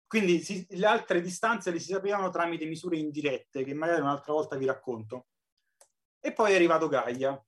Quindi 0.04 0.40
si, 0.40 0.66
le 0.70 0.84
altre 0.86 1.20
distanze 1.20 1.70
le 1.70 1.78
si 1.78 1.92
sapevano 1.92 2.28
tramite 2.30 2.64
misure 2.64 2.96
indirette, 2.96 3.62
che 3.62 3.72
magari 3.72 4.00
un'altra 4.00 4.32
volta 4.32 4.56
vi 4.56 4.66
racconto. 4.66 5.28
E 6.18 6.32
poi 6.32 6.50
è 6.50 6.56
arrivato 6.56 6.88
Gaia, 6.88 7.40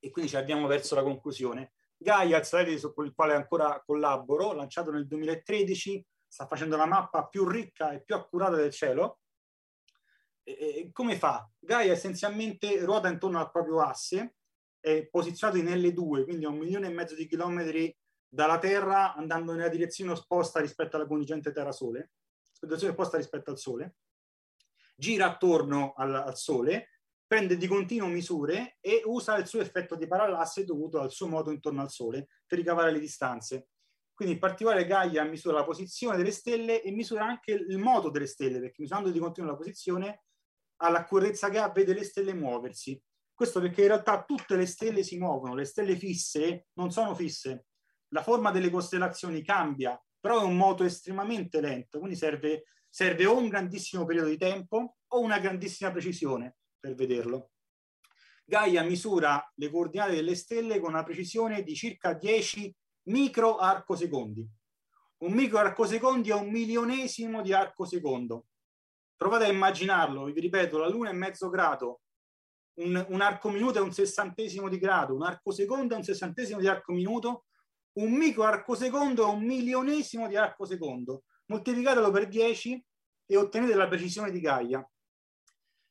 e 0.00 0.10
quindi 0.10 0.32
ci 0.32 0.36
abbiamo 0.36 0.66
verso 0.66 0.96
la 0.96 1.04
conclusione. 1.04 1.74
Gaia, 1.96 2.38
il 2.38 2.44
satellite 2.44 2.92
con 2.92 3.06
il 3.06 3.14
quale 3.14 3.34
ancora 3.34 3.80
collaboro, 3.86 4.52
lanciato 4.52 4.90
nel 4.90 5.06
2013, 5.06 6.04
sta 6.30 6.46
facendo 6.46 6.76
la 6.76 6.86
mappa 6.86 7.26
più 7.26 7.48
ricca 7.48 7.90
e 7.90 8.02
più 8.02 8.14
accurata 8.14 8.54
del 8.54 8.70
cielo. 8.70 9.18
E, 10.44 10.52
e 10.52 10.90
come 10.92 11.16
fa? 11.16 11.50
Gaia 11.58 11.92
essenzialmente 11.92 12.84
ruota 12.84 13.08
intorno 13.08 13.40
al 13.40 13.50
proprio 13.50 13.80
asse 13.80 14.36
è 14.80 15.06
posizionato 15.08 15.58
in 15.58 15.66
L2, 15.66 16.24
quindi 16.24 16.44
a 16.44 16.48
un 16.48 16.58
milione 16.58 16.86
e 16.86 16.90
mezzo 16.90 17.14
di 17.14 17.26
chilometri 17.26 17.94
dalla 18.26 18.58
Terra 18.58 19.14
andando 19.14 19.52
nella 19.52 19.68
direzione 19.68 20.12
opposta 20.12 20.60
rispetto 20.60 20.96
alla 20.96 21.06
contingente 21.06 21.52
Terra-Sole, 21.52 22.12
direzione 22.60 22.92
opposta 22.92 23.16
rispetto 23.16 23.50
al 23.50 23.58
Sole, 23.58 23.96
gira 24.96 25.26
attorno 25.26 25.92
al, 25.96 26.14
al, 26.14 26.36
Sole, 26.36 27.00
prende 27.26 27.56
di 27.56 27.66
continuo 27.66 28.08
misure 28.08 28.78
e 28.80 29.02
usa 29.04 29.36
il 29.36 29.46
suo 29.46 29.60
effetto 29.60 29.96
di 29.96 30.06
parallasse 30.06 30.64
dovuto 30.64 31.00
al 31.00 31.10
suo 31.10 31.26
moto 31.26 31.50
intorno 31.50 31.82
al 31.82 31.90
Sole 31.90 32.28
per 32.46 32.58
ricavare 32.58 32.92
le 32.92 33.00
distanze. 33.00 33.69
Quindi 34.20 34.36
in 34.36 34.44
particolare 34.44 34.84
Gaia 34.84 35.24
misura 35.24 35.56
la 35.56 35.64
posizione 35.64 36.18
delle 36.18 36.30
stelle 36.30 36.82
e 36.82 36.90
misura 36.90 37.24
anche 37.24 37.52
il 37.52 37.78
moto 37.78 38.10
delle 38.10 38.26
stelle, 38.26 38.60
perché 38.60 38.82
misurando 38.82 39.08
di 39.08 39.18
continuo 39.18 39.48
la 39.48 39.56
posizione 39.56 40.24
ha 40.82 40.90
l'accorrezza 40.90 41.48
che 41.48 41.56
ha, 41.56 41.70
vede 41.70 41.94
le 41.94 42.04
stelle 42.04 42.34
muoversi. 42.34 43.02
Questo 43.32 43.62
perché 43.62 43.80
in 43.80 43.86
realtà 43.86 44.22
tutte 44.24 44.56
le 44.56 44.66
stelle 44.66 45.04
si 45.04 45.16
muovono, 45.16 45.54
le 45.54 45.64
stelle 45.64 45.96
fisse 45.96 46.66
non 46.74 46.90
sono 46.90 47.14
fisse. 47.14 47.68
La 48.08 48.22
forma 48.22 48.50
delle 48.50 48.68
costellazioni 48.68 49.42
cambia, 49.42 49.98
però 50.20 50.42
è 50.42 50.44
un 50.44 50.58
moto 50.58 50.84
estremamente 50.84 51.62
lento, 51.62 51.98
quindi 51.98 52.14
serve, 52.14 52.64
serve 52.90 53.24
o 53.24 53.38
un 53.38 53.48
grandissimo 53.48 54.04
periodo 54.04 54.28
di 54.28 54.36
tempo 54.36 54.96
o 55.06 55.20
una 55.20 55.38
grandissima 55.38 55.90
precisione 55.90 56.56
per 56.78 56.94
vederlo. 56.94 57.52
Gaia 58.44 58.82
misura 58.82 59.42
le 59.54 59.70
coordinate 59.70 60.14
delle 60.14 60.34
stelle 60.34 60.78
con 60.78 60.90
una 60.90 61.04
precisione 61.04 61.62
di 61.62 61.74
circa 61.74 62.12
10 62.12 62.76
micro 63.10 63.56
arcosecondi. 63.56 64.48
Un 65.18 65.32
micro 65.32 65.58
arcosecondi 65.58 66.30
è 66.30 66.34
un 66.34 66.50
milionesimo 66.50 67.42
di 67.42 67.52
arcosecondo. 67.52 68.46
Provate 69.16 69.44
a 69.44 69.52
immaginarlo, 69.52 70.24
vi 70.24 70.40
ripeto, 70.40 70.78
la 70.78 70.88
Luna 70.88 71.10
è 71.10 71.12
mezzo 71.12 71.50
grado, 71.50 72.00
un, 72.80 73.04
un 73.08 73.20
arco 73.20 73.50
minuto 73.50 73.78
è 73.78 73.82
un 73.82 73.92
sessantesimo 73.92 74.68
di 74.68 74.78
grado, 74.78 75.14
un 75.14 75.22
arco 75.22 75.50
secondo 75.50 75.94
è 75.94 75.96
un 75.98 76.04
sessantesimo 76.04 76.58
di 76.58 76.68
arco 76.68 76.92
minuto, 76.92 77.44
un 77.98 78.12
micro 78.12 78.44
arco 78.44 78.74
secondo 78.74 79.26
è 79.26 79.30
un 79.30 79.44
milionesimo 79.44 80.26
di 80.26 80.36
arco 80.36 80.64
secondo. 80.64 81.24
Moltiplicatelo 81.46 82.10
per 82.10 82.28
10 82.28 82.84
e 83.26 83.36
ottenete 83.36 83.74
la 83.74 83.88
precisione 83.88 84.30
di 84.30 84.40
Gaia. 84.40 84.88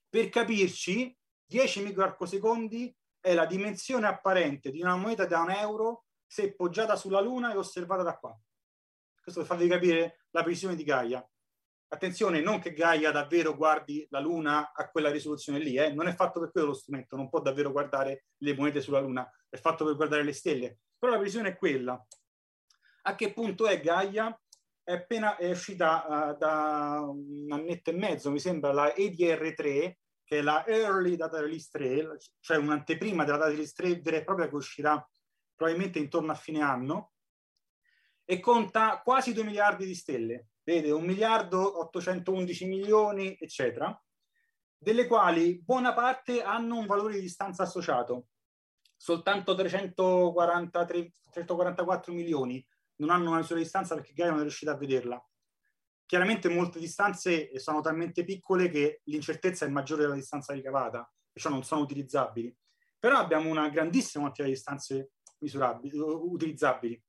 Per 0.10 0.30
capirci, 0.30 1.16
10 1.46 1.84
micro 1.84 2.04
arco 2.04 2.26
secondi 2.26 2.96
è 3.20 3.34
la 3.34 3.46
dimensione 3.46 4.08
apparente 4.08 4.72
di 4.72 4.82
una 4.82 4.96
moneta 4.96 5.26
da 5.26 5.42
un 5.42 5.52
euro 5.52 6.06
se 6.30 6.54
poggiata 6.54 6.96
sulla 6.96 7.22
Luna 7.22 7.52
e 7.52 7.58
osservata 7.58 8.04
da 8.04 8.16
qua. 8.16 8.38
Questo 9.20 9.42
per 9.42 9.50
farvi 9.50 9.68
capire 9.68 10.26
la 10.30 10.44
precisione 10.44 10.76
di 10.76 10.84
Gaia. 10.84 11.28
Attenzione, 11.88 12.40
non 12.40 12.60
che 12.60 12.74
Gaia 12.74 13.10
davvero 13.10 13.56
guardi 13.56 14.06
la 14.12 14.20
Luna 14.20 14.72
a 14.72 14.90
quella 14.92 15.10
risoluzione 15.10 15.58
lì, 15.58 15.76
eh? 15.76 15.92
non 15.92 16.08
è 16.08 16.14
fatto 16.14 16.40
per 16.40 16.52
quello 16.52 16.68
lo 16.68 16.74
strumento, 16.76 17.16
non 17.16 17.30
può 17.30 17.42
davvero 17.42 17.72
guardare 17.72 18.26
le 18.38 18.54
monete 18.54 18.80
sulla 18.80 19.00
Luna, 19.00 19.28
è 19.50 19.58
fatto 19.58 19.86
per 19.86 19.96
guardare 19.96 20.22
le 20.22 20.34
stelle. 20.34 20.78
Però 21.00 21.12
la 21.12 21.18
precisione 21.18 21.50
è 21.50 21.58
quella. 21.58 22.06
A 23.04 23.16
che 23.16 23.34
punto 23.34 23.66
è 23.66 23.82
Gaia? 23.82 24.40
È 24.84 24.94
appena 24.94 25.36
è 25.36 25.50
uscita 25.50 26.06
uh, 26.06 26.38
da 26.38 27.02
un 27.10 27.48
annetto 27.50 27.90
e 27.90 27.94
mezzo, 27.94 28.30
mi 28.30 28.40
sembra, 28.40 28.72
la 28.72 28.94
EDR3, 28.94 29.94
che 30.24 30.38
è 30.38 30.42
la 30.44 30.64
Early 30.68 31.16
Data 31.16 31.40
Release 31.40 31.70
3, 31.72 32.18
cioè 32.40 32.58
un'anteprima 32.58 33.24
della 33.24 33.38
Data 33.38 33.50
Release 33.50 33.74
3 33.76 34.00
vera 34.00 34.18
e 34.18 34.24
propria 34.24 34.48
che 34.48 34.56
uscirà 34.56 35.04
probabilmente 35.60 36.00
intorno 36.00 36.32
a 36.32 36.36
fine 36.36 36.62
anno, 36.62 37.12
e 38.24 38.40
conta 38.40 39.02
quasi 39.04 39.34
2 39.34 39.44
miliardi 39.44 39.86
di 39.86 39.94
stelle 39.94 40.52
vede 40.64 40.92
1 40.92 41.06
miliardo 41.06 41.80
811 41.80 42.66
milioni, 42.66 43.36
eccetera, 43.38 44.02
delle 44.78 45.06
quali 45.06 45.62
buona 45.62 45.94
parte 45.94 46.42
hanno 46.42 46.78
un 46.78 46.86
valore 46.86 47.16
di 47.16 47.22
distanza 47.22 47.64
associato. 47.64 48.28
Soltanto 48.96 49.54
343, 49.54 51.12
344 51.30 52.14
milioni 52.14 52.66
non 52.98 53.10
hanno 53.10 53.32
una 53.32 53.40
misura 53.40 53.58
di 53.58 53.64
distanza 53.64 53.96
perché 53.96 54.14
Gaia 54.14 54.30
non 54.30 54.40
è 54.40 54.44
riuscita 54.44 54.72
a 54.72 54.78
vederla. 54.78 55.22
Chiaramente 56.06 56.48
molte 56.48 56.80
distanze 56.80 57.58
sono 57.60 57.82
talmente 57.82 58.24
piccole 58.24 58.70
che 58.70 59.02
l'incertezza 59.06 59.66
è 59.66 59.70
maggiore 59.70 60.04
della 60.04 60.16
distanza 60.16 60.54
ricavata, 60.54 61.12
perciò 61.30 61.50
non 61.50 61.64
sono 61.64 61.82
utilizzabili. 61.82 62.56
Però 62.98 63.18
abbiamo 63.18 63.50
una 63.50 63.70
grandissima 63.70 64.24
quantità 64.24 64.48
di 64.48 64.54
distanze 64.54 65.12
utilizzabili. 65.40 67.02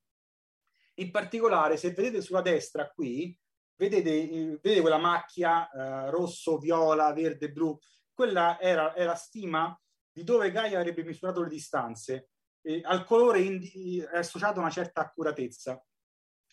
In 0.95 1.11
particolare, 1.11 1.77
se 1.77 1.93
vedete 1.93 2.21
sulla 2.21 2.43
destra 2.43 2.91
qui, 2.91 3.37
vedete, 3.77 4.59
vedete 4.61 4.81
quella 4.81 4.99
macchia 4.99 5.69
eh, 5.71 6.11
rosso, 6.11 6.59
viola, 6.59 7.13
verde, 7.13 7.51
blu? 7.51 7.79
Quella 8.13 8.61
era, 8.61 8.95
era 8.95 9.15
stima 9.15 9.79
di 10.13 10.25
dove 10.25 10.51
Gaia 10.51 10.79
avrebbe 10.79 11.05
misurato 11.05 11.43
le 11.43 11.49
distanze. 11.49 12.31
E 12.63 12.81
al 12.85 13.05
colore 13.05 13.41
indi- 13.41 14.01
è 14.01 14.19
associata 14.19 14.61
una 14.61 14.71
certa 14.71 15.01
accuratezza. 15.01 15.83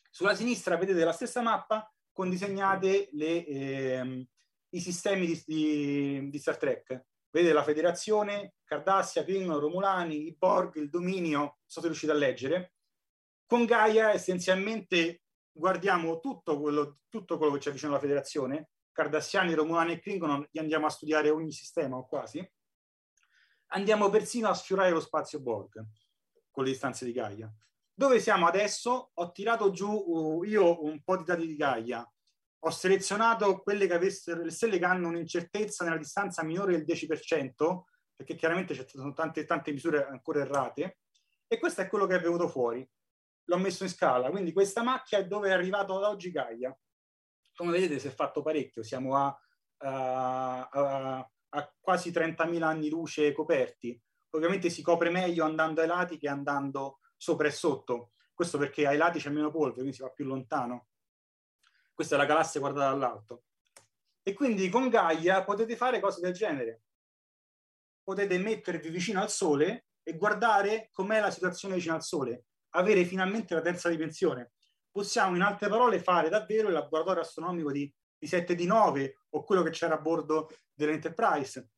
Sulla 0.09 0.35
sinistra 0.35 0.77
vedete 0.77 1.03
la 1.03 1.11
stessa 1.11 1.41
mappa 1.41 1.91
con 2.11 2.29
disegnate 2.29 3.09
le, 3.11 3.45
ehm, 3.45 4.25
i 4.69 4.79
sistemi 4.79 5.27
di, 5.27 5.43
di, 5.45 6.29
di, 6.29 6.39
Star 6.39 6.57
Trek. 6.57 7.05
Vedete 7.29 7.53
la 7.53 7.63
federazione, 7.63 8.53
Cardassia, 8.67 9.23
Klingon, 9.23 9.59
Romulani, 9.59 10.27
i 10.27 10.35
Borg, 10.37 10.75
il 10.75 10.89
dominio, 10.89 11.59
sono 11.65 11.85
riusciti 11.85 12.11
a 12.11 12.15
leggere. 12.15 12.73
Con 13.45 13.63
Gaia 13.63 14.11
essenzialmente 14.11 15.21
guardiamo 15.49 16.19
tutto 16.19 16.59
quello, 16.59 16.99
tutto 17.07 17.37
quello 17.37 17.53
che 17.53 17.59
c'è 17.59 17.71
vicino 17.71 17.91
alla 17.91 18.01
federazione, 18.01 18.71
Cardassiani, 18.91 19.53
Romulani 19.53 19.93
e 19.93 19.99
Klingon, 19.99 20.45
gli 20.51 20.59
andiamo 20.59 20.85
a 20.85 20.89
studiare 20.89 21.29
ogni 21.29 21.53
sistema 21.53 21.95
o 21.95 22.05
quasi. 22.05 22.45
Andiamo 23.67 24.09
persino 24.09 24.49
a 24.49 24.53
sfiorare 24.53 24.91
lo 24.91 24.99
spazio 24.99 25.39
Borg 25.39 25.85
con 26.51 26.65
le 26.65 26.71
distanze 26.71 27.05
di 27.05 27.13
Gaia. 27.13 27.49
Dove 27.93 28.19
siamo 28.19 28.47
adesso? 28.47 29.11
Ho 29.13 29.31
tirato 29.31 29.71
giù 29.71 29.89
uh, 29.89 30.43
io 30.43 30.83
un 30.83 31.01
po' 31.03 31.15
di 31.15 31.23
dati 31.23 31.47
di 31.47 31.55
Gaia. 31.55 32.05
Ho 32.59 32.69
selezionato 32.69 33.61
quelle 33.61 33.87
che 33.87 33.93
avessero 33.93 34.43
le 34.43 34.51
stelle 34.51 34.77
che 34.77 34.85
hanno 34.85 35.07
un'incertezza 35.07 35.85
nella 35.85 35.97
distanza 35.97 36.43
minore 36.43 36.73
del 36.73 36.85
10%, 36.85 37.81
perché 38.17 38.35
chiaramente 38.35 38.73
ci 38.73 38.97
sono 38.97 39.13
tante, 39.13 39.45
tante 39.45 39.71
misure 39.71 40.05
ancora 40.05 40.41
errate, 40.41 40.97
e 41.47 41.57
questo 41.57 41.79
è 41.79 41.87
quello 41.87 42.05
che 42.05 42.15
è 42.15 42.19
venuto 42.19 42.49
fuori 42.49 42.85
l'ho 43.47 43.57
messo 43.57 43.83
in 43.83 43.89
scala. 43.89 44.29
Quindi 44.29 44.53
questa 44.53 44.83
macchia 44.83 45.17
è 45.17 45.27
dove 45.27 45.49
è 45.49 45.51
arrivato 45.51 45.97
ad 45.97 46.03
oggi 46.03 46.31
Gaia. 46.31 46.77
Come 47.55 47.71
vedete 47.71 47.99
si 47.99 48.07
è 48.07 48.11
fatto 48.11 48.41
parecchio, 48.41 48.83
siamo 48.83 49.15
a, 49.17 49.39
a, 49.77 50.69
a, 50.69 51.31
a 51.49 51.73
quasi 51.79 52.11
30.000 52.11 52.61
anni 52.61 52.89
luce 52.89 53.31
coperti. 53.31 53.99
Ovviamente 54.31 54.69
si 54.69 54.81
copre 54.81 55.09
meglio 55.09 55.45
andando 55.45 55.81
ai 55.81 55.87
lati 55.87 56.17
che 56.17 56.27
andando 56.27 56.99
sopra 57.15 57.47
e 57.47 57.51
sotto. 57.51 58.11
Questo 58.33 58.57
perché 58.57 58.85
ai 58.85 58.97
lati 58.97 59.19
c'è 59.19 59.29
meno 59.29 59.49
polvere, 59.49 59.75
quindi 59.75 59.93
si 59.93 60.03
va 60.03 60.09
più 60.09 60.25
lontano. 60.25 60.89
Questa 61.93 62.13
è 62.13 62.17
la 62.17 62.25
galassia 62.25 62.59
guardata 62.59 62.91
dall'alto. 62.91 63.45
E 64.21 64.33
quindi 64.33 64.69
con 64.69 64.89
Gaia 64.89 65.43
potete 65.43 65.75
fare 65.75 65.99
cose 65.99 66.21
del 66.21 66.33
genere. 66.33 66.83
Potete 68.07 68.37
mettervi 68.37 68.89
vicino 68.89 69.21
al 69.21 69.29
Sole 69.29 69.87
e 70.01 70.15
guardare 70.15 70.87
com'è 70.93 71.19
la 71.19 71.29
situazione 71.29 71.75
vicino 71.75 71.93
al 71.95 72.03
Sole 72.03 72.45
avere 72.69 73.03
finalmente 73.03 73.53
la 73.53 73.59
terza 73.59 73.89
dimensione. 73.89 74.53
Possiamo 74.89 75.35
in 75.35 75.41
altre 75.41 75.67
parole 75.67 75.99
fare 75.99 76.29
davvero 76.29 76.67
il 76.67 76.73
laboratorio 76.73 77.21
astronomico 77.21 77.69
di, 77.69 77.93
di 78.17 78.25
7 78.25 78.55
di 78.55 78.65
9 78.65 79.23
o 79.31 79.43
quello 79.43 79.61
che 79.61 79.71
c'era 79.71 79.95
a 79.95 79.99
bordo 79.99 80.49
dell'Enterprise, 80.73 81.71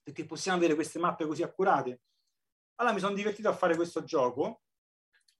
perché 0.00 0.24
possiamo 0.24 0.58
avere 0.58 0.76
queste 0.76 1.00
mappe 1.00 1.26
così 1.26 1.42
accurate. 1.42 2.02
Allora 2.76 2.94
mi 2.94 3.00
sono 3.00 3.16
divertito 3.16 3.48
a 3.48 3.54
fare 3.54 3.74
questo 3.74 4.04
gioco, 4.04 4.62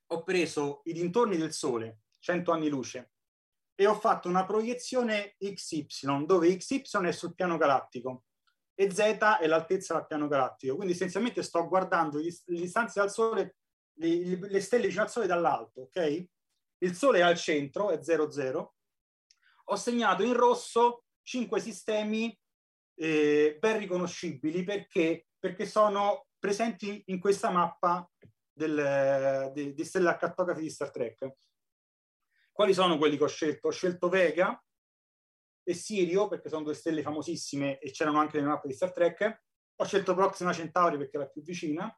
ho 0.05 0.23
preso 0.25 0.81
i 0.87 0.93
dintorni 0.93 1.37
del 1.37 1.53
Sole, 1.53 2.01
100 2.19 2.51
anni 2.51 2.69
luce, 2.69 3.13
e 3.73 3.87
ho 3.87 3.95
fatto 3.95 4.29
una 4.29 4.45
proiezione 4.45 5.37
XY, 5.39 6.27
dove 6.27 6.57
XY 6.57 7.07
è 7.07 7.13
sul 7.13 7.37
piano 7.37 7.57
galattico 7.57 8.25
e 8.75 8.91
Z 8.91 8.99
è 9.41 9.47
l'altezza 9.47 9.95
del 9.95 10.07
piano 10.07 10.29
galattico. 10.29 10.77
Quindi 10.77 10.95
essenzialmente 10.95 11.43
sto 11.43 11.67
guardando 11.69 12.19
le 12.19 12.35
distanze 12.47 13.01
dal 13.01 13.11
Sole 13.11 13.57
le, 13.99 14.37
le 14.37 14.61
stelle 14.61 14.87
vicino 14.87 15.03
al 15.03 15.11
Sole 15.11 15.27
dall'alto, 15.27 15.83
ok? 15.83 16.27
Il 16.79 16.95
Sole 16.95 17.19
è 17.19 17.23
al 17.23 17.37
centro, 17.37 17.91
è 17.91 17.99
0,0. 17.99 18.69
Ho 19.67 19.77
segnato 19.77 20.23
in 20.23 20.35
rosso 20.35 21.05
cinque 21.23 21.61
sistemi 21.61 22.37
eh, 22.97 23.57
ben 23.59 23.79
riconoscibili 23.79 24.63
perché, 24.65 25.27
perché 25.39 25.67
sono 25.67 26.27
presenti 26.39 27.03
in 27.07 27.19
questa 27.19 27.51
mappa 27.51 28.09
del, 28.53 29.51
di, 29.55 29.73
di 29.73 29.85
stelle 29.85 30.17
cartografi 30.17 30.63
di 30.63 30.71
Star 30.71 30.91
Trek. 30.91 31.33
Quali 32.53 32.75
sono 32.75 32.99
quelli 32.99 33.17
che 33.17 33.25
ho 33.25 33.29
scelto? 33.29 33.69
Ho 33.69 33.73
scelto 33.73 34.09
Vega 34.09 34.63
e 35.65 35.75
Sirio 35.75 36.29
perché 36.29 36.49
sono 36.49 36.63
due 36.63 36.75
stelle 36.75 37.03
famosissime 37.03 37.79
e 37.79 37.91
c'erano 37.91 38.21
anche 38.21 38.37
nelle 38.37 38.51
mappe 38.51 38.69
di 38.69 38.75
Star 38.75 38.93
Trek. 38.93 39.43
Ho 39.77 39.85
scelto 39.85 40.15
Proxima 40.15 40.53
Centauri 40.53 40.99
perché 40.99 41.17
è 41.17 41.21
la 41.21 41.29
più 41.29 41.43
vicina 41.43 41.93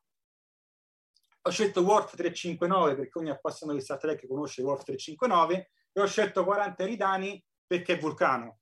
ho 1.47 1.51
scelto 1.51 1.83
Worf 1.83 2.17
359 2.17 2.97
perché 2.97 3.19
ogni 3.19 3.31
appassionato 3.31 3.79
di 3.79 3.85
Star 3.85 3.99
Trek 3.99 4.27
conosce 4.27 4.63
Worf 4.63 4.83
359 4.83 5.71
e 5.93 6.01
ho 6.01 6.07
scelto 6.07 6.45
40 6.45 6.83
Eridani 6.83 7.43
perché 7.65 7.95
è 7.95 7.99
Vulcano. 7.99 8.59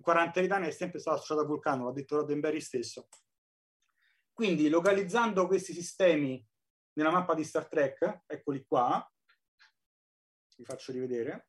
40 0.00 0.38
Eridani 0.38 0.68
è 0.68 0.70
sempre 0.70 0.98
stato 0.98 1.18
associato 1.18 1.42
a 1.42 1.44
Vulcano, 1.44 1.84
l'ha 1.84 1.92
detto 1.92 2.16
Roddenberry 2.16 2.60
stesso. 2.60 3.08
Quindi 4.32 4.70
localizzando 4.70 5.46
questi 5.46 5.74
sistemi 5.74 6.44
nella 6.94 7.10
mappa 7.10 7.34
di 7.34 7.44
Star 7.44 7.68
Trek, 7.68 8.22
eccoli 8.26 8.64
qua, 8.64 9.06
vi 10.56 10.64
faccio 10.64 10.92
rivedere, 10.92 11.48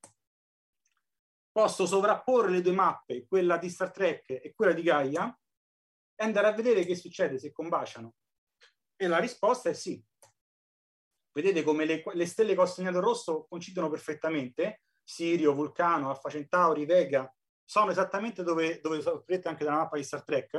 posso 1.58 1.88
sovrapporre 1.88 2.52
le 2.52 2.62
due 2.62 2.74
mappe, 2.74 3.26
quella 3.26 3.58
di 3.58 3.68
Star 3.68 3.90
Trek 3.90 4.30
e 4.30 4.54
quella 4.54 4.74
di 4.74 4.84
Gaia, 4.84 5.36
e 6.14 6.24
andare 6.24 6.46
a 6.46 6.52
vedere 6.52 6.86
che 6.86 6.94
succede 6.94 7.40
se 7.40 7.52
combaciano. 7.52 8.14
E 8.96 9.08
la 9.08 9.18
risposta 9.18 9.68
è 9.68 9.74
sì. 9.74 10.00
Vedete 11.32 11.64
come 11.64 11.86
le, 11.86 12.04
le 12.14 12.26
stelle 12.28 12.54
che 12.54 12.60
ho 12.60 12.68
segnato 12.68 13.00
rosso 13.00 13.48
coincidono 13.50 13.90
perfettamente. 13.90 14.84
Sirio, 15.04 15.56
Vulcano, 15.56 16.12
Alfa 16.12 16.30
Centauri, 16.30 16.86
Vega, 16.86 17.28
sono 17.66 17.90
esattamente 17.90 18.44
dove, 18.44 18.80
dove 18.80 19.02
sono 19.02 19.20
scritte 19.20 19.48
anche 19.48 19.64
dalla 19.64 19.78
mappa 19.78 19.98
di 19.98 20.04
Star 20.04 20.24
Trek. 20.24 20.54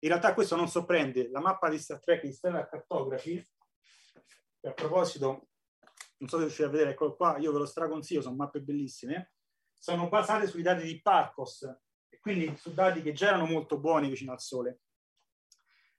In 0.00 0.08
realtà 0.10 0.34
questo 0.34 0.56
non 0.56 0.68
sorprende. 0.68 1.30
La 1.30 1.40
mappa 1.40 1.70
di 1.70 1.78
Star 1.78 2.00
Trek 2.00 2.20
di 2.20 2.32
Stellar 2.32 2.68
Cartography, 2.68 3.42
a 4.60 4.72
proposito, 4.74 5.48
non 6.18 6.28
so 6.28 6.36
se 6.36 6.42
riuscite 6.42 6.64
a 6.64 6.70
vedere, 6.70 6.90
eccolo 6.90 7.16
qua, 7.16 7.38
io 7.38 7.50
ve 7.50 7.60
lo 7.60 7.66
straconsiglio, 7.66 8.20
sono 8.20 8.36
mappe 8.36 8.60
bellissime, 8.60 9.30
sono 9.86 10.08
basate 10.08 10.48
sui 10.48 10.62
dati 10.62 10.82
di 10.82 11.00
Parcos, 11.00 11.62
e 12.08 12.18
quindi 12.18 12.56
su 12.56 12.74
dati 12.74 13.02
che 13.02 13.12
già 13.12 13.28
erano 13.28 13.46
molto 13.46 13.78
buoni 13.78 14.08
vicino 14.08 14.32
al 14.32 14.40
Sole. 14.40 14.80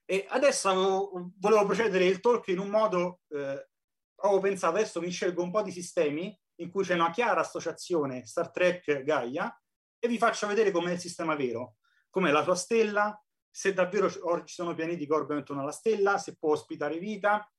E 0.04 0.26
adesso 0.28 1.10
volevo 1.38 1.64
procedere 1.64 2.04
il 2.04 2.20
talk 2.20 2.48
in 2.48 2.58
un 2.58 2.68
modo, 2.68 3.20
eh, 3.28 3.68
avevo 4.16 4.40
pensato, 4.40 4.76
adesso 4.76 5.00
mi 5.00 5.08
scelgo 5.08 5.42
un 5.42 5.50
po' 5.50 5.62
di 5.62 5.70
sistemi 5.70 6.38
in 6.56 6.70
cui 6.70 6.84
c'è 6.84 6.94
una 6.94 7.10
chiara 7.10 7.40
associazione 7.40 8.26
Star 8.26 8.50
Trek 8.50 9.04
Gaia 9.04 9.58
e 9.98 10.06
vi 10.06 10.18
faccio 10.18 10.46
vedere 10.46 10.70
com'è 10.70 10.92
il 10.92 11.00
sistema 11.00 11.34
vero, 11.34 11.76
com'è 12.10 12.30
la 12.30 12.42
sua 12.42 12.56
stella, 12.56 13.18
se 13.50 13.72
davvero 13.72 14.10
ci 14.10 14.54
sono 14.54 14.74
pianeti 14.74 15.06
che 15.06 15.14
orbitano 15.14 15.38
intorno 15.38 15.62
alla 15.62 15.72
stella, 15.72 16.18
se 16.18 16.36
può 16.36 16.52
ospitare 16.52 16.98
vita. 16.98 17.50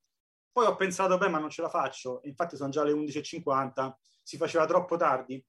Poi 0.52 0.66
ho 0.66 0.76
pensato, 0.76 1.18
beh, 1.18 1.28
ma 1.28 1.40
non 1.40 1.50
ce 1.50 1.62
la 1.62 1.68
faccio, 1.68 2.20
infatti 2.22 2.54
sono 2.54 2.70
già 2.70 2.84
le 2.84 2.92
11.50, 2.92 3.92
si 4.22 4.36
faceva 4.36 4.64
troppo 4.64 4.96
tardi. 4.96 5.44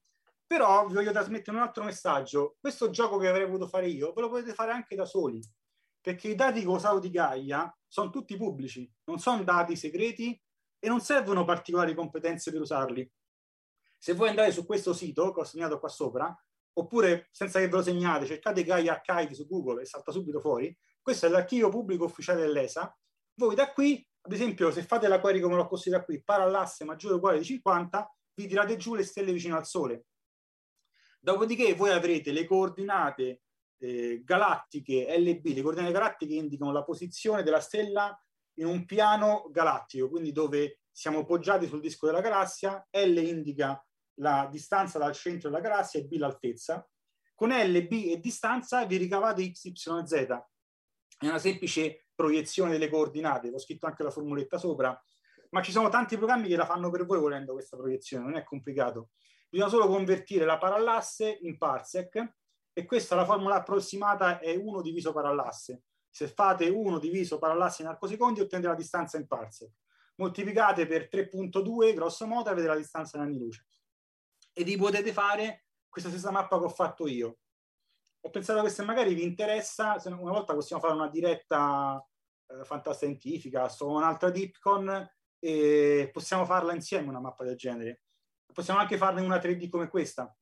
Però 0.51 0.85
vi 0.85 0.95
voglio 0.95 1.13
trasmettere 1.13 1.55
un 1.55 1.63
altro 1.63 1.85
messaggio. 1.85 2.57
Questo 2.59 2.89
gioco 2.89 3.17
che 3.17 3.29
avrei 3.29 3.45
voluto 3.45 3.67
fare 3.69 3.87
io, 3.87 4.11
ve 4.11 4.19
lo 4.19 4.27
potete 4.27 4.53
fare 4.53 4.73
anche 4.73 4.97
da 4.97 5.05
soli 5.05 5.39
perché 6.01 6.29
i 6.29 6.35
dati 6.35 6.61
che 6.61 6.67
ho 6.67 6.73
usato 6.73 6.99
di 6.99 7.09
Gaia 7.11 7.73
sono 7.87 8.09
tutti 8.09 8.35
pubblici, 8.35 8.91
non 9.05 9.19
sono 9.19 9.43
dati 9.43 9.75
segreti 9.75 10.37
e 10.79 10.87
non 10.87 10.99
servono 10.99 11.45
particolari 11.45 11.93
competenze 11.93 12.51
per 12.51 12.59
usarli. 12.59 13.09
Se 13.97 14.13
voi 14.13 14.29
andate 14.29 14.51
su 14.51 14.65
questo 14.65 14.93
sito 14.93 15.31
che 15.31 15.39
ho 15.39 15.43
segnato 15.43 15.79
qua 15.79 15.87
sopra, 15.87 16.35
oppure 16.73 17.29
senza 17.31 17.59
che 17.59 17.67
ve 17.69 17.75
lo 17.75 17.83
segnate, 17.83 18.25
cercate 18.25 18.63
Gaia 18.63 18.93
Archive 18.93 19.35
su 19.35 19.47
Google 19.47 19.83
e 19.83 19.85
salta 19.85 20.11
subito 20.11 20.41
fuori, 20.41 20.75
questo 20.99 21.27
è 21.27 21.29
l'archivio 21.29 21.69
pubblico 21.69 22.05
ufficiale 22.05 22.41
dell'ESA. 22.41 22.93
Voi 23.35 23.53
da 23.53 23.71
qui, 23.71 24.05
ad 24.21 24.33
esempio, 24.33 24.71
se 24.71 24.81
fate 24.81 25.07
la 25.07 25.19
query 25.21 25.39
come 25.39 25.55
l'ho 25.55 25.67
costruita 25.67 26.03
qui, 26.03 26.21
parallasse 26.23 26.83
maggiore 26.83 27.13
o 27.13 27.17
uguale 27.17 27.37
di 27.37 27.45
50, 27.45 28.11
vi 28.33 28.47
tirate 28.47 28.75
giù 28.75 28.95
le 28.95 29.03
stelle 29.03 29.31
vicino 29.31 29.55
al 29.55 29.67
Sole. 29.67 30.07
Dopodiché 31.23 31.75
voi 31.75 31.91
avrete 31.91 32.31
le 32.31 32.45
coordinate 32.45 33.43
eh, 33.77 34.21
galattiche 34.23 35.05
LB, 35.19 35.45
le 35.45 35.61
coordinate 35.61 35.93
galattiche 35.93 36.33
indicano 36.33 36.71
la 36.71 36.83
posizione 36.83 37.43
della 37.43 37.59
stella 37.59 38.19
in 38.55 38.65
un 38.65 38.85
piano 38.85 39.47
galattico, 39.51 40.09
quindi 40.09 40.31
dove 40.31 40.79
siamo 40.91 41.23
poggiati 41.23 41.67
sul 41.67 41.79
disco 41.79 42.07
della 42.07 42.21
galassia, 42.21 42.87
L 42.89 43.17
indica 43.17 43.79
la 44.15 44.47
distanza 44.51 44.97
dal 44.97 45.13
centro 45.13 45.49
della 45.49 45.61
galassia 45.61 45.99
e 45.99 46.05
B 46.05 46.13
l'altezza. 46.17 46.87
Con 47.35 47.49
L, 47.51 47.87
B 47.87 48.09
e 48.09 48.19
distanza 48.19 48.83
vi 48.85 48.97
ricavate 48.97 49.51
X, 49.51 49.65
Y, 49.65 49.73
Z. 50.03 50.13
È 51.19 51.27
una 51.27 51.39
semplice 51.39 52.07
proiezione 52.15 52.71
delle 52.71 52.89
coordinate, 52.89 53.49
ho 53.49 53.59
scritto 53.59 53.85
anche 53.85 54.01
la 54.01 54.09
formuletta 54.09 54.57
sopra, 54.57 54.99
ma 55.51 55.61
ci 55.61 55.71
sono 55.71 55.89
tanti 55.89 56.17
programmi 56.17 56.47
che 56.47 56.55
la 56.55 56.65
fanno 56.65 56.89
per 56.89 57.05
voi 57.05 57.19
volendo 57.19 57.53
questa 57.53 57.77
proiezione, 57.77 58.25
non 58.25 58.37
è 58.37 58.43
complicato. 58.43 59.09
Bisogna 59.51 59.69
solo 59.69 59.87
convertire 59.87 60.45
la 60.45 60.57
parallasse 60.57 61.39
in 61.41 61.57
parsec 61.57 62.35
e 62.71 62.85
questa 62.85 63.15
la 63.15 63.25
formula 63.25 63.55
approssimata 63.55 64.39
è 64.39 64.55
1 64.55 64.81
diviso 64.81 65.11
parallasse. 65.11 65.83
Se 66.09 66.29
fate 66.29 66.69
1 66.69 66.99
diviso 66.99 67.37
parallasse 67.37 67.81
in 67.81 67.89
arcosecondi 67.89 68.39
ottenete 68.39 68.69
la 68.69 68.75
distanza 68.75 69.17
in 69.17 69.27
parsec. 69.27 69.69
Moltiplicate 70.15 70.87
per 70.87 71.09
3.2 71.11 71.93
grosso 71.93 72.25
modo 72.27 72.49
avete 72.49 72.67
la 72.67 72.77
distanza 72.77 73.17
in 73.17 73.23
anni 73.23 73.37
luce. 73.37 73.65
e 74.53 74.63
vi 74.63 74.77
potete 74.77 75.11
fare 75.11 75.65
questa 75.89 76.09
stessa 76.09 76.31
mappa 76.31 76.57
che 76.57 76.65
ho 76.65 76.69
fatto 76.69 77.05
io. 77.07 77.39
Ho 78.21 78.29
pensato 78.29 78.63
che 78.63 78.69
se 78.69 78.83
magari 78.83 79.13
vi 79.13 79.23
interessa, 79.23 79.97
una 80.05 80.31
volta 80.31 80.53
possiamo 80.53 80.81
fare 80.81 80.93
una 80.93 81.09
diretta 81.09 82.01
eh, 82.47 82.63
fantascientifica 82.63 83.67
su 83.67 83.85
un'altra 83.89 84.29
Dipcon 84.29 85.09
e 85.39 86.09
possiamo 86.13 86.45
farla 86.45 86.73
insieme 86.73 87.09
una 87.09 87.19
mappa 87.19 87.43
del 87.43 87.57
genere. 87.57 88.03
Possiamo 88.53 88.79
anche 88.79 88.97
farne 88.97 89.21
una 89.21 89.37
3D 89.37 89.69
come 89.69 89.87
questa. 89.87 90.35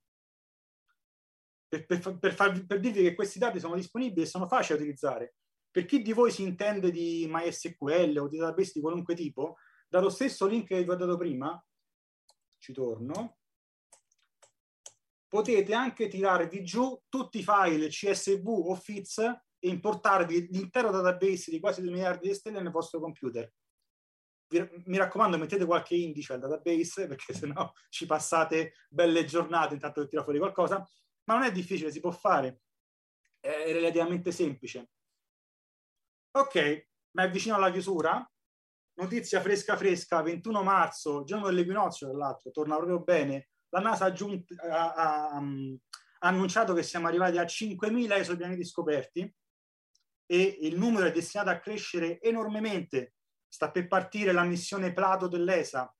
Per, 1.67 1.85
per, 1.85 2.17
per, 2.17 2.33
farvi, 2.33 2.65
per 2.65 2.79
dirvi 2.79 3.03
che 3.03 3.15
questi 3.15 3.37
dati 3.37 3.59
sono 3.59 3.75
disponibili 3.75 4.21
e 4.21 4.29
sono 4.29 4.47
facili 4.47 4.77
da 4.77 4.83
utilizzare. 4.83 5.35
Per 5.69 5.85
chi 5.85 6.01
di 6.01 6.13
voi 6.13 6.31
si 6.31 6.41
intende 6.41 6.89
di 6.89 7.27
MySQL 7.29 8.17
o 8.17 8.27
di 8.27 8.37
database 8.37 8.71
di 8.73 8.81
qualunque 8.81 9.13
tipo, 9.13 9.57
dallo 9.87 10.09
stesso 10.09 10.47
link 10.47 10.67
che 10.67 10.83
vi 10.83 10.89
ho 10.89 10.95
dato 10.95 11.15
prima, 11.15 11.63
ci 12.57 12.73
torno, 12.73 13.37
potete 15.27 15.73
anche 15.73 16.07
tirarvi 16.07 16.63
giù 16.63 16.99
tutti 17.07 17.39
i 17.39 17.43
file 17.43 17.87
CSV 17.87 18.47
o 18.47 18.75
FITS 18.75 19.19
e 19.59 19.69
importarvi 19.69 20.49
l'intero 20.51 20.89
database 20.89 21.51
di 21.51 21.59
quasi 21.59 21.81
2 21.81 21.91
miliardi 21.91 22.27
di 22.27 22.33
stelle 22.33 22.61
nel 22.61 22.71
vostro 22.71 22.99
computer. 22.99 23.51
Mi 24.85 24.97
raccomando, 24.97 25.37
mettete 25.37 25.65
qualche 25.65 25.95
indice 25.95 26.33
al 26.33 26.39
database 26.39 27.07
perché 27.07 27.33
sennò 27.33 27.71
ci 27.89 28.05
passate 28.05 28.73
belle 28.89 29.25
giornate 29.25 29.75
intanto 29.75 30.01
che 30.01 30.07
tira 30.07 30.23
fuori 30.23 30.39
qualcosa, 30.39 30.77
ma 31.25 31.35
non 31.35 31.43
è 31.43 31.51
difficile, 31.51 31.91
si 31.91 31.99
può 31.99 32.11
fare, 32.11 32.61
è 33.39 33.71
relativamente 33.71 34.31
semplice. 34.31 34.89
Ok, 36.31 36.87
ma 37.11 37.23
è 37.23 37.29
vicino 37.29 37.55
alla 37.55 37.71
chiusura. 37.71 38.27
Notizia 38.95 39.39
fresca 39.39 39.77
fresca, 39.77 40.21
21 40.21 40.63
marzo, 40.63 41.23
giorno 41.23 41.45
dell'equinozio 41.45 42.09
tra 42.09 42.17
l'altro, 42.17 42.51
torna 42.51 42.75
proprio 42.75 43.01
bene. 43.01 43.49
La 43.69 43.79
NASA 43.79 44.05
ha, 44.05 44.07
aggiunto, 44.07 44.55
ha, 44.57 44.93
ha, 44.93 45.27
ha 45.35 46.27
annunciato 46.27 46.73
che 46.73 46.83
siamo 46.83 47.07
arrivati 47.07 47.37
a 47.37 47.43
5.000 47.43 48.17
esopianeti 48.17 48.65
scoperti 48.65 49.33
e 50.25 50.57
il 50.61 50.77
numero 50.77 51.05
è 51.05 51.11
destinato 51.11 51.49
a 51.49 51.59
crescere 51.59 52.19
enormemente. 52.19 53.13
Sta 53.49 53.71
per 53.71 53.87
partire 53.87 54.31
la 54.31 54.43
missione 54.43 54.93
Plato 54.93 55.27
dell'ESA, 55.27 55.93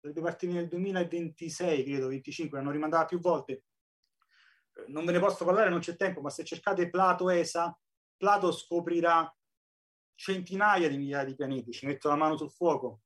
dovrebbe 0.00 0.26
partire 0.26 0.52
nel 0.52 0.68
2026, 0.68 1.84
credo, 1.84 2.08
25, 2.08 2.58
l'hanno 2.58 2.70
rimandata 2.70 3.04
più 3.06 3.20
volte. 3.20 3.64
Non 4.88 5.04
ve 5.04 5.12
ne 5.12 5.20
posso 5.20 5.44
parlare, 5.44 5.70
non 5.70 5.80
c'è 5.80 5.96
tempo, 5.96 6.20
ma 6.20 6.30
se 6.30 6.44
cercate 6.44 6.90
Plato 6.90 7.30
ESA, 7.30 7.76
Plato 8.16 8.52
scoprirà 8.52 9.32
centinaia 10.14 10.88
di 10.88 10.96
migliaia 10.96 11.24
di 11.24 11.36
pianeti, 11.36 11.72
ci 11.72 11.86
metto 11.86 12.08
la 12.08 12.16
mano 12.16 12.36
sul 12.36 12.50
fuoco, 12.50 13.02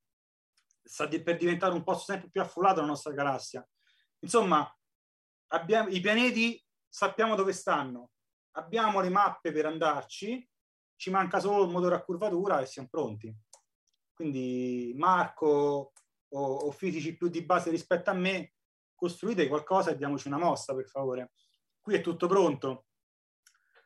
sta 0.83 1.07
per 1.07 1.37
diventare 1.37 1.75
un 1.75 1.83
posto 1.83 2.13
sempre 2.13 2.31
più 2.31 2.41
affollato 2.41 2.81
la 2.81 2.87
nostra 2.87 3.13
galassia. 3.13 3.67
Insomma, 4.21 4.67
abbiamo, 5.49 5.89
i 5.89 6.01
pianeti 6.01 6.63
sappiamo 6.89 7.35
dove 7.35 7.53
stanno, 7.53 8.11
abbiamo 8.53 9.01
le 9.01 9.11
mappe 9.11 9.53
per 9.53 9.67
andarci, 9.67 10.49
ci 10.97 11.11
manca 11.11 11.41
solo 11.41 11.65
il 11.65 11.71
motore 11.71 11.97
a 11.97 12.03
curvatura 12.03 12.61
e 12.61 12.67
siamo 12.67 12.89
pronti. 12.89 13.35
Quindi 14.15 14.93
Marco 14.97 15.93
o, 16.29 16.55
o 16.55 16.71
fisici 16.71 17.17
più 17.17 17.29
di 17.29 17.45
base 17.45 17.71
rispetto 17.71 18.11
a 18.11 18.15
me, 18.15 18.55
costruite 18.95 19.49
qualcosa 19.49 19.91
e 19.91 19.97
diamoci 19.97 20.29
una 20.29 20.39
mossa, 20.39 20.75
per 20.75 20.87
favore. 20.87 21.33
Qui 21.81 21.95
è 21.95 22.01
tutto 22.01 22.27
pronto. 22.27 22.87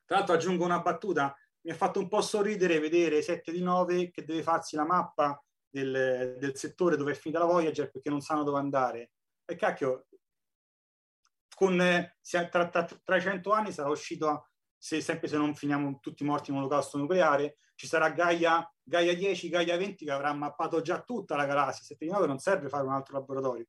Tra 0.05 0.19
l'altro 0.19 0.35
aggiungo 0.35 0.65
una 0.65 0.81
battuta, 0.81 1.35
mi 1.63 1.73
ha 1.73 1.75
fatto 1.75 1.99
un 1.99 2.09
po' 2.09 2.21
sorridere 2.21 2.79
vedere 2.79 3.23
7 3.23 3.51
di 3.51 3.63
9 3.63 4.11
che 4.11 4.25
deve 4.25 4.43
farsi 4.43 4.77
la 4.77 4.85
mappa 4.85 5.43
del, 5.69 6.37
del 6.39 6.57
settore 6.57 6.97
dove 6.97 7.13
è 7.13 7.15
finita 7.15 7.41
la 7.41 7.47
Voyager 7.47 7.91
perché 7.91 8.09
non 8.09 8.21
sanno 8.21 8.45
dove 8.45 8.59
andare. 8.59 9.11
E 9.45 9.57
cacchio, 9.57 10.07
con, 11.55 11.77
tra, 11.79 12.69
tra, 12.69 12.85
tra 12.85 13.17
i 13.17 13.21
100 13.21 13.51
anni 13.51 13.73
sarà 13.73 13.89
uscito, 13.89 14.51
se, 14.87 15.01
sempre 15.01 15.27
se 15.27 15.37
non 15.37 15.57
finiamo 15.57 15.99
tutti 15.99 16.23
morti 16.23 16.51
in 16.51 16.57
un 16.57 16.63
olocausto 16.63 16.97
nucleare, 16.97 17.59
ci 17.75 17.89
sarà 17.89 18.11
Gaia, 18.11 18.73
Gaia 18.81 19.17
10, 19.17 19.49
Gaia 19.49 19.77
20 19.77 20.05
che 20.05 20.13
avrà 20.13 20.33
mappato 20.33 20.81
già 20.81 21.03
tutta 21.03 21.35
la 21.35 21.45
galassia. 21.45 21.85
7 21.85 22.05
di 22.05 22.13
9 22.13 22.29
non 22.29 22.39
serve 22.39 22.69
fare 22.69 22.87
un 22.87 22.93
altro 22.93 23.19
laboratorio. 23.19 23.67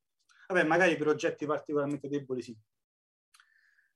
Vabbè, 0.47 0.63
magari 0.63 0.95
per 0.95 1.07
oggetti 1.07 1.47
particolarmente 1.47 2.07
deboli 2.07 2.43
sì. 2.43 2.55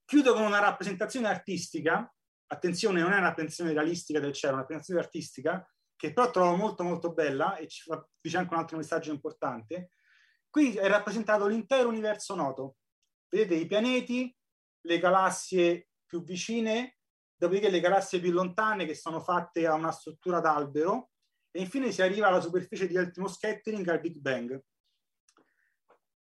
Chiudo 0.04 0.34
con 0.34 0.42
una 0.42 0.58
rappresentazione 0.58 1.28
artistica 1.28 2.12
attenzione, 2.48 3.02
non 3.02 3.14
è 3.14 3.20
una 3.20 3.36
pensione 3.36 3.72
realistica 3.72 4.20
del 4.20 4.34
cielo, 4.34 4.54
è 4.54 4.58
una 4.58 4.66
pensione 4.66 5.00
artistica, 5.00 5.64
che 5.96 6.14
però 6.14 6.32
trovo 6.32 6.56
molto 6.56 6.82
molto 6.82 7.14
bella 7.14 7.56
e 7.58 7.68
ci 7.68 7.84
fa, 7.84 8.04
dice 8.20 8.38
anche 8.38 8.54
un 8.56 8.60
altro 8.60 8.78
messaggio 8.78 9.12
importante. 9.12 9.92
Qui 10.50 10.76
è 10.76 10.88
rappresentato 10.88 11.46
l'intero 11.46 11.88
universo 11.88 12.34
noto. 12.34 12.78
Vedete 13.30 13.54
i 13.54 13.68
pianeti, 13.68 14.36
le 14.88 14.98
galassie 14.98 15.90
più 16.04 16.24
vicine, 16.24 16.96
dopodiché 17.42 17.72
le 17.72 17.80
galassie 17.80 18.20
più 18.20 18.32
lontane 18.32 18.86
che 18.86 18.94
sono 18.94 19.20
fatte 19.20 19.66
a 19.66 19.74
una 19.74 19.92
struttura 19.92 20.40
d'albero 20.40 21.10
e 21.50 21.60
infine 21.60 21.92
si 21.92 22.04
arriva 22.04 22.28
alla 22.28 22.40
superficie 22.40 22.86
di 22.86 22.96
ultimo 22.96 23.28
scattering 23.28 23.88
al 23.88 24.00
Big 24.00 24.18
Bang. 24.18 24.64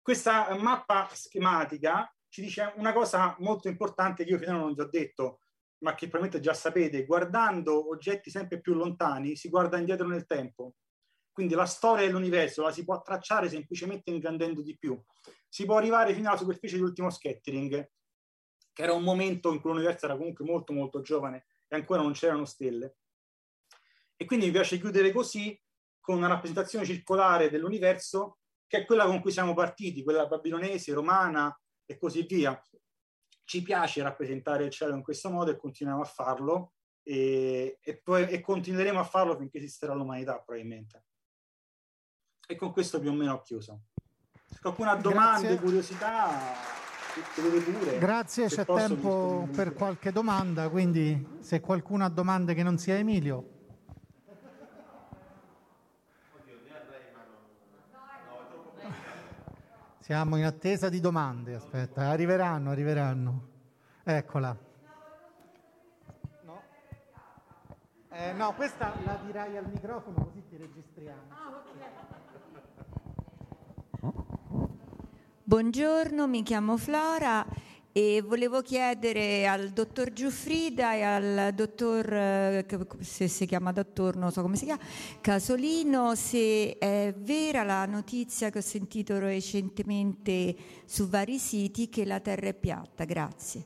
Questa 0.01 0.55
mappa 0.55 1.09
schematica 1.13 2.15
ci 2.29 2.43
dice 2.43 2.73
una 2.77 2.93
cosa 2.93 3.35
molto 3.41 3.67
importante 3.67 4.23
che 4.23 4.31
io 4.31 4.39
finora 4.39 4.59
non 4.59 4.73
vi 4.73 4.83
ho 4.83 4.89
detto, 4.89 5.41
ma 5.79 5.97
che 5.97 6.07
probabilmente 6.07 6.39
già 6.39 6.55
sapete, 6.55 7.05
guardando 7.05 7.91
oggetti 7.91 8.31
sempre 8.31 8.61
più 8.61 8.75
lontani 8.75 9.35
si 9.35 9.49
guarda 9.49 9.79
indietro 9.79 10.07
nel 10.07 10.27
tempo. 10.27 10.75
Quindi 11.33 11.55
la 11.55 11.67
storia 11.67 12.07
dell'universo 12.07 12.63
la 12.63 12.71
si 12.71 12.85
può 12.85 13.03
tracciare 13.03 13.49
semplicemente 13.49 14.13
ingrandendo 14.13 14.63
di 14.63 14.79
più. 14.79 14.97
Si 15.49 15.65
può 15.65 15.77
arrivare 15.77 16.15
fino 16.15 16.29
alla 16.29 16.39
superficie 16.39 16.77
di 16.77 16.83
ultimo 16.83 17.11
scattering, 17.11 17.85
che 18.81 18.87
era 18.87 18.95
un 18.95 19.03
momento 19.03 19.53
in 19.53 19.61
cui 19.61 19.71
l'universo 19.71 20.07
era 20.07 20.17
comunque 20.17 20.45
molto 20.45 20.73
molto 20.73 21.03
giovane 21.03 21.45
e 21.69 21.77
ancora 21.77 22.01
non 22.01 22.13
c'erano 22.13 22.47
stelle. 22.47 22.97
E 24.17 24.25
quindi 24.25 24.47
mi 24.47 24.53
piace 24.53 24.81
chiudere 24.81 25.13
così 25.13 25.59
con 26.01 26.17
una 26.17 26.29
rappresentazione 26.29 26.87
circolare 26.87 27.51
dell'universo 27.51 28.39
che 28.67 28.79
è 28.79 28.85
quella 28.87 29.05
con 29.05 29.21
cui 29.21 29.33
siamo 29.33 29.53
partiti, 29.53 30.03
quella 30.03 30.27
babilonese, 30.27 30.95
romana 30.95 31.55
e 31.85 31.99
così 31.99 32.23
via 32.23 32.59
ci 33.45 33.63
piace 33.63 34.03
rappresentare 34.03 34.65
il 34.65 34.71
cielo 34.71 34.95
in 34.95 35.03
questo 35.03 35.29
modo 35.29 35.51
e 35.51 35.57
continuiamo 35.57 36.03
a 36.03 36.07
farlo 36.07 36.73
e, 37.03 37.79
e, 37.83 38.01
poi, 38.01 38.29
e 38.29 38.41
continueremo 38.41 38.99
a 38.99 39.05
farlo 39.05 39.37
finché 39.37 39.59
esisterà 39.59 39.93
l'umanità 39.93 40.39
probabilmente. 40.39 41.05
E 42.47 42.57
con 42.57 42.73
questo 42.73 42.99
più 42.99 43.11
o 43.11 43.15
meno 43.15 43.35
ho 43.35 43.43
chiuso. 43.43 43.83
Se 44.47 44.59
qualcuno 44.61 44.91
ha 44.91 44.97
domande, 44.97 45.49
Grazie. 45.49 45.63
curiosità. 45.63 46.80
Grazie, 47.99 48.47
c'è 48.47 48.65
tempo 48.65 49.49
per 49.53 49.75
qualche 49.75 50.13
domanda, 50.13 50.69
quindi 50.69 51.39
se 51.41 51.61
qualcuno 51.61 52.05
ha 52.05 52.09
domande 52.09 52.55
che 52.55 52.63
non 52.63 52.79
sia 52.79 52.95
Emilio. 52.95 53.59
Siamo 59.99 60.37
in 60.37 60.45
attesa 60.45 60.89
di 60.89 61.01
domande, 61.01 61.55
aspetta, 61.55 62.09
arriveranno, 62.09 62.71
arriveranno. 62.71 63.49
Eccola. 64.03 64.57
No, 66.43 66.63
eh, 68.11 68.33
no 68.33 68.55
questa 68.55 68.93
la 69.05 69.21
dirai 69.25 69.57
al 69.57 69.69
microfono 69.69 70.25
così 70.25 70.43
ti 70.49 70.57
registriamo. 70.57 71.23
Ah, 71.29 71.51
Buongiorno, 75.51 76.29
mi 76.29 76.45
chiamo 76.45 76.77
Flora 76.77 77.45
e 77.91 78.23
volevo 78.25 78.63
chiedere 78.63 79.49
al 79.49 79.71
dottor 79.71 80.13
Giuffrida 80.13 80.95
e 80.95 81.03
al 81.03 81.53
dottor, 81.55 82.13
eh, 82.13 82.67
se 83.01 83.27
si 83.27 83.47
chiama 83.47 83.73
dottor, 83.73 84.15
non 84.15 84.31
so 84.31 84.43
come 84.43 84.55
si 84.55 84.67
chiama, 84.67 84.81
Casolino, 85.21 86.15
se 86.15 86.79
è 86.79 87.13
vera 87.19 87.65
la 87.65 87.85
notizia 87.87 88.49
che 88.51 88.59
ho 88.59 88.63
sentito 88.63 89.19
recentemente 89.19 90.55
su 90.85 91.09
vari 91.09 91.41
siti 91.41 91.89
che 91.89 92.05
la 92.05 92.21
Terra 92.21 92.47
è 92.47 92.55
piatta. 92.55 93.05
Grazie. 93.05 93.65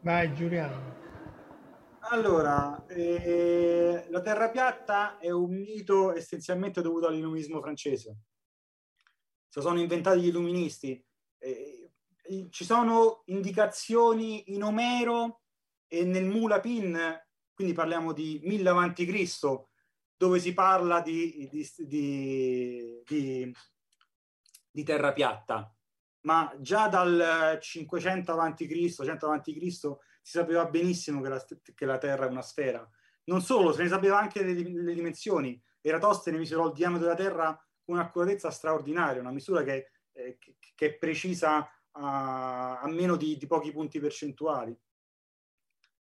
Vai 0.00 0.32
Giuliano. 0.32 1.09
Allora, 2.12 2.84
eh, 2.86 4.06
la 4.08 4.20
terra 4.20 4.50
piatta 4.50 5.18
è 5.18 5.30
un 5.30 5.54
mito 5.54 6.12
essenzialmente 6.12 6.82
dovuto 6.82 7.06
all'illuminismo 7.06 7.60
francese. 7.60 8.16
Si 9.48 9.60
sono 9.60 9.78
inventati 9.78 10.20
gli 10.20 10.26
illuministi. 10.26 11.00
Eh, 11.38 11.92
ci 12.50 12.64
sono 12.64 13.22
indicazioni 13.26 14.52
in 14.52 14.64
Omero 14.64 15.42
e 15.86 16.04
nel 16.04 16.24
Mulapin, 16.24 16.98
quindi 17.54 17.74
parliamo 17.74 18.12
di 18.12 18.40
1000 18.42 18.68
avanti 18.68 19.06
Cristo, 19.06 19.70
dove 20.16 20.40
si 20.40 20.52
parla 20.52 21.00
di, 21.02 21.48
di, 21.48 21.68
di, 23.06 23.54
di, 24.72 24.82
terra 24.82 25.12
piatta. 25.12 25.72
Ma 26.22 26.52
già 26.58 26.88
dal 26.88 27.56
500 27.60 28.32
avanti 28.32 28.66
Cristo, 28.66 29.04
100 29.04 29.26
avanti 29.26 29.54
Cristo, 29.54 30.00
si 30.20 30.38
sapeva 30.38 30.66
benissimo 30.66 31.20
che 31.20 31.28
la, 31.28 31.44
che 31.74 31.84
la 31.84 31.98
Terra 31.98 32.26
è 32.26 32.30
una 32.30 32.42
sfera. 32.42 32.88
Non 33.24 33.42
solo, 33.42 33.72
se 33.72 33.82
ne 33.82 33.88
sapeva 33.88 34.18
anche 34.18 34.42
le, 34.42 34.52
le 34.54 34.94
dimensioni. 34.94 35.60
Eratostene 35.80 36.38
misurò 36.38 36.66
il 36.66 36.72
diametro 36.72 37.06
della 37.06 37.18
Terra 37.18 37.66
con 37.82 37.94
un'accuratezza 37.96 38.50
straordinaria, 38.50 39.20
una 39.20 39.30
misura 39.30 39.62
che, 39.62 39.90
eh, 40.12 40.36
che, 40.38 40.56
che 40.74 40.86
è 40.86 40.94
precisa 40.94 41.68
a, 41.92 42.80
a 42.80 42.88
meno 42.88 43.16
di, 43.16 43.36
di, 43.36 43.46
pochi 43.46 43.72
punti 43.72 43.98
percentuali. 43.98 44.76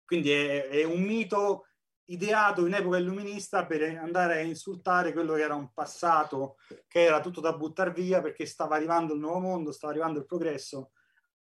Quindi 0.05 0.31
è, 0.31 0.67
è 0.67 0.83
un 0.83 1.01
mito 1.01 1.67
ideato 2.05 2.65
in 2.65 2.73
epoca 2.73 2.97
illuminista 2.97 3.65
per 3.65 3.81
andare 3.97 4.37
a 4.37 4.41
insultare 4.41 5.11
quello 5.11 5.33
che 5.33 5.41
era 5.41 5.55
un 5.55 5.73
passato 5.73 6.57
che 6.87 7.01
era 7.03 7.19
tutto 7.19 7.41
da 7.41 7.53
buttare 7.53 7.91
via 7.91 8.21
perché 8.21 8.45
stava 8.45 8.75
arrivando 8.75 9.13
il 9.13 9.19
nuovo 9.19 9.39
mondo, 9.39 9.71
stava 9.71 9.91
arrivando 9.91 10.19
il 10.19 10.25
progresso. 10.25 10.91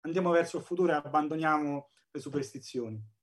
Andiamo 0.01 0.29
verso 0.29 0.57
il 0.57 0.63
futuro 0.63 0.91
e 0.91 0.95
abbandoniamo 0.95 1.89
le 2.15 2.21
superstizioni. 2.21 3.13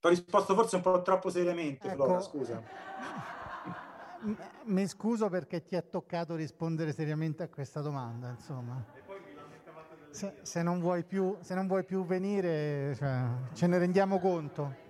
Ti 0.00 0.06
ho 0.06 0.08
risposto 0.08 0.54
forse 0.54 0.76
un 0.76 0.82
po' 0.82 1.02
troppo 1.02 1.28
seriamente, 1.28 1.88
ecco, 1.88 2.04
Flora, 2.04 2.20
scusa. 2.20 2.62
Mi 4.64 4.86
scuso 4.86 5.28
perché 5.28 5.64
ti 5.64 5.76
è 5.76 5.88
toccato 5.88 6.34
rispondere 6.34 6.92
seriamente 6.92 7.42
a 7.42 7.48
questa 7.48 7.80
domanda, 7.80 8.30
insomma. 8.30 8.84
Se, 10.10 10.38
se, 10.42 10.62
non, 10.62 10.80
vuoi 10.80 11.04
più, 11.04 11.36
se 11.40 11.54
non 11.54 11.66
vuoi 11.66 11.84
più 11.84 12.04
venire, 12.04 12.94
cioè, 12.96 13.24
ce 13.52 13.66
ne 13.66 13.78
rendiamo 13.78 14.18
conto. 14.18 14.86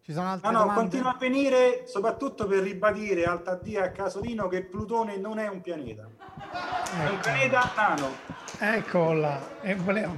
Ci 0.00 0.12
sono 0.12 0.28
altre 0.28 0.50
no, 0.50 0.58
no, 0.58 0.64
domande? 0.64 0.80
continua 0.80 1.14
a 1.14 1.18
venire 1.18 1.86
soprattutto 1.86 2.46
per 2.46 2.62
ribadire 2.62 3.24
al 3.24 3.42
Taddia 3.42 3.84
a 3.84 3.90
Casolino 3.90 4.48
che 4.48 4.64
Plutone 4.64 5.18
non 5.18 5.38
è 5.38 5.48
un 5.48 5.60
pianeta, 5.60 6.08
ecco. 6.96 7.20
pianeta 7.20 7.72
nano. 7.76 8.10
Eccola, 8.58 9.60
e 9.60 9.74
volevo, 9.76 10.16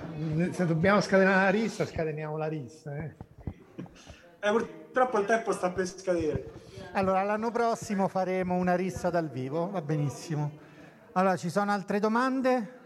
se 0.53 0.65
dobbiamo 0.67 1.01
scatenare 1.01 1.45
la 1.45 1.51
rissa, 1.51 1.85
scateniamo 1.85 2.37
la 2.37 2.47
rissa. 2.47 2.97
Eh. 2.97 3.15
Eh, 4.41 4.51
purtroppo 4.51 5.19
il 5.19 5.27
tempo 5.27 5.53
sta 5.53 5.71
per 5.71 5.87
scadere. 5.87 6.53
Allora, 6.93 7.23
l'anno 7.23 7.51
prossimo 7.51 8.09
faremo 8.09 8.55
una 8.55 8.75
rissa 8.75 9.11
dal 9.11 9.29
vivo, 9.29 9.71
va 9.71 9.83
benissimo. 9.83 10.51
Allora, 11.13 11.37
ci 11.37 11.51
sono 11.51 11.71
altre 11.71 11.99
domande? 11.99 12.79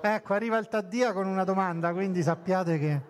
Ecco, 0.00 0.34
arriva 0.34 0.56
il 0.58 0.68
Taddia 0.68 1.12
con 1.12 1.26
una 1.26 1.44
domanda, 1.44 1.92
quindi 1.92 2.22
sappiate 2.22 2.78
che... 2.78 3.00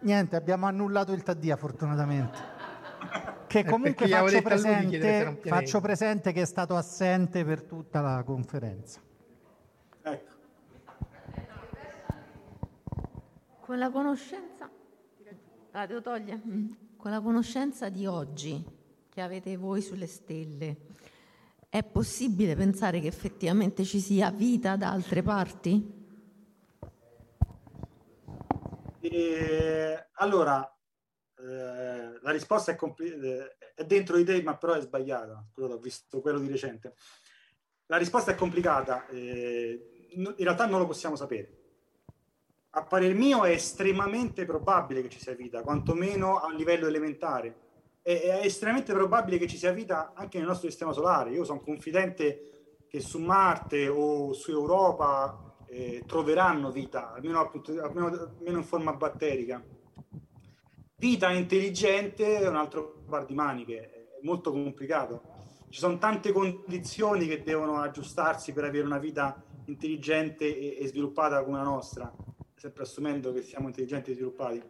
Niente, 0.00 0.36
abbiamo 0.36 0.66
annullato 0.66 1.12
il 1.12 1.22
Taddia 1.22 1.56
fortunatamente. 1.56 2.57
Che 3.48 3.64
comunque 3.64 4.06
faccio 4.06 4.42
presente, 4.42 5.40
faccio 5.42 5.80
presente 5.80 6.32
che 6.32 6.42
è 6.42 6.44
stato 6.44 6.76
assente 6.76 7.44
per 7.44 7.62
tutta 7.62 8.02
la 8.02 8.22
conferenza. 8.22 9.00
Ecco. 10.02 10.32
Con 13.60 13.78
la 13.78 13.90
conoscenza... 13.90 14.70
Ah, 15.72 15.86
devo 15.86 16.02
togliere? 16.02 16.40
Con 16.96 17.10
la 17.10 17.20
conoscenza 17.20 17.88
di 17.88 18.06
oggi, 18.06 18.62
che 19.08 19.20
avete 19.22 19.56
voi 19.56 19.80
sulle 19.80 20.06
stelle, 20.06 20.76
è 21.70 21.82
possibile 21.82 22.54
pensare 22.54 23.00
che 23.00 23.06
effettivamente 23.06 23.84
ci 23.84 24.00
sia 24.00 24.30
vita 24.30 24.76
da 24.76 24.90
altre 24.90 25.22
parti? 25.22 25.96
E, 29.00 30.06
allora, 30.12 30.77
eh, 31.40 32.18
la 32.20 32.30
risposta 32.30 32.72
è, 32.72 32.76
compl- 32.76 33.24
eh, 33.24 33.56
è, 33.74 33.84
dentro 33.84 34.16
di 34.16 34.24
te, 34.24 34.42
ma 34.42 34.56
però 34.56 34.74
è 34.74 34.80
sbagliata. 34.80 35.44
Scusate, 35.52 35.74
ho 35.74 35.78
visto 35.78 36.20
quello 36.20 36.38
di 36.38 36.48
recente. 36.48 36.94
La 37.86 37.96
risposta 37.96 38.32
è 38.32 38.34
complicata, 38.34 39.06
eh, 39.08 40.06
in 40.10 40.34
realtà 40.38 40.66
non 40.66 40.80
lo 40.80 40.86
possiamo 40.86 41.16
sapere. 41.16 41.56
A 42.70 42.84
parer 42.84 43.14
mio 43.14 43.44
è 43.44 43.50
estremamente 43.50 44.44
probabile 44.44 45.00
che 45.00 45.08
ci 45.08 45.20
sia 45.20 45.34
vita, 45.34 45.62
quantomeno 45.62 46.38
a 46.38 46.52
livello 46.52 46.86
elementare 46.86 47.66
è, 48.02 48.40
estremamente 48.42 48.94
probabile 48.94 49.36
che 49.36 49.46
ci 49.46 49.58
sia 49.58 49.72
vita 49.72 50.12
anche 50.14 50.38
nel 50.38 50.46
nostro 50.46 50.68
sistema 50.68 50.92
solare. 50.92 51.30
Io 51.30 51.44
sono 51.44 51.60
confidente 51.60 52.84
che 52.88 53.00
su 53.00 53.18
Marte 53.18 53.86
o 53.88 54.32
su 54.32 54.50
Europa 54.50 55.54
eh, 55.66 56.02
troveranno 56.06 56.70
vita, 56.70 57.12
almeno, 57.12 57.50
almeno, 57.82 58.06
almeno, 58.06 58.58
in 58.58 58.64
forma 58.64 58.94
batterica. 58.94 59.62
Vita 61.00 61.30
intelligente 61.30 62.40
è 62.40 62.48
un 62.48 62.56
altro 62.56 63.04
par 63.08 63.24
di 63.24 63.32
maniche, 63.32 63.88
è 63.88 64.18
molto 64.22 64.50
complicato. 64.50 65.22
Ci 65.68 65.78
sono 65.78 65.96
tante 65.96 66.32
condizioni 66.32 67.28
che 67.28 67.44
devono 67.44 67.78
aggiustarsi 67.78 68.52
per 68.52 68.64
avere 68.64 68.84
una 68.84 68.98
vita 68.98 69.40
intelligente 69.66 70.44
e, 70.44 70.76
e 70.82 70.88
sviluppata 70.88 71.44
come 71.44 71.58
la 71.58 71.62
nostra, 71.62 72.12
sempre 72.56 72.82
assumendo 72.82 73.32
che 73.32 73.42
siamo 73.42 73.68
intelligenti 73.68 74.10
e 74.10 74.14
sviluppati. 74.14 74.60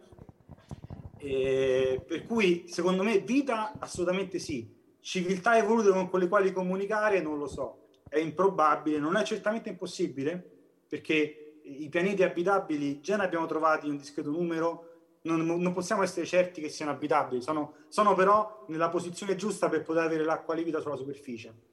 Eh, 1.17 2.03
per 2.05 2.27
cui 2.27 2.65
secondo 2.67 3.01
me 3.01 3.21
vita 3.21 3.73
assolutamente 3.79 4.37
sì, 4.37 4.71
civiltà 4.99 5.57
evolute 5.57 5.89
con, 5.89 6.09
con 6.09 6.19
le 6.19 6.27
quali 6.27 6.53
comunicare 6.53 7.21
non 7.21 7.39
lo 7.39 7.47
so, 7.47 7.87
è 8.07 8.19
improbabile, 8.19 8.99
non 8.99 9.15
è 9.15 9.23
certamente 9.23 9.69
impossibile 9.69 10.47
perché 10.87 11.61
i 11.63 11.89
pianeti 11.89 12.21
abitabili 12.21 13.01
già 13.01 13.17
ne 13.17 13.23
abbiamo 13.23 13.47
trovati 13.47 13.89
un 13.89 13.97
discreto 13.97 14.29
numero, 14.29 14.88
non, 15.21 15.45
non 15.45 15.73
possiamo 15.73 16.03
essere 16.03 16.25
certi 16.25 16.61
che 16.61 16.69
siano 16.69 16.91
abitabili, 16.91 17.41
sono, 17.41 17.75
sono, 17.89 18.13
però 18.15 18.65
nella 18.69 18.89
posizione 18.89 19.35
giusta 19.35 19.67
per 19.67 19.83
poter 19.83 20.03
avere 20.03 20.23
l'acqua 20.23 20.55
liquida 20.55 20.79
sulla 20.79 20.95
superficie. 20.95 21.67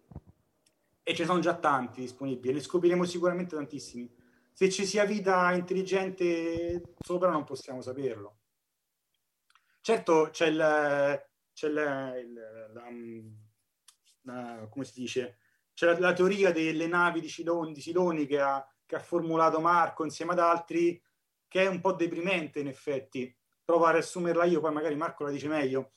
E 1.03 1.15
ce 1.15 1.23
ne 1.23 1.29
sono 1.29 1.41
già 1.41 1.55
tanti 1.55 2.01
disponibili, 2.01 2.55
ne 2.55 2.61
scopriremo 2.61 3.05
sicuramente 3.05 3.55
tantissimi. 3.55 4.13
Se 4.53 4.71
ci 4.71 4.85
sia 4.85 5.05
vita 5.05 5.53
intelligente 5.53 6.95
sopra 6.99 7.31
non 7.31 7.45
possiamo 7.45 7.81
saperlo. 7.81 8.39
Certo 9.81 10.31
c'è, 10.33 10.49
il, 10.49 11.23
c'è 11.53 11.69
il, 11.69 12.23
il, 12.25 12.71
la, 12.73 12.89
la, 14.23 14.67
come 14.69 14.85
si 14.85 14.99
dice, 14.99 15.39
c'è 15.75 15.87
la, 15.87 15.99
la, 16.01 16.13
teoria 16.13 16.51
delle 16.51 16.89
navi 16.89 17.21
di 17.21 17.29
Siloni, 17.29 17.73
di 17.73 17.81
Siloni 17.81 18.27
che, 18.27 18.41
ha, 18.41 18.67
che 18.85 18.97
ha 18.97 19.01
formulato 19.01 19.61
Marco 19.61 20.03
insieme 20.03 20.33
ad 20.33 20.41
altri, 20.41 21.01
che 21.49 21.63
è 21.63 21.67
un 21.67 21.81
po' 21.81 21.93
deprimente 21.93 22.61
in 22.61 22.69
effetti. 22.69 23.35
Provo 23.65 23.87
a 23.87 23.93
riassumerla 23.93 24.45
io, 24.45 24.61
poi 24.61 24.73
magari 24.73 24.95
Marco 24.95 25.25
la 25.25 25.31
dice 25.31 25.49
meglio. 25.49 25.93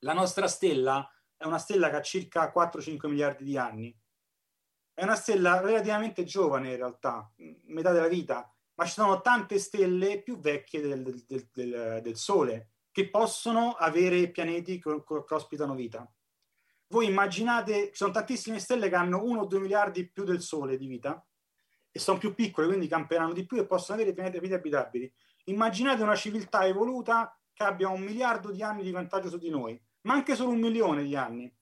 La 0.00 0.12
nostra 0.12 0.46
stella 0.46 1.08
è 1.36 1.44
una 1.44 1.58
stella 1.58 1.90
che 1.90 1.96
ha 1.96 2.02
circa 2.02 2.52
4-5 2.54 3.08
miliardi 3.08 3.44
di 3.44 3.56
anni. 3.56 3.96
È 4.92 5.02
una 5.02 5.16
stella 5.16 5.60
relativamente 5.60 6.24
giovane 6.24 6.70
in 6.70 6.76
realtà, 6.76 7.32
metà 7.64 7.90
della 7.90 8.08
vita, 8.08 8.48
ma 8.74 8.84
ci 8.84 8.92
sono 8.92 9.20
tante 9.20 9.58
stelle 9.58 10.22
più 10.22 10.38
vecchie 10.38 10.80
del, 10.80 11.02
del, 11.02 11.48
del, 11.52 12.00
del 12.02 12.16
Sole 12.16 12.70
che 12.92 13.10
possono 13.10 13.72
avere 13.72 14.30
pianeti 14.30 14.80
che, 14.80 15.02
che 15.04 15.34
ospitano 15.34 15.74
vita. 15.74 16.08
Voi 16.88 17.06
immaginate, 17.06 17.88
ci 17.88 17.96
sono 17.96 18.12
tantissime 18.12 18.60
stelle 18.60 18.88
che 18.88 18.94
hanno 18.94 19.24
1 19.24 19.40
o 19.40 19.46
2 19.46 19.58
miliardi 19.58 20.08
più 20.08 20.22
del 20.22 20.40
Sole 20.40 20.76
di 20.76 20.86
vita 20.86 21.24
e 21.96 22.00
sono 22.00 22.18
più 22.18 22.34
piccole, 22.34 22.66
quindi 22.66 22.88
camperanno 22.88 23.32
di 23.32 23.46
più 23.46 23.56
e 23.56 23.66
possono 23.66 23.96
avere 23.96 24.12
pianeti 24.12 24.40
vite 24.40 24.54
abitabili. 24.54 25.14
Immaginate 25.44 26.02
una 26.02 26.16
civiltà 26.16 26.66
evoluta 26.66 27.38
che 27.52 27.62
abbia 27.62 27.88
un 27.88 28.00
miliardo 28.00 28.50
di 28.50 28.64
anni 28.64 28.82
di 28.82 28.90
vantaggio 28.90 29.28
su 29.28 29.38
di 29.38 29.48
noi, 29.48 29.80
ma 30.00 30.14
anche 30.14 30.34
solo 30.34 30.50
un 30.50 30.58
milione 30.58 31.04
di 31.04 31.14
anni. 31.14 31.56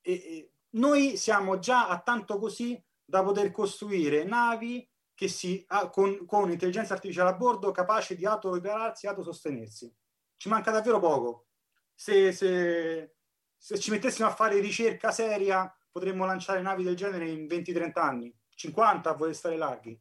E, 0.00 0.12
e 0.12 0.52
noi 0.70 1.18
siamo 1.18 1.58
già 1.58 1.86
a 1.86 2.00
tanto 2.00 2.38
così 2.38 2.82
da 3.04 3.22
poter 3.22 3.50
costruire 3.50 4.24
navi 4.24 4.90
che 5.12 5.28
si 5.28 5.62
ha, 5.68 5.90
con, 5.90 6.24
con 6.24 6.50
intelligenza 6.50 6.94
artificiale 6.94 7.28
a 7.28 7.34
bordo 7.34 7.70
capace 7.72 8.16
di 8.16 8.24
auto-ripararsi 8.24 9.04
e 9.04 9.10
autosostenersi. 9.10 9.94
Ci 10.34 10.48
manca 10.48 10.70
davvero 10.70 10.98
poco. 10.98 11.48
Se, 11.94 12.32
se, 12.32 13.16
se 13.54 13.78
ci 13.78 13.90
mettessimo 13.90 14.28
a 14.28 14.34
fare 14.34 14.60
ricerca 14.60 15.10
seria, 15.10 15.70
potremmo 15.90 16.24
lanciare 16.24 16.62
navi 16.62 16.84
del 16.84 16.96
genere 16.96 17.28
in 17.28 17.44
20-30 17.44 17.90
anni, 17.98 18.37
50 18.58 19.16
a 19.16 19.32
stare 19.32 19.56
larghi. 19.56 19.96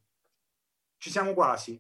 Ci 0.98 1.12
siamo 1.12 1.36
quasi. 1.36 1.80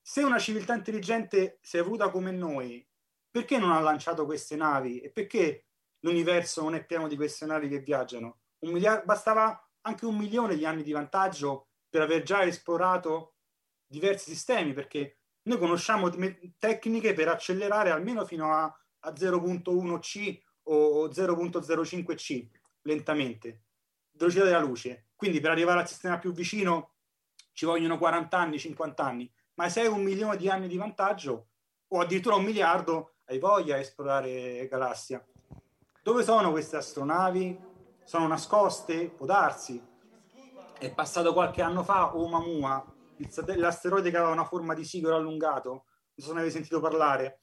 Se 0.00 0.22
una 0.22 0.38
civiltà 0.38 0.74
intelligente 0.74 1.58
si 1.60 1.76
è 1.76 1.80
evoluta 1.80 2.08
come 2.08 2.30
noi, 2.30 2.86
perché 3.30 3.58
non 3.58 3.70
ha 3.70 3.80
lanciato 3.80 4.24
queste 4.24 4.56
navi? 4.56 5.00
E 5.00 5.10
perché 5.10 5.66
l'universo 6.00 6.62
non 6.62 6.74
è 6.74 6.86
pieno 6.86 7.06
di 7.06 7.16
queste 7.16 7.44
navi 7.44 7.68
che 7.68 7.80
viaggiano? 7.80 8.40
Un 8.60 8.72
miliardo, 8.72 9.04
bastava 9.04 9.70
anche 9.82 10.06
un 10.06 10.16
milione 10.16 10.56
di 10.56 10.64
anni 10.64 10.82
di 10.82 10.92
vantaggio 10.92 11.68
per 11.90 12.00
aver 12.00 12.22
già 12.22 12.44
esplorato 12.44 13.34
diversi 13.86 14.30
sistemi, 14.30 14.72
perché 14.72 15.18
noi 15.42 15.58
conosciamo 15.58 16.08
tecniche 16.56 17.12
per 17.12 17.28
accelerare 17.28 17.90
almeno 17.90 18.24
fino 18.24 18.54
a, 18.54 18.64
a 19.00 19.12
0.1c 19.12 20.40
o 20.62 21.08
0.05c 21.08 22.48
lentamente, 22.82 23.64
velocità 24.12 24.44
della 24.44 24.60
luce. 24.60 25.09
Quindi 25.20 25.40
per 25.40 25.50
arrivare 25.50 25.80
al 25.80 25.86
sistema 25.86 26.18
più 26.18 26.32
vicino 26.32 26.94
ci 27.52 27.66
vogliono 27.66 27.98
40 27.98 28.36
anni, 28.36 28.58
50 28.58 29.04
anni, 29.04 29.30
ma 29.54 29.68
se 29.68 29.82
hai 29.82 29.86
un 29.86 30.02
milione 30.02 30.36
di 30.36 30.48
anni 30.48 30.66
di 30.66 30.78
vantaggio 30.78 31.48
o 31.88 32.00
addirittura 32.00 32.36
un 32.36 32.44
miliardo, 32.44 33.16
hai 33.26 33.38
voglia 33.38 33.76
di 33.76 33.82
esplorare 33.82 34.66
galassia. 34.66 35.24
Dove 36.02 36.24
sono 36.24 36.50
queste 36.50 36.76
astronavi? 36.76 37.58
Sono 38.02 38.26
nascoste? 38.26 39.10
Può 39.10 39.26
darsi 39.26 39.88
è 40.80 40.94
passato 40.94 41.34
qualche 41.34 41.60
anno 41.60 41.82
fa 41.82 42.16
Oumuamua, 42.16 42.82
l'asteroide 43.56 44.10
che 44.10 44.16
aveva 44.16 44.32
una 44.32 44.46
forma 44.46 44.72
di 44.72 44.82
sigaro 44.82 45.16
allungato, 45.16 45.70
non 45.70 45.84
so 46.16 46.28
se 46.28 46.32
ne 46.32 46.38
avete 46.38 46.54
sentito 46.54 46.80
parlare, 46.80 47.42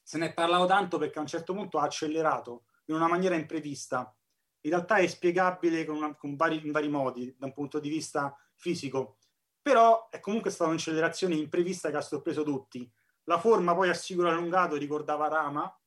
se 0.00 0.18
ne 0.18 0.26
è 0.26 0.32
parlato 0.32 0.66
tanto 0.66 0.96
perché 0.96 1.18
a 1.18 1.22
un 1.22 1.26
certo 1.26 1.52
punto 1.52 1.78
ha 1.78 1.82
accelerato 1.82 2.66
in 2.86 2.94
una 2.94 3.08
maniera 3.08 3.34
imprevista. 3.34 4.14
In 4.62 4.70
realtà 4.70 4.96
è 4.96 5.06
spiegabile 5.06 5.84
con, 5.84 5.96
una, 5.96 6.14
con 6.14 6.36
vari, 6.36 6.64
in 6.64 6.72
vari 6.72 6.88
modi 6.88 7.34
da 7.38 7.46
un 7.46 7.52
punto 7.52 7.78
di 7.78 7.88
vista 7.88 8.36
fisico, 8.56 9.18
però 9.62 10.08
è 10.10 10.20
comunque 10.20 10.50
stata 10.50 10.70
un'accelerazione 10.70 11.34
imprevista 11.34 11.90
che 11.90 11.96
ha 11.96 12.02
sorpreso 12.02 12.42
tutti. 12.42 12.90
La 13.24 13.38
forma 13.38 13.74
poi 13.74 13.88
a 13.88 13.94
sigaro 13.94 14.28
allungato 14.28 14.76
ricordava 14.76 15.28
Rama, 15.28 15.80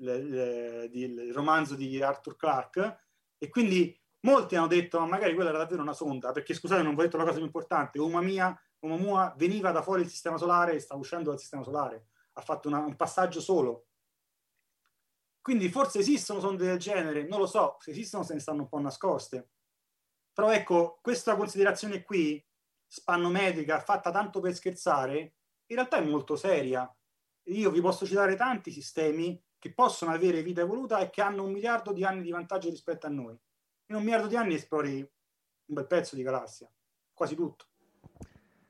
le, 0.00 0.22
le, 0.22 0.90
il 0.92 1.32
romanzo 1.32 1.74
di 1.74 2.00
Arthur 2.02 2.36
Clarke, 2.36 2.98
e 3.38 3.48
quindi 3.48 3.96
molti 4.20 4.56
hanno 4.56 4.66
detto 4.66 4.98
ma 4.98 5.06
magari 5.06 5.34
quella 5.34 5.50
era 5.50 5.58
davvero 5.58 5.82
una 5.82 5.92
sonda, 5.92 6.32
perché 6.32 6.54
scusate 6.54 6.82
non 6.82 6.94
vi 6.94 7.00
ho 7.00 7.04
detto 7.04 7.16
la 7.16 7.24
cosa 7.24 7.36
più 7.36 7.44
importante, 7.44 8.00
Uma 8.00 8.20
mia, 8.20 8.58
Oumuamua 8.80 9.34
veniva 9.36 9.72
da 9.72 9.82
fuori 9.82 10.02
il 10.02 10.08
sistema 10.08 10.36
solare 10.36 10.74
e 10.74 10.80
sta 10.80 10.94
uscendo 10.94 11.30
dal 11.30 11.38
sistema 11.38 11.62
solare, 11.64 12.06
ha 12.34 12.40
fatto 12.40 12.68
una, 12.68 12.78
un 12.78 12.96
passaggio 12.96 13.40
solo. 13.40 13.87
Quindi 15.48 15.70
forse 15.70 16.00
esistono 16.00 16.40
sonde 16.40 16.66
del 16.66 16.78
genere, 16.78 17.26
non 17.26 17.38
lo 17.38 17.46
so, 17.46 17.78
se 17.80 17.92
esistono 17.92 18.22
se 18.22 18.34
ne 18.34 18.40
stanno 18.40 18.64
un 18.64 18.68
po' 18.68 18.78
nascoste. 18.80 19.52
Però 20.30 20.52
ecco, 20.52 20.98
questa 21.00 21.36
considerazione 21.36 22.02
qui, 22.02 22.46
spannometrica, 22.86 23.80
fatta 23.80 24.10
tanto 24.10 24.40
per 24.40 24.54
scherzare, 24.54 25.36
in 25.64 25.76
realtà 25.76 25.96
è 25.96 26.04
molto 26.04 26.36
seria. 26.36 26.94
Io 27.44 27.70
vi 27.70 27.80
posso 27.80 28.04
citare 28.04 28.36
tanti 28.36 28.70
sistemi 28.70 29.42
che 29.58 29.72
possono 29.72 30.12
avere 30.12 30.42
vita 30.42 30.60
evoluta 30.60 30.98
e 30.98 31.08
che 31.08 31.22
hanno 31.22 31.44
un 31.44 31.52
miliardo 31.52 31.94
di 31.94 32.04
anni 32.04 32.20
di 32.20 32.30
vantaggio 32.30 32.68
rispetto 32.68 33.06
a 33.06 33.10
noi. 33.10 33.34
In 33.86 33.94
un 33.96 34.02
miliardo 34.02 34.26
di 34.26 34.36
anni 34.36 34.52
esplori 34.52 34.98
un 34.98 35.74
bel 35.74 35.86
pezzo 35.86 36.14
di 36.14 36.22
galassia, 36.22 36.70
quasi 37.14 37.34
tutto. 37.34 37.64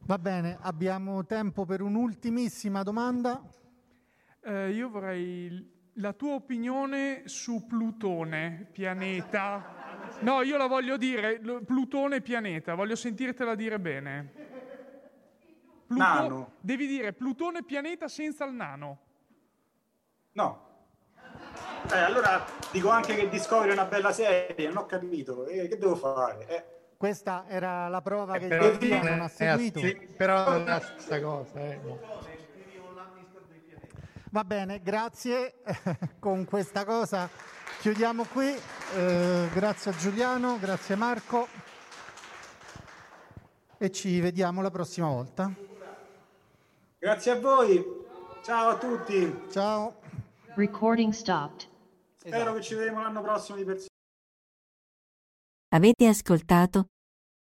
Va 0.05 0.19
bene, 0.21 0.57
abbiamo 0.61 1.27
tempo 1.27 1.65
per 1.65 1.83
un'ultimissima 1.83 2.85
domanda. 2.85 3.43
Eh, 4.45 4.71
io 4.71 4.89
vorrei 4.89 5.77
la 5.99 6.13
tua 6.13 6.35
opinione 6.35 7.23
su 7.27 7.67
Plutone, 7.67 8.69
pianeta. 8.73 9.77
No, 10.21 10.43
io 10.43 10.57
la 10.57 10.67
voglio 10.67 10.97
dire, 10.97 11.41
Plutone 11.65 12.21
pianeta, 12.21 12.75
voglio 12.75 12.97
sentirtela 12.97 13.55
dire 13.55 13.79
bene. 13.79 14.33
Pluto- 15.87 16.03
nano. 16.03 16.53
Devi 16.61 16.87
dire 16.87 17.13
Plutone 17.13 17.65
pianeta 17.65 18.09
senza 18.09 18.45
il 18.45 18.53
nano. 18.53 18.99
No. 20.33 20.67
Eh, 21.93 21.99
allora 21.99 22.45
dico 22.71 22.91
anche 22.91 23.15
che 23.15 23.29
Discovery 23.29 23.71
è 23.71 23.73
una 23.73 23.85
bella 23.87 24.13
serie, 24.13 24.67
non 24.69 24.79
ho 24.79 24.87
capito. 24.87 25.47
Eh, 25.47 25.69
che 25.69 25.79
devo 25.79 25.97
fare? 25.97 26.47
Eh. 26.47 26.65
Questa 26.97 27.45
era 27.49 27.89
la 27.89 28.03
prova 28.03 28.35
Eh, 28.35 28.41
che 28.41 28.47
però- 28.49 28.77
non 29.03 29.21
ha 29.21 29.29
seguito. 29.29 29.79
sì, 29.79 29.95
però 29.95 30.49
non 30.51 30.63
è 30.63 30.65
la 30.67 30.81
stessa 30.81 31.21
cosa. 31.21 31.61
eh, 31.61 31.79
no. 31.83 31.99
Va 34.31 34.45
bene, 34.45 34.81
grazie. 34.83 35.63
Con 36.19 36.45
questa 36.45 36.85
cosa 36.85 37.29
chiudiamo 37.81 38.25
qui. 38.25 38.55
Eh, 38.97 39.49
grazie 39.53 39.91
a 39.91 39.95
Giuliano, 39.97 40.59
grazie 40.59 40.97
Marco. 40.97 41.47
E 43.79 43.91
ci 43.91 44.21
vediamo 44.21 44.61
la 44.61 44.71
prossima 44.71 45.09
volta. 45.09 45.53
Grazie 46.99 47.31
a 47.31 47.41
voi. 47.41 47.85
Ciao 48.43 48.71
a 48.71 48.79
tutti. 48.79 49.47
Ciao. 49.51 50.01
Recording 50.55 51.13
stopped. 51.13 51.69
Spero 52.17 52.55
che 52.55 52.63
ci 52.63 52.75
vedremo 52.75 53.01
l'anno 53.01 53.23
prossimo 53.23 53.57
di 53.57 53.65
persona. 53.65 53.87
Avete 55.75 56.07
ascoltato 56.07 56.87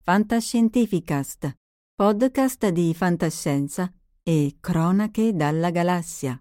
Fantascientificast, 0.02 1.52
podcast 1.94 2.68
di 2.68 2.94
fantascienza 2.94 3.92
e 4.22 4.56
cronache 4.60 5.34
dalla 5.34 5.70
galassia, 5.70 6.40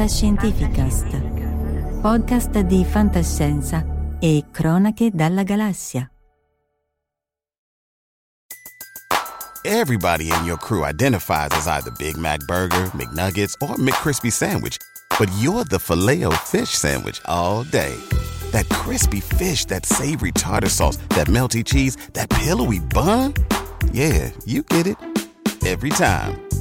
Fantascientificast, 0.00 2.00
podcast 2.00 2.58
di 2.60 2.86
fantascienza 2.86 3.84
e 4.18 4.46
cronache 4.50 5.10
dalla 5.12 5.42
galassia. 5.42 6.10
Everybody 9.62 10.32
in 10.32 10.46
your 10.46 10.56
crew 10.56 10.86
identifies 10.86 11.50
as 11.50 11.66
either 11.66 11.90
Big 11.98 12.16
Mac 12.16 12.40
Burger, 12.46 12.90
McNuggets, 12.94 13.52
or 13.60 13.76
McCrispy 13.76 14.32
Sandwich, 14.32 14.78
but 15.18 15.30
you're 15.38 15.64
the 15.64 15.78
filet 15.78 16.24
fish 16.44 16.70
Sandwich 16.70 17.20
all 17.26 17.64
day. 17.64 17.94
That 18.52 18.70
crispy 18.70 19.20
fish, 19.20 19.66
that 19.66 19.84
savory 19.84 20.32
tartar 20.32 20.70
sauce, 20.70 20.96
that 21.10 21.26
melty 21.26 21.62
cheese, 21.62 21.98
that 22.14 22.30
pillowy 22.30 22.78
bun. 22.78 23.34
Yeah, 23.92 24.30
you 24.46 24.62
get 24.62 24.86
it 24.86 24.96
every 25.66 25.90
time. 25.90 26.40